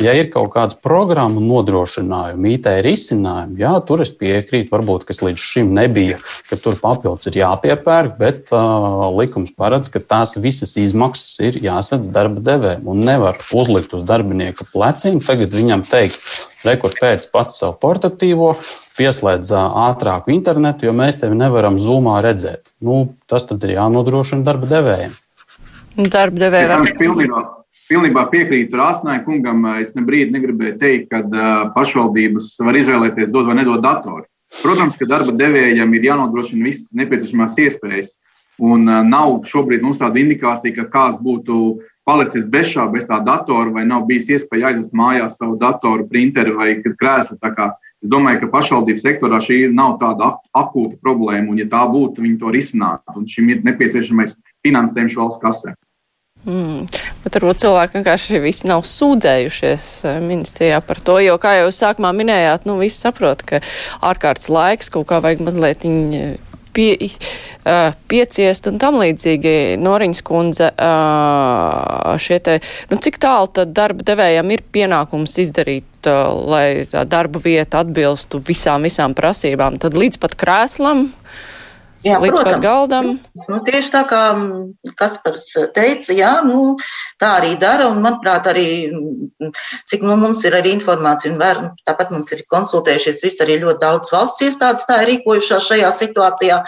Ja 0.00 0.14
ir 0.16 0.30
kaut 0.32 0.52
kāds 0.54 0.76
programmu 0.80 1.42
nodrošinājumi, 1.44 2.54
IT 2.56 2.68
risinājumi, 2.86 3.60
jā, 3.60 3.72
tur 3.84 4.00
es 4.04 4.12
piekrītu, 4.16 4.70
varbūt, 4.72 5.04
kas 5.08 5.20
līdz 5.24 5.44
šim 5.44 5.74
nebija, 5.76 6.16
ka 6.48 6.56
tur 6.56 6.78
papildus 6.80 7.28
ir 7.28 7.40
jāpiepērk, 7.42 8.16
bet 8.20 8.52
uh, 8.54 9.10
likums 9.12 9.52
paredz, 9.56 9.92
ka 9.92 10.00
tās 10.00 10.36
visas 10.40 10.76
izmaksas 10.80 11.36
ir 11.44 11.60
jāsadz 11.60 12.08
darba 12.14 12.40
devējiem 12.48 12.88
un 12.88 13.04
nevar 13.04 13.40
uzlikt 13.52 13.92
uz 13.98 14.06
darbinieka 14.08 14.68
pleciem. 14.72 15.20
Tagad 15.24 15.52
viņam 15.52 15.84
teikt, 15.90 16.20
rekord 16.64 16.96
pēc 17.00 17.28
pats 17.34 17.60
savu 17.60 17.76
portatīvo, 17.84 18.54
pieslēdz 19.00 19.52
ātrāku 19.56 20.32
internetu, 20.34 20.88
jo 20.88 20.94
mēs 20.96 21.20
tevi 21.20 21.38
nevaram 21.38 21.78
zumā 21.80 22.20
redzēt. 22.24 22.72
Nu, 22.84 23.10
tas 23.30 23.46
tad 23.48 23.64
ir 23.64 23.76
jānodrošina 23.78 24.46
darba 24.46 24.68
devējiem. 24.70 25.16
Darba 25.96 26.44
devēja. 26.44 26.76
Ja, 26.76 26.96
pilnībā, 26.98 27.42
pilnībā 27.90 28.24
piekrītu 28.30 28.78
Rāsnai 28.78 29.20
kungam. 29.26 29.64
Es 29.80 29.94
ne 29.96 30.04
brīdi 30.06 30.34
negribēju 30.36 30.78
teikt, 30.80 31.10
ka 31.10 31.70
pašvaldības 31.74 32.52
var 32.62 32.78
izvēlēties 32.78 33.32
dot 33.34 33.48
vai 33.50 33.58
nedot 33.58 33.82
datoru. 33.84 34.26
Protams, 34.62 34.96
ka 34.98 35.06
darba 35.06 35.34
devējam 35.38 35.94
ir 35.94 36.08
jānodrošina 36.08 36.66
visas 36.66 36.90
nepieciešamās 36.98 37.58
iespējas. 37.62 38.16
Un 38.60 38.84
nav 38.84 39.38
šobrīd 39.48 39.82
mums 39.82 40.00
tāda 40.00 40.20
indikācija, 40.20 40.74
ka 40.76 40.88
kāds 40.92 41.20
būtu 41.22 41.80
palicis 42.04 42.44
bez 42.50 42.72
šā, 42.72 42.88
bez 42.92 43.06
tā 43.08 43.20
datora, 43.24 43.70
vai 43.72 43.86
nav 43.88 44.04
bijis 44.08 44.28
iespēja 44.34 44.72
aizvest 44.72 44.92
mājās 44.96 45.38
savu 45.38 45.56
datoru, 45.60 46.08
printeri 46.10 46.52
vai 46.56 46.74
krēslu. 46.82 47.38
Es 48.00 48.08
domāju, 48.08 48.40
ka 48.42 48.52
pašvaldības 48.54 49.04
sektorā 49.04 49.38
šī 49.44 49.58
nav 49.76 49.98
tāda 50.00 50.32
akūta 50.56 50.96
problēma, 51.04 51.52
un, 51.52 51.58
ja 51.60 51.66
tā 51.68 51.82
būtu, 51.88 52.24
viņi 52.24 52.38
to 52.40 52.52
risinātu. 52.54 53.16
Un 53.20 53.26
šim 53.28 53.50
ir 53.52 53.60
nepieciešamais 53.66 54.32
finansējums 54.66 55.16
valsts 55.18 55.42
kasē. 55.42 55.74
Mm, 56.48 56.86
bet 57.20 57.34
varbūt 57.36 57.60
cilvēki 57.60 57.98
vienkārši 57.98 58.38
visi 58.40 58.68
nav 58.70 58.86
sūdzējušies 58.88 59.88
eh, 60.08 60.20
ministrijā 60.24 60.78
par 60.80 61.02
to, 61.04 61.18
jo, 61.20 61.34
kā 61.40 61.58
jau 61.58 61.66
sākumā 61.74 62.14
minējāt, 62.16 62.64
nu 62.68 62.78
visi 62.80 62.96
saprot, 63.02 63.44
ka 63.44 63.60
ārkārtas 64.00 64.48
laiks 64.48 64.88
kaut 64.94 65.10
kā 65.10 65.18
vajag 65.20 65.44
mazliet 65.44 65.84
eh, 65.84 66.38
pie, 66.72 67.10
uh, 67.66 67.90
pieciest 68.08 68.68
un 68.70 68.78
tam 68.78 69.00
līdzīgi. 69.02 69.74
Noriņas 69.82 70.22
kundze, 70.22 70.68
uh, 70.70 72.14
šie 72.22 72.38
te, 72.46 72.60
nu 72.92 72.98
cik 73.02 73.18
tālu 73.20 73.50
tad 73.58 73.74
darba 73.74 74.06
devējam 74.06 74.52
ir 74.54 74.62
pienākums 74.70 75.34
izdarīt 75.42 75.90
lai 76.06 76.86
tā 76.88 77.04
darba 77.04 77.40
vieta 77.42 77.82
atbilstu 77.82 78.40
visām, 78.46 78.86
visām 78.86 79.14
prasībām, 79.18 79.76
tad 79.82 79.98
līdz 79.98 80.20
pat 80.22 80.36
krēslam 80.38 81.08
Jā, 82.00 82.16
līdz 82.16 82.32
protams, 82.32 82.54
pat 82.56 82.62
galdam. 82.64 83.08
Nu, 83.50 83.58
tieši 83.60 83.90
tā 83.92 84.00
kā 84.08 84.20
Kaspars 84.96 85.50
teica, 85.76 86.14
jā, 86.16 86.30
nu, 86.46 86.78
tā 87.20 87.34
arī 87.42 87.50
dara. 87.60 87.90
Un, 87.92 87.98
manuprāt, 88.00 88.46
arī 88.48 88.88
mm, 88.88 89.50
cik 89.90 90.06
nu, 90.08 90.14
mums 90.16 90.40
ir 90.48 90.56
arī 90.56 90.72
informācija, 90.72 91.34
un 91.34 91.36
vēr, 91.42 91.60
tāpat 91.84 92.14
mums 92.14 92.32
ir 92.32 92.40
konsultējušies 92.48 93.20
visi 93.26 93.44
arī 93.44 93.58
ļoti 93.60 93.82
daudz 93.82 94.12
valsts 94.14 94.46
iestādes, 94.46 94.86
tā 94.88 95.02
ir 95.02 95.10
rīkojušās 95.10 95.66
šajā 95.68 95.90
situācijā. 95.98 96.62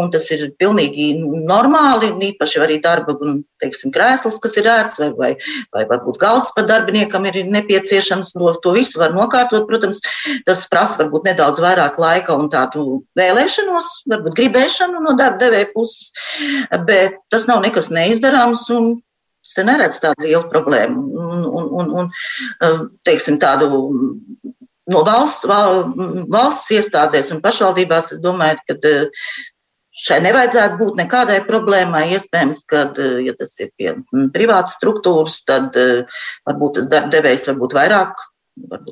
Un 0.00 0.08
tas 0.14 0.30
ir 0.32 0.46
pilnīgi 0.56 1.10
normāli, 1.44 2.14
īpaši 2.30 2.64
arī 2.64 2.80
darba, 2.80 3.18
teiksim, 3.60 3.92
krēsls, 3.92 4.40
kas 4.40 4.56
ir 4.56 4.70
ērts, 4.72 5.02
vai, 5.02 5.10
vai, 5.18 5.30
vai 5.76 5.84
varbūt 5.92 6.16
galds 6.24 6.54
par 6.56 6.64
darbiniekam 6.70 7.28
ir 7.28 7.42
nepieciešams. 7.52 8.32
No, 8.40 8.54
to 8.64 8.72
visu 8.78 9.02
var 9.02 9.12
nokārtot. 9.12 9.68
Protams, 9.68 10.00
tas 10.48 10.64
prasa 10.72 11.02
varbūt 11.02 11.28
nedaudz 11.28 11.60
vairāk 11.60 12.00
laika 12.00 12.40
un 12.40 12.48
tādu 12.48 13.02
vēlēšanos, 13.20 13.92
varbūt 14.08 14.40
gribēšanu 14.40 14.69
meklēšanu 14.70 15.02
no 15.02 15.16
darba 15.16 15.38
devēja 15.38 15.72
puses, 15.74 16.12
bet 16.86 17.18
tas 17.30 17.46
nav 17.46 17.62
nekas 17.62 17.90
neizdarāms. 17.90 18.68
Es 19.40 19.54
te 19.56 19.64
neredzu 19.64 20.00
tādu 20.02 20.26
lielu 20.26 20.48
problēmu. 20.50 21.00
Un, 21.16 21.44
un, 21.44 21.68
un, 21.80 21.92
un 21.96 22.10
eh, 22.60 22.82
teiksim, 23.04 23.38
tādu 23.40 23.70
no 24.90 25.04
valsts, 25.06 25.46
val, 25.48 25.94
valsts 26.28 26.70
iestādēs 26.76 27.32
un 27.32 27.40
pašvaldībās, 27.40 28.12
es 28.12 28.20
domāju, 28.20 28.58
ka 28.68 28.76
eh, 28.84 29.08
šai 30.04 30.20
nevajadzētu 30.26 30.76
būt 30.76 31.00
nekādai 31.00 31.40
problēmai. 31.48 32.10
Iespējams, 32.12 32.60
ka, 32.68 32.84
eh, 33.00 33.22
ja 33.30 33.34
tas 33.38 33.56
ir 33.64 33.72
pie 33.80 33.94
privātas 34.34 34.76
struktūras, 34.76 35.40
tad 35.48 35.72
varbūt 36.44 36.76
tas 36.76 36.92
darba 36.92 37.16
devējs 37.16 37.48
varbūt 37.48 37.78
vairāk 37.80 38.29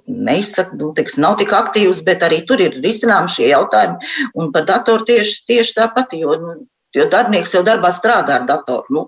neizsaka, 0.07 0.77
nu, 0.79 0.91
teiks, 0.97 1.19
nav 1.21 1.37
tik 1.41 1.53
aktīvs, 1.57 2.03
bet 2.07 2.25
arī 2.27 2.41
tur 2.49 2.63
ir 2.63 2.81
risināmi 2.83 3.31
šie 3.33 3.51
jautājumi. 3.53 4.11
Un 4.39 4.53
par 4.55 4.67
datoru 4.69 5.07
tieši, 5.09 5.45
tieši 5.49 5.77
tāpat, 5.79 6.17
jo, 6.19 6.37
nu, 6.43 6.57
jo 6.97 7.07
darbinieks 7.11 7.55
jau 7.57 7.65
darbā 7.67 7.93
strādā 7.95 8.41
ar 8.41 8.49
datoru. 8.49 8.87
Nu, 8.95 9.07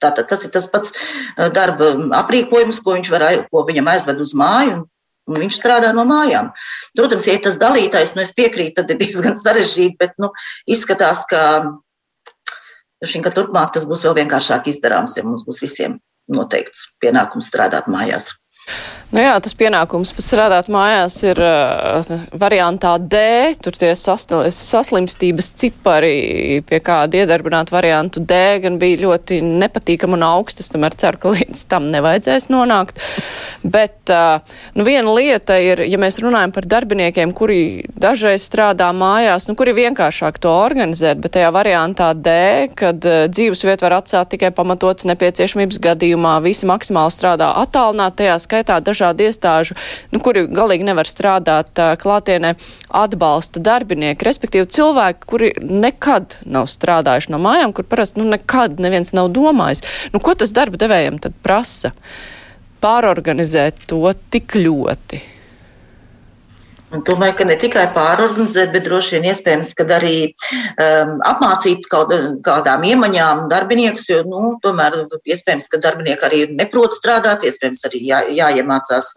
Tātad 0.00 0.30
tas 0.30 0.46
ir 0.46 0.52
tas 0.54 0.64
pats 0.72 0.94
eh, 0.94 1.50
darba 1.52 1.90
aprīkojums, 2.22 2.80
ko, 2.80 2.96
var, 3.12 3.26
ko 3.52 3.64
viņam 3.68 3.90
aizved 3.92 4.22
uz 4.24 4.32
māju. 4.32 4.78
Un, 4.80 4.86
un 5.30 5.38
viņš 5.44 5.58
strādā 5.60 5.92
no 5.94 6.06
mājām. 6.08 6.50
Protams, 6.96 7.28
ja 7.28 7.36
tas 7.42 7.58
dalītājs, 7.60 8.16
nu 8.16 8.24
es 8.24 8.32
piekrītu, 8.34 8.78
tad 8.80 8.90
ir 8.94 9.00
diezgan 9.02 9.36
sarežģīti, 9.38 9.98
bet 10.00 10.16
nu, 10.22 10.32
izskatās, 10.70 11.22
ka, 11.30 11.42
šim, 13.04 13.22
ka 13.26 13.34
turpmāk 13.36 13.74
tas 13.76 13.86
būs 13.88 14.06
vēl 14.06 14.16
vienkāršāk 14.22 14.72
izdarāms, 14.72 15.18
ja 15.20 15.26
mums 15.26 15.44
būs 15.46 15.62
visiem 15.62 16.00
noteikts 16.32 16.88
pienākums 17.02 17.52
strādāt 17.52 17.90
mājās. 17.90 18.32
Nu 19.10 19.18
jā, 19.18 19.32
tas 19.42 19.56
pienākums 19.58 20.12
strādāt 20.22 20.68
mājās 20.70 21.16
ir 21.26 21.38
uh, 21.42 22.10
variantā 22.38 22.92
D. 23.02 23.18
Tur 23.58 23.74
tie 23.74 23.88
saslimstības 23.98 25.48
cipari, 25.58 26.60
pie 26.62 26.78
kāda 26.86 27.18
iedarbināt 27.24 27.72
variantu 27.74 28.22
D, 28.22 28.38
gan 28.62 28.76
bija 28.78 29.00
ļoti 29.02 29.40
nepatīkami 29.42 30.14
un 30.14 30.22
augstas. 30.28 30.70
Tomēr 30.70 30.94
ceru, 30.94 31.18
ka 31.24 31.32
līdz 31.34 31.64
tam 31.72 31.88
nevajadzēs 31.90 32.46
nonākt. 32.54 33.02
Bet 33.66 34.12
uh, 34.14 34.44
nu 34.78 34.86
viena 34.86 35.16
lieta 35.16 35.58
ir, 35.58 35.82
ja 35.90 35.98
mēs 35.98 36.20
runājam 36.22 36.54
par 36.54 36.70
darbiniekiem, 36.70 37.34
kuri 37.34 37.88
dažreiz 37.90 38.46
strādā 38.46 38.92
mājās, 38.94 39.48
nu, 39.50 39.56
kuri 39.58 39.74
vienkāršāk 39.74 40.38
to 40.38 40.54
organizēt, 40.54 41.18
bet 41.18 41.34
tajā 41.34 41.50
variantā 41.58 42.12
D, 42.14 42.36
kad 42.78 43.02
uh, 43.10 43.26
dzīves 43.26 43.66
vietu 43.66 43.88
var 43.88 43.98
atstāt 43.98 44.30
tikai 44.36 44.54
pamatots 44.54 45.10
nepieciešamības 45.10 45.82
gadījumā, 45.90 46.38
visi 46.46 46.70
maksimāli 46.70 47.18
strādā 47.18 47.50
attālināt, 47.66 48.20
tajā 48.22 48.38
skaitā 48.46 48.78
daži 48.78 48.99
dažādu 49.00 49.24
iestāžu, 49.26 49.76
nu, 50.12 50.20
kuri 50.20 50.46
galīgi 50.50 50.86
nevar 50.86 51.08
strādāt 51.08 51.72
klātienē, 52.00 52.54
atbalsta 52.92 53.62
darbinieki, 53.64 54.26
respektīvi 54.26 54.68
cilvēki, 54.68 55.26
kuri 55.26 55.52
nekad 55.64 56.38
nav 56.44 56.68
strādājuši 56.70 57.32
no 57.32 57.40
mājām, 57.42 57.72
kur 57.72 57.88
parasti 57.88 58.20
nu, 58.20 58.28
nekad 58.30 58.80
neviens 58.82 59.14
nav 59.16 59.32
domājis. 59.32 59.84
Nu, 60.12 60.20
ko 60.20 60.36
tas 60.36 60.52
darba 60.56 60.80
devējiem 60.80 61.20
tad 61.22 61.36
prasa? 61.42 61.94
Pārorganizēt 62.80 63.84
to 63.90 64.08
tik 64.32 64.56
ļoti. 64.56 65.20
Un 66.90 67.04
domāju, 67.06 67.36
ka 67.38 67.44
ne 67.46 67.54
tikai 67.60 67.84
pārorganizēt, 67.94 68.72
bet 68.74 68.82
droši 68.88 69.16
vien 69.16 69.28
iespējams, 69.30 69.68
ka 69.78 69.84
arī 69.94 70.14
um, 70.26 71.12
apmācīt 71.22 71.84
kaut 71.90 72.10
kādām 72.42 72.82
iemaņām 72.88 73.44
darbiniekus, 73.52 74.08
jo, 74.10 74.24
nu, 74.26 74.40
tomēr 74.64 74.96
iespējams, 75.20 75.68
ka 75.70 75.78
darbinieki 75.84 76.26
arī 76.26 76.40
neprot 76.50 76.96
strādāt, 76.96 77.46
iespējams, 77.46 77.84
arī 77.86 78.00
jā, 78.08 78.22
jāiemācās 78.40 79.12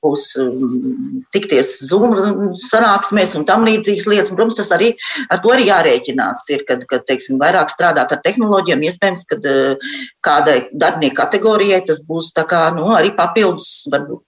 būs 0.00 0.24
um, 0.40 1.20
tikties 1.36 1.74
Zoom 1.90 2.16
sanāksmēs 2.56 3.36
un 3.36 3.44
tam 3.48 3.68
līdzīgas 3.68 4.08
lietas. 4.08 4.32
Un, 4.32 4.40
protams, 4.40 4.56
tas 4.62 4.72
arī 4.78 4.94
ar 5.28 5.44
to 5.44 5.52
arī 5.52 5.68
jārēķinās, 5.68 6.46
ir, 6.56 6.64
kad, 6.68 6.88
kad 6.88 7.04
teiksim, 7.10 7.36
vairāk 7.42 7.68
strādāt 7.74 8.16
ar 8.16 8.24
tehnoloģiem, 8.24 8.88
iespējams, 8.88 9.28
ka 9.28 9.40
uh, 9.44 9.92
kādai 10.24 10.56
darbinieku 10.72 11.20
kategorijai 11.20 11.84
tas 11.84 12.00
būs 12.08 12.32
kā, 12.40 12.64
nu, 12.72 12.88
arī 12.96 13.12
papildus, 13.12 13.84
varbūt 13.92 14.24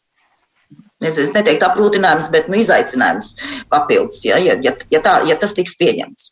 Es, 1.03 1.18
es 1.18 1.32
neteiktu 1.34 1.66
apgrūtinājums, 1.68 2.30
bet 2.32 2.50
nu, 2.50 2.61
izaicinājums 2.62 3.34
papildus, 3.72 4.22
ja, 4.26 4.38
ja, 4.42 4.59
ja, 4.62 4.76
ja, 4.92 5.03
tā, 5.05 5.18
ja 5.28 5.38
tas 5.38 5.57
tiks 5.57 5.74
pieņemts. 5.80 6.30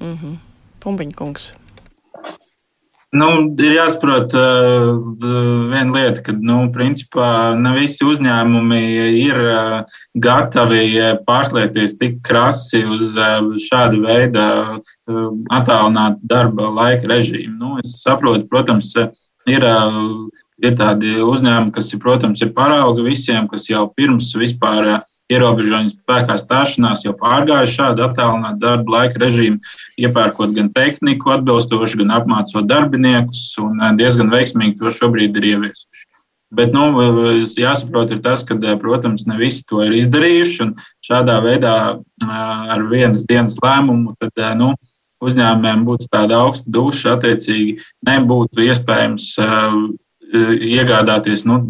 Mm 0.00 0.18
-hmm. 0.18 0.34
Pumpiņkungs. 0.84 1.52
Nu, 3.16 3.26
ir 3.62 3.72
jāsaprot 3.76 4.34
uh, 4.34 4.98
viena 5.70 5.92
lieta, 5.94 6.20
ka 6.26 6.32
nu, 6.36 6.56
principā 6.74 7.54
ne 7.56 7.72
visi 7.78 8.04
uzņēmumi 8.04 8.80
ir 9.22 9.38
uh, 9.40 9.98
gatavi 10.26 10.82
pārslēgties 11.28 11.96
tik 12.00 12.18
krasi 12.26 12.82
uz 12.84 13.14
uh, 13.16 13.54
šādu 13.62 14.02
veidu 14.04 14.42
uh, 14.42 15.30
attālinātu 15.54 16.18
darba 16.22 16.68
laika 16.80 17.08
režīmu. 17.14 17.56
Nu, 17.60 17.78
es 17.84 18.02
saprotu, 18.02 18.48
protams, 18.50 18.92
ir 19.46 19.64
uh, 19.64 20.26
Ir 20.36 20.45
tādi 20.62 21.18
uzņēmumi, 21.20 21.72
kas, 21.74 21.92
ir, 21.92 22.00
protams, 22.00 22.40
ir 22.42 22.54
parauga 22.56 23.04
visiem, 23.04 23.48
kas 23.48 23.68
jau 23.68 23.86
pirms 23.96 24.32
vispār 24.36 24.88
eh, 24.88 25.00
ierobežojumu 25.32 25.90
spēkā 25.90 26.36
stāšanās 26.38 27.04
jau 27.04 27.12
pārgāja 27.18 27.66
šādu 27.66 28.04
attālinātu 28.06 28.62
darba 28.62 28.94
laika 28.94 29.20
režīmu, 29.20 29.58
iepērkot 29.98 30.54
gan 30.56 30.70
tehniku 30.72 31.34
atbilstoši, 31.34 31.98
gan 32.02 32.14
apmācot 32.20 32.68
darbiniekus, 32.70 33.50
un 33.60 33.82
eh, 33.82 33.92
diezgan 34.00 34.32
veiksmīgi 34.32 34.78
to 34.80 34.92
šobrīd 34.92 35.36
ir 35.36 35.50
ieviesuši. 35.52 36.06
Bet 36.56 36.70
nu, 36.72 36.86
jāsaprot, 37.58 38.12
ir 38.14 38.22
tas, 38.24 38.44
ka, 38.46 38.56
eh, 38.56 38.78
protams, 38.80 39.26
ne 39.26 39.36
visi 39.36 39.64
to 39.68 39.82
ir 39.84 39.96
izdarījuši. 39.98 40.60
Un 40.62 40.74
šādā 41.04 41.40
veidā 41.44 41.76
ar 42.24 42.86
vienas 42.88 43.26
dienas 43.28 43.58
lēmumu 43.60 44.14
tad, 44.22 44.32
nu, 44.56 44.72
uzņēmumiem 45.20 45.84
būtu 45.84 46.08
tāda 46.12 46.40
augsta 46.44 46.70
duša, 46.70 47.16
attiecīgi 47.16 47.78
nebūtu 48.06 48.66
iespējams 48.68 49.30
iegādāties 50.34 51.46
nu, 51.48 51.60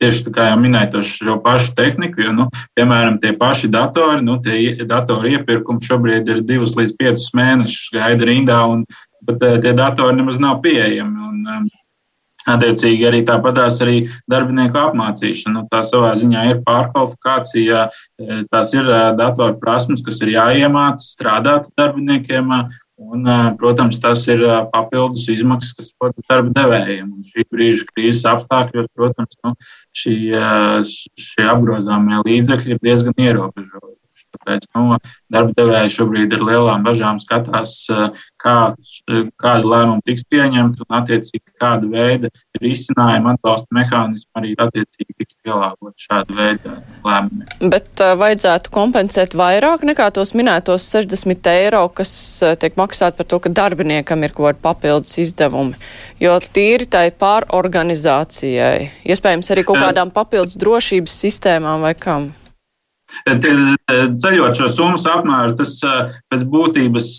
tieši 0.00 0.26
tā 0.26 0.32
kā 0.34 0.48
jau 0.50 0.58
minēju, 0.60 1.02
šo 1.04 1.38
pašu 1.44 1.74
tehniku. 1.76 2.24
Jo, 2.26 2.34
nu, 2.36 2.48
piemēram, 2.76 3.20
tie 3.22 3.32
paši 3.38 3.70
datori, 3.72 4.24
nu, 4.24 4.38
tie 4.44 4.86
datori 4.88 5.36
iepirkumi 5.36 5.84
šobrīd 5.84 6.28
ir 6.32 6.44
divus 6.46 6.76
līdz 6.78 6.96
piecus 7.00 7.32
mēnešus 7.36 7.94
gaida 7.96 8.28
rindā, 8.28 8.60
un 8.68 8.84
pat 9.26 9.42
tie 9.64 9.72
datori 9.76 10.20
nemaz 10.20 10.40
nav 10.42 10.60
pieejami. 10.64 11.32
Un, 11.32 11.68
Attiecīgi 12.46 13.02
arī 13.08 13.24
tāpatās 13.26 13.80
arī 13.82 14.04
darbinieku 14.30 14.78
apmācīšana. 14.78 15.54
Nu, 15.56 15.62
tā 15.66 15.80
savā 15.82 16.12
ziņā 16.14 16.44
ir 16.52 16.60
pārkvalifikācija, 16.66 17.80
tās 18.52 18.70
ir 18.76 18.90
datoru 19.18 19.56
prasmes, 19.58 20.04
kas 20.06 20.20
ir 20.22 20.30
jāiemāca 20.36 21.02
strādāt 21.02 21.66
darbiniekiem, 21.74 22.52
Un, 22.96 23.28
protams, 23.60 23.98
tas 24.00 24.22
ir 24.32 24.40
papildus 24.72 25.26
izmaksas, 25.28 25.74
kas 25.76 25.90
rodas 26.00 26.24
darba 26.30 26.54
devējiem. 26.56 27.10
Un 27.12 27.26
šī 27.28 27.44
brīža 27.52 27.84
krīzes 27.90 28.24
apstākļos, 28.30 28.88
protams, 28.96 29.36
nu, 29.44 29.52
šī, 29.92 30.16
šie 31.20 31.44
apgrozāmie 31.52 32.22
līdzekļi 32.24 32.76
ir 32.76 32.82
diezgan 32.88 33.20
ierobežoti. 33.20 33.98
Tāpēc 34.36 34.68
nu, 34.76 34.98
darba 35.32 35.54
devēji 35.56 35.94
šobrīd 35.96 36.34
ar 36.36 36.44
lielām 36.46 36.84
bažām 36.86 37.18
skatās, 37.22 37.74
kā, 38.42 38.56
kāda 39.42 39.70
lēmuma 39.72 40.04
tiks 40.06 40.26
pieņemta 40.30 40.84
un, 40.84 40.96
attiecīgi, 41.00 41.44
kāda 41.60 41.88
veida 41.90 42.30
risinājuma 42.62 43.34
atbalsta 43.36 43.76
mehānismu 43.76 44.40
arī 44.40 44.54
attiecīgi 44.60 45.16
tiks 45.16 45.36
pielāgot 45.44 46.06
šādu 46.06 46.36
veidu 46.36 46.74
lēmumiem. 47.06 47.70
Bet 47.72 48.04
uh, 48.04 48.14
vajadzētu 48.20 48.72
kompensēt 48.74 49.36
vairāk 49.38 49.86
nekā 49.88 50.10
tos 50.16 50.34
minētos 50.36 50.86
60 50.92 51.50
eiro, 51.52 51.86
kas 51.96 52.12
tiek 52.60 52.78
maksāt 52.78 53.18
par 53.18 53.28
to, 53.30 53.40
ka 53.42 53.52
darbiniekam 53.52 54.24
ir 54.26 54.34
kaut 54.36 54.46
kādi 54.46 54.64
papildus 54.66 55.18
izdevumi. 55.22 55.78
Jo 56.22 56.36
tīri 56.40 56.88
tai 56.90 57.08
pārorganizācijai, 57.12 58.90
iespējams 59.08 59.52
arī 59.52 59.66
kaut 59.66 59.82
kādām 59.82 60.12
papildus 60.14 60.58
drošības 60.60 61.22
sistēmām 61.26 61.84
vai 61.86 61.94
kam. 61.98 62.30
Ceļot 63.26 64.58
šo 64.58 64.68
summas 64.70 65.06
apmēru, 65.08 65.54
tas 65.58 65.78
pēc 66.30 66.42
būtības 66.50 67.10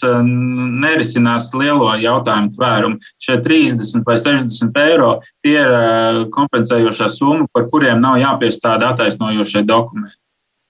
nerisinās 0.83 1.49
lielo 1.55 1.89
jautājumu 2.01 2.53
tvērumu. 2.55 2.99
Šie 3.23 3.39
30 3.45 4.05
vai 4.07 4.17
60 4.21 4.79
eiro 4.83 5.17
tie 5.45 5.57
ir 5.61 6.23
kompensējošā 6.35 7.09
summa, 7.11 7.47
par 7.53 7.67
kuriem 7.71 8.01
nav 8.03 8.19
jāpiestāda 8.21 8.93
attaisnojošie 8.93 9.63
dokumenti. 9.67 10.17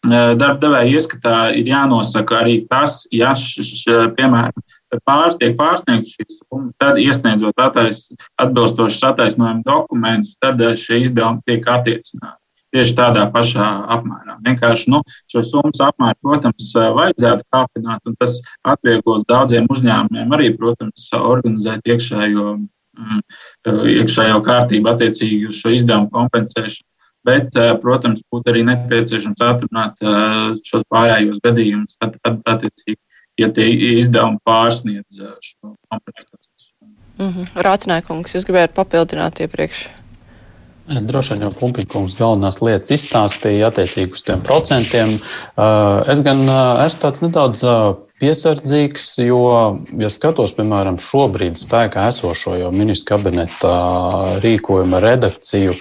Darbdevēja 0.08 0.94
ieskatā 0.94 1.38
ir 1.58 1.68
jānosaka 1.68 2.44
arī 2.44 2.60
tas, 2.70 3.02
ja, 3.12 3.34
piemēram, 4.16 4.66
pār, 5.04 5.34
tiek 5.42 5.58
pārsniegta 5.58 6.14
šī 6.14 6.28
summa, 6.32 6.70
tad 6.80 7.02
iesniedzot 7.02 7.58
attais, 7.60 8.06
atbilstošus 8.40 9.04
attaisnojumu 9.10 9.66
dokumentus, 9.68 10.38
tad 10.40 10.62
šie 10.80 11.02
izdevumi 11.02 11.44
tiek 11.50 11.68
attiecināti 11.74 12.47
tieši 12.76 12.96
tādā 12.98 13.26
pašā 13.34 13.68
apmērā. 13.96 14.38
Vienkārši 14.46 14.92
nu, 14.94 15.02
šo 15.32 15.44
summas 15.46 15.82
apmēru, 15.84 16.18
protams, 16.26 16.72
vajadzētu 16.76 17.48
kāpināt, 17.54 18.02
un 18.10 18.18
tas 18.20 18.38
atvieglot 18.68 19.28
daudziem 19.30 19.70
uzņēmumiem 19.72 20.36
arī, 20.38 20.52
protams, 20.58 21.08
organizēt 21.18 21.88
iekšējo, 21.88 22.58
mm, 22.58 23.24
iekšējo 23.96 24.44
kārtību 24.46 24.94
attiecīgi 24.94 25.50
uz 25.52 25.62
šo 25.62 25.74
izdevumu 25.78 26.12
kompensēšanu. 26.14 26.88
Bet, 27.28 27.58
protams, 27.84 28.22
būtu 28.32 28.54
arī 28.54 28.62
nepieciešams 28.64 29.42
atrunāt 29.44 29.98
šos 30.64 30.86
pārējos 30.94 31.42
gadījumus, 31.44 31.98
attiecīgi, 32.00 33.00
ja 33.42 33.50
tie 33.52 33.68
izdevumi 33.98 34.40
pārsniedz 34.48 35.20
šo 35.44 35.74
kompensāciju. 35.92 36.54
Mm 37.18 37.32
-hmm. 37.34 37.64
Rācinājums, 37.66 38.36
jūs 38.36 38.46
gribējāt 38.46 38.78
papildināt 38.78 39.42
iepriekš? 39.42 39.88
Droši 40.88 41.36
vien 41.36 41.48
jau 41.48 41.54
Pumpiņkungs 41.60 42.16
galvenās 42.16 42.62
lietas 42.64 42.94
izstāstīja 42.96 43.68
attiecīgi 43.68 44.16
uz 44.16 44.24
tiem 44.24 44.44
procentiem. 44.46 45.18
Es 46.08 46.22
gan 46.24 46.46
esmu 46.48 47.02
tāds 47.02 47.24
nedaudz 47.26 47.64
piesardzīgs, 48.22 49.10
jo, 49.22 49.42
ja 50.00 50.10
skatos, 50.10 50.54
piemēram, 50.58 50.98
šobrīd 51.02 51.60
spēkā 51.60 52.08
esošo 52.10 52.56
jau 52.58 52.72
ministru 52.74 53.12
kabineta 53.12 53.74
rīkojuma 54.42 55.02
redakciju, 55.04 55.76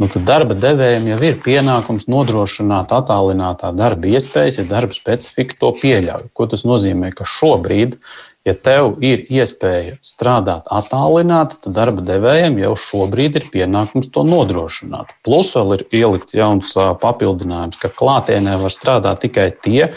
nu, 0.00 0.08
tad 0.08 0.24
darba 0.30 0.56
devējiem 0.56 1.10
jau 1.10 1.20
ir 1.26 1.38
pienākums 1.44 2.08
nodrošināt 2.08 2.94
attālinātā 2.96 3.74
darba 3.76 4.14
iespējas, 4.14 4.62
ja 4.62 4.68
darba 4.70 4.96
specifika 4.96 5.58
to 5.58 5.74
pieļauj. 5.82 6.30
Ko 6.32 6.48
tas 6.48 6.64
nozīmē? 6.68 7.12
Ka 7.18 7.28
šobrīd 7.28 7.98
Ja 8.42 8.56
tev 8.58 8.96
ir 9.06 9.20
iespēja 9.30 10.00
strādāt 10.02 10.66
attālināti, 10.66 11.60
tad 11.62 11.76
darba 11.76 12.02
devējiem 12.02 12.56
jau 12.64 12.72
šobrīd 12.88 13.38
ir 13.38 13.46
pienākums 13.54 14.10
to 14.10 14.24
nodrošināt. 14.26 15.12
Plus 15.22 15.52
vēl 15.54 15.76
ir 15.76 15.84
ielikts 16.00 16.34
jauns 16.34 16.74
papildinājums, 16.74 17.78
ka 17.78 17.92
klātienē 17.94 18.56
var 18.64 18.74
strādāt 18.74 19.22
tikai 19.22 19.52
tie, 19.62 19.92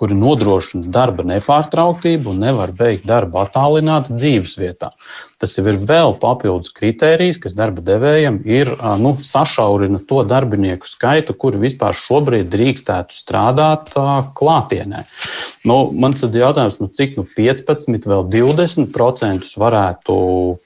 kuri 0.00 0.16
nodrošina 0.16 0.88
darba 0.88 1.26
nepārtrauktību 1.28 2.32
un 2.32 2.40
nevar 2.46 2.72
beigt 2.76 3.04
darbu 3.08 3.42
attālināti 3.42 4.16
dzīves 4.16 4.56
vietā. 4.56 4.94
Tas 5.40 5.54
jau 5.56 5.64
ir 5.68 5.78
vēl 5.88 6.14
papildus 6.20 6.72
kritērijs, 6.76 7.38
kas 7.40 7.54
darba 7.56 7.80
devējiem 7.84 8.42
ir 8.48 8.70
nu, 9.00 9.14
sašaurina 9.24 10.00
to 10.08 10.22
darbinieku 10.28 10.88
skaitu, 10.88 11.32
kuri 11.36 11.60
vispār 11.62 11.96
šobrīd 11.96 12.48
drīkstētu 12.52 13.16
strādāt 13.16 13.92
klātienē. 14.36 15.06
Nu, 15.68 15.78
man 15.92 16.16
tad 16.16 16.36
jautājums, 16.36 16.78
nu, 16.80 16.88
cik 16.92 17.16
nu 17.20 17.24
15, 17.28 18.08
vēl 18.08 18.26
20% 18.32 19.48
varētu 19.60 20.18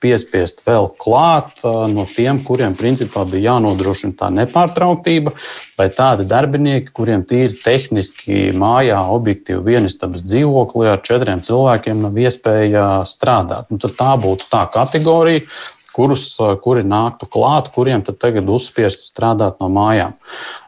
piespiest 0.03 0.63
vēl 0.67 0.91
klāt 1.03 1.63
no 1.63 2.07
tiem, 2.11 2.43
kuriem 2.47 2.75
principā 2.79 3.23
bija 3.31 3.55
jānodrošina 3.55 4.19
tā 4.19 4.31
nepārtrauktība, 4.35 5.35
vai 5.79 5.89
tādi 5.95 6.27
darbinieki, 6.31 6.95
kuriem 6.95 7.23
tīri 7.27 7.59
tehniski 7.63 8.51
mājā 8.59 9.03
objektīvi 9.11 9.24
vienistabas 9.65 10.25
dzīvoklī 10.27 10.91
ar 10.93 11.03
četriem 11.05 11.43
cilvēkiem 11.45 12.03
nav 12.05 12.19
iespēja 12.21 12.87
strādāt. 13.09 13.71
Nu, 13.73 13.79
tā 13.79 14.13
būtu 14.21 14.49
tā 14.53 14.65
kategorija, 14.73 15.47
kurus, 15.95 16.27
kuri 16.63 16.83
nāktu 16.87 17.29
klāt, 17.31 17.71
kuriem 17.75 18.03
tad 18.07 18.19
tagad 18.23 18.51
uzspiest 18.51 19.09
strādāt 19.13 19.61
no 19.63 19.71
mājām. 19.73 20.17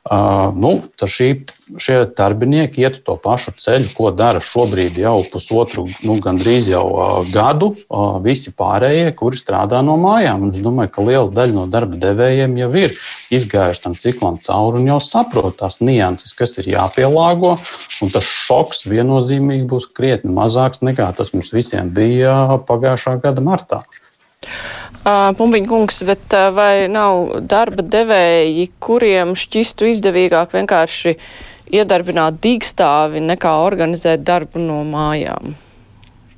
Nu, 0.06 0.70
šī, 1.02 1.28
šie 1.82 1.96
darbinieki 2.14 2.84
iet 2.84 3.00
to 3.06 3.16
pašu 3.18 3.56
ceļu, 3.58 3.88
ko 3.96 4.12
dara 4.14 4.38
šobrīd 4.38 5.00
jau 5.02 5.16
pusotru, 5.26 5.88
nu, 6.06 6.14
gandrīz 6.22 6.68
jau 6.70 6.84
gadu, 7.34 7.72
visi 8.22 8.52
pārējie, 8.54 9.10
kuri 9.18 9.40
strādā 9.40 9.80
no 9.82 9.96
mājām. 9.98 10.46
Un 10.46 10.54
es 10.54 10.62
domāju, 10.62 10.92
ka 10.94 11.06
liela 11.08 11.34
daļa 11.34 11.56
no 11.56 11.66
darba 11.72 11.98
devējiem 12.06 12.54
jau 12.62 12.70
ir 12.84 12.94
izgājuši 13.34 13.82
tam 13.82 13.98
ciklam 13.98 14.38
cauri 14.46 14.84
un 14.84 14.88
jau 14.92 15.00
saprot 15.02 15.58
tās 15.58 15.80
nianses, 15.82 16.36
kas 16.38 16.54
ir 16.62 16.70
jāpielāgo. 16.76 17.56
Un 18.06 18.14
tas 18.14 18.30
šoks 18.46 18.86
viennozīmīgi 18.86 19.66
būs 19.66 19.90
krietni 19.90 20.30
mazāks 20.36 20.86
nekā 20.86 21.10
tas 21.18 21.34
mums 21.34 21.50
visiem 21.56 21.90
bija 21.90 22.60
pagājušā 22.68 23.18
gada 23.26 23.42
martā. 23.42 23.82
Pumpiņa 25.06 25.68
kungs, 25.70 26.00
bet 26.06 26.34
vai 26.54 26.88
nav 26.90 27.36
darba 27.46 27.84
devēji, 27.86 28.70
kuriem 28.82 29.36
šķistu 29.38 29.92
izdevīgāk 29.92 30.56
vienkārši 30.56 31.14
iedarbināt 31.76 32.40
dīkstāvi 32.42 33.22
nekā 33.22 33.52
organizēt 33.66 34.26
darbu 34.26 34.62
no 34.62 34.80
mājām? 34.88 35.54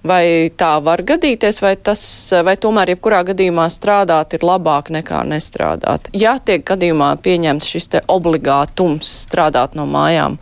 Vai 0.09 0.49
tā 0.55 0.76
var 0.84 1.03
gadīties, 1.03 1.59
vai, 1.61 1.74
tas, 1.74 2.03
vai 2.46 2.55
tomēr 2.61 2.92
jebkurā 2.94 3.24
gadījumā 3.32 3.66
strādāt 3.72 4.36
ir 4.36 4.44
labāk 4.46 4.92
nekā 4.94 5.24
nestrādāt? 5.26 6.07
Ja 6.16 6.36
tiek 6.38 6.62
gadījumā 6.68 7.11
pieņemts 7.24 7.72
šis 7.72 7.90
te 7.92 8.03
obligātums 8.07 9.11
strādāt 9.26 9.74
no 9.76 9.88
mājām 9.90 10.38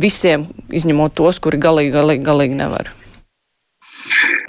visiem, 0.00 0.48
izņemot 0.74 1.14
tos, 1.20 1.38
kuri 1.44 1.60
galīgi, 1.62 1.94
galīgi, 1.94 2.24
galīgi 2.26 2.58
nevar. 2.58 2.90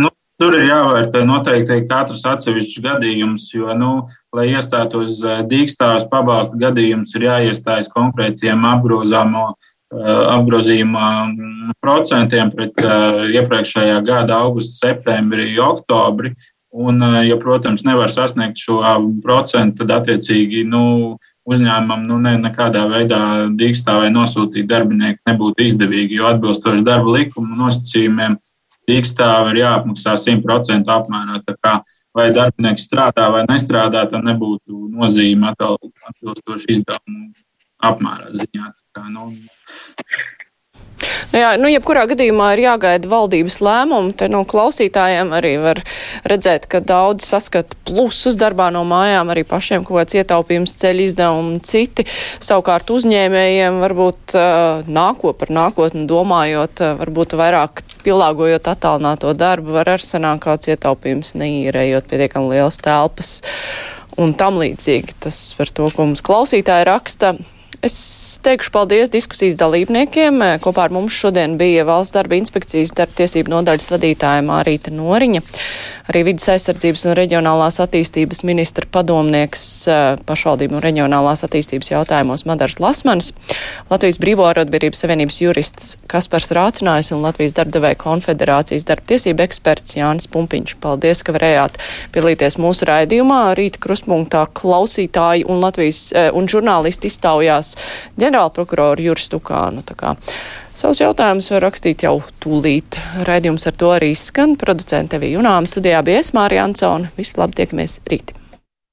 Nu, 0.02 0.10
Tur 0.40 0.56
ir 0.56 0.70
jāvērtē 0.70 1.26
noteikti 1.28 1.82
katrs 1.90 2.22
atsevišķs 2.32 2.84
gadījums, 2.86 3.50
jo, 3.52 3.74
nu, 3.76 3.90
lai 4.36 4.46
iestātos 4.54 5.18
eh, 5.20 5.42
dīkstāvs 5.52 6.06
pabalsta 6.12 6.56
gadījums, 6.62 7.12
ir 7.18 7.26
jāiestājas 7.28 7.90
konkrētiem 7.92 8.64
apgrozāmo 8.70 9.50
eh, 9.52 10.22
apgrozījuma 10.38 11.10
mm, 11.26 11.74
procentiem 11.84 12.54
pret 12.56 12.86
uh, 12.86 13.26
iepriekšējā 13.36 14.00
gada 14.08 14.40
augustu, 14.46 14.78
septembrī, 14.78 15.52
oktobri. 15.64 16.32
Un, 16.70 17.02
ja, 17.26 17.34
protams, 17.42 17.82
nevar 17.82 18.12
sasniegt 18.14 18.62
šo 18.62 18.78
procentu, 19.24 19.82
tad 19.82 20.04
attiecīgi 20.04 20.62
nu, 20.70 21.18
uzņēmumam 21.50 22.04
nu, 22.06 22.20
ne, 22.22 22.36
nekādā 22.40 22.84
veidā 22.92 23.22
dīkstāvai 23.58 24.12
nosūtīt 24.14 24.70
darbinieku 24.70 25.18
nebūtu 25.28 25.66
izdevīgi, 25.66 26.20
jo 26.20 26.30
atbilstoši 26.30 26.86
darba 26.86 27.16
likuma 27.18 27.58
nosacījumiem 27.64 28.38
dīkstāve 28.90 29.54
ir 29.54 29.62
jāapmaksā 29.64 30.16
100% 30.20 30.90
apmērā. 30.96 31.40
Kā, 31.64 31.78
vai 32.16 32.30
darbinieks 32.36 32.88
strādā 32.90 33.30
vai 33.34 33.46
nestrādā, 33.50 34.06
tam 34.12 34.26
nebūtu 34.28 34.90
nozīme 34.96 35.54
atbilstoši 35.54 36.76
izdevumu 36.76 37.30
apmērā 37.92 38.34
ziņā. 38.42 38.74
Kā, 38.98 39.08
nu, 39.14 39.30
Nu 39.30 40.39
jā, 41.36 41.54
nu, 41.62 41.70
jebkurā 41.72 42.06
gadījumā 42.10 42.52
ir 42.56 42.64
jāgaida 42.66 43.10
valdības 43.10 43.60
lēmumu. 43.64 44.14
Te 44.18 44.30
no 44.32 44.44
klausītājiem 44.50 45.34
arī 45.36 45.56
var 45.62 45.82
redzēt, 46.30 46.68
ka 46.72 46.82
daudz 46.84 47.28
saskata 47.30 47.78
plusus 47.88 48.38
darbā 48.40 48.70
no 48.74 48.86
mājām, 48.88 49.32
arī 49.34 49.46
pašiem 49.48 49.86
kaut 49.88 50.02
kāds 50.02 50.18
ietaupījums, 50.20 50.76
ceļu 50.82 51.06
izdevumi, 51.10 51.60
citi. 51.68 52.08
Savukārt 52.44 52.92
uzņēmējiem 52.94 53.80
varbūt 53.84 54.36
uh, 54.38 54.88
nāko 54.88 55.34
par 55.38 55.54
nākotni 55.54 56.08
domājot, 56.10 56.84
uh, 56.84 56.98
varbūt 57.04 57.38
vairāk 57.40 57.84
pielāgojot 58.06 58.72
attālināto 58.72 59.34
darbu, 59.38 59.76
var 59.80 59.96
ar 59.96 60.04
sanāk 60.04 60.44
kāds 60.48 60.72
ietaupījums 60.72 61.36
neīrējot 61.40 62.10
pietiekami 62.10 62.56
lielas 62.56 62.80
telpas 62.84 63.40
un 64.20 64.34
tam 64.38 64.60
līdzīgi. 64.62 65.16
Tas 65.26 65.40
par 65.58 65.72
to, 65.72 65.88
ko 65.94 66.10
mums 66.10 66.24
klausītāji 66.26 66.88
raksta. 66.90 67.34
Es 67.80 68.40
teikšu 68.44 68.74
paldies 68.76 69.08
diskusijas 69.08 69.56
dalībniekiem. 69.56 70.42
Kopā 70.60 70.90
ar 70.90 70.92
mums 70.92 71.16
šodien 71.16 71.54
bija 71.56 71.86
Valsts 71.88 72.12
darba 72.12 72.36
inspekcijas 72.36 72.92
darba 72.92 73.16
tiesību 73.22 73.54
nodaļas 73.54 73.88
vadītāja 73.94 74.44
Mārīta 74.44 74.92
Noriņa, 74.92 75.40
arī 76.12 76.26
vidas 76.28 76.50
aizsardzības 76.52 77.06
un 77.08 77.16
reģionālās 77.16 77.80
attīstības 77.80 78.44
ministra 78.44 78.84
padomnieks 78.92 79.64
eh, 79.88 80.00
pašvaldību 80.28 80.76
un 80.76 80.84
reģionālās 80.84 81.46
attīstības 81.48 81.94
jautājumos 81.94 82.44
Madars 82.50 82.82
Lasmanis, 82.84 83.32
Latvijas 83.88 84.20
Brīvo 84.20 84.50
arotbiedrības 84.50 85.06
savienības 85.06 85.40
jurists 85.40 85.96
Kaspars 86.12 86.52
Rācinājs 86.52 87.14
un 87.16 87.24
Latvijas 87.24 87.56
darbdevēja 87.62 88.02
konfederācijas 88.04 88.90
darba 88.92 89.08
tiesība 89.14 89.48
eksperts 89.48 89.96
Jānis 89.96 90.28
Pumpiņš. 90.36 90.76
Paldies, 90.84 91.24
ka 91.24 91.38
varējāt 91.38 91.80
piedalīties 92.12 92.60
mūsu 92.60 92.92
raidījumā. 92.92 93.40
Rīta 93.56 93.80
krustpunktā 93.88 94.44
klausītāji 94.52 95.48
un 95.48 95.64
Latvijas 95.64 96.10
eh, 96.12 96.28
un 96.36 96.52
žurnālisti 96.52 97.08
iztaujās 97.08 97.69
Savienības 97.70 98.20
ģenerālprokuroru 98.20 99.04
Juris 99.10 99.28
Stukānu. 99.30 99.84
Savus 100.76 101.02
jautājumus 101.02 101.52
var 101.52 101.66
rakstīt 101.68 102.04
jau 102.04 102.20
tūlīt. 102.44 103.00
Raidījums 103.28 103.68
ar 103.68 103.76
to 103.76 103.92
arī 103.92 104.14
skan. 104.16 104.56
Producente 104.60 105.20
Evija 105.20 105.40
Junāma 105.40 105.68
studijā 105.68 106.04
bija 106.04 106.24
Esmārija 106.24 106.68
Ansona. 106.70 107.12
Visu 107.18 107.42
labi, 107.42 107.60
tiekamies 107.60 108.00
rīt! 108.10 108.39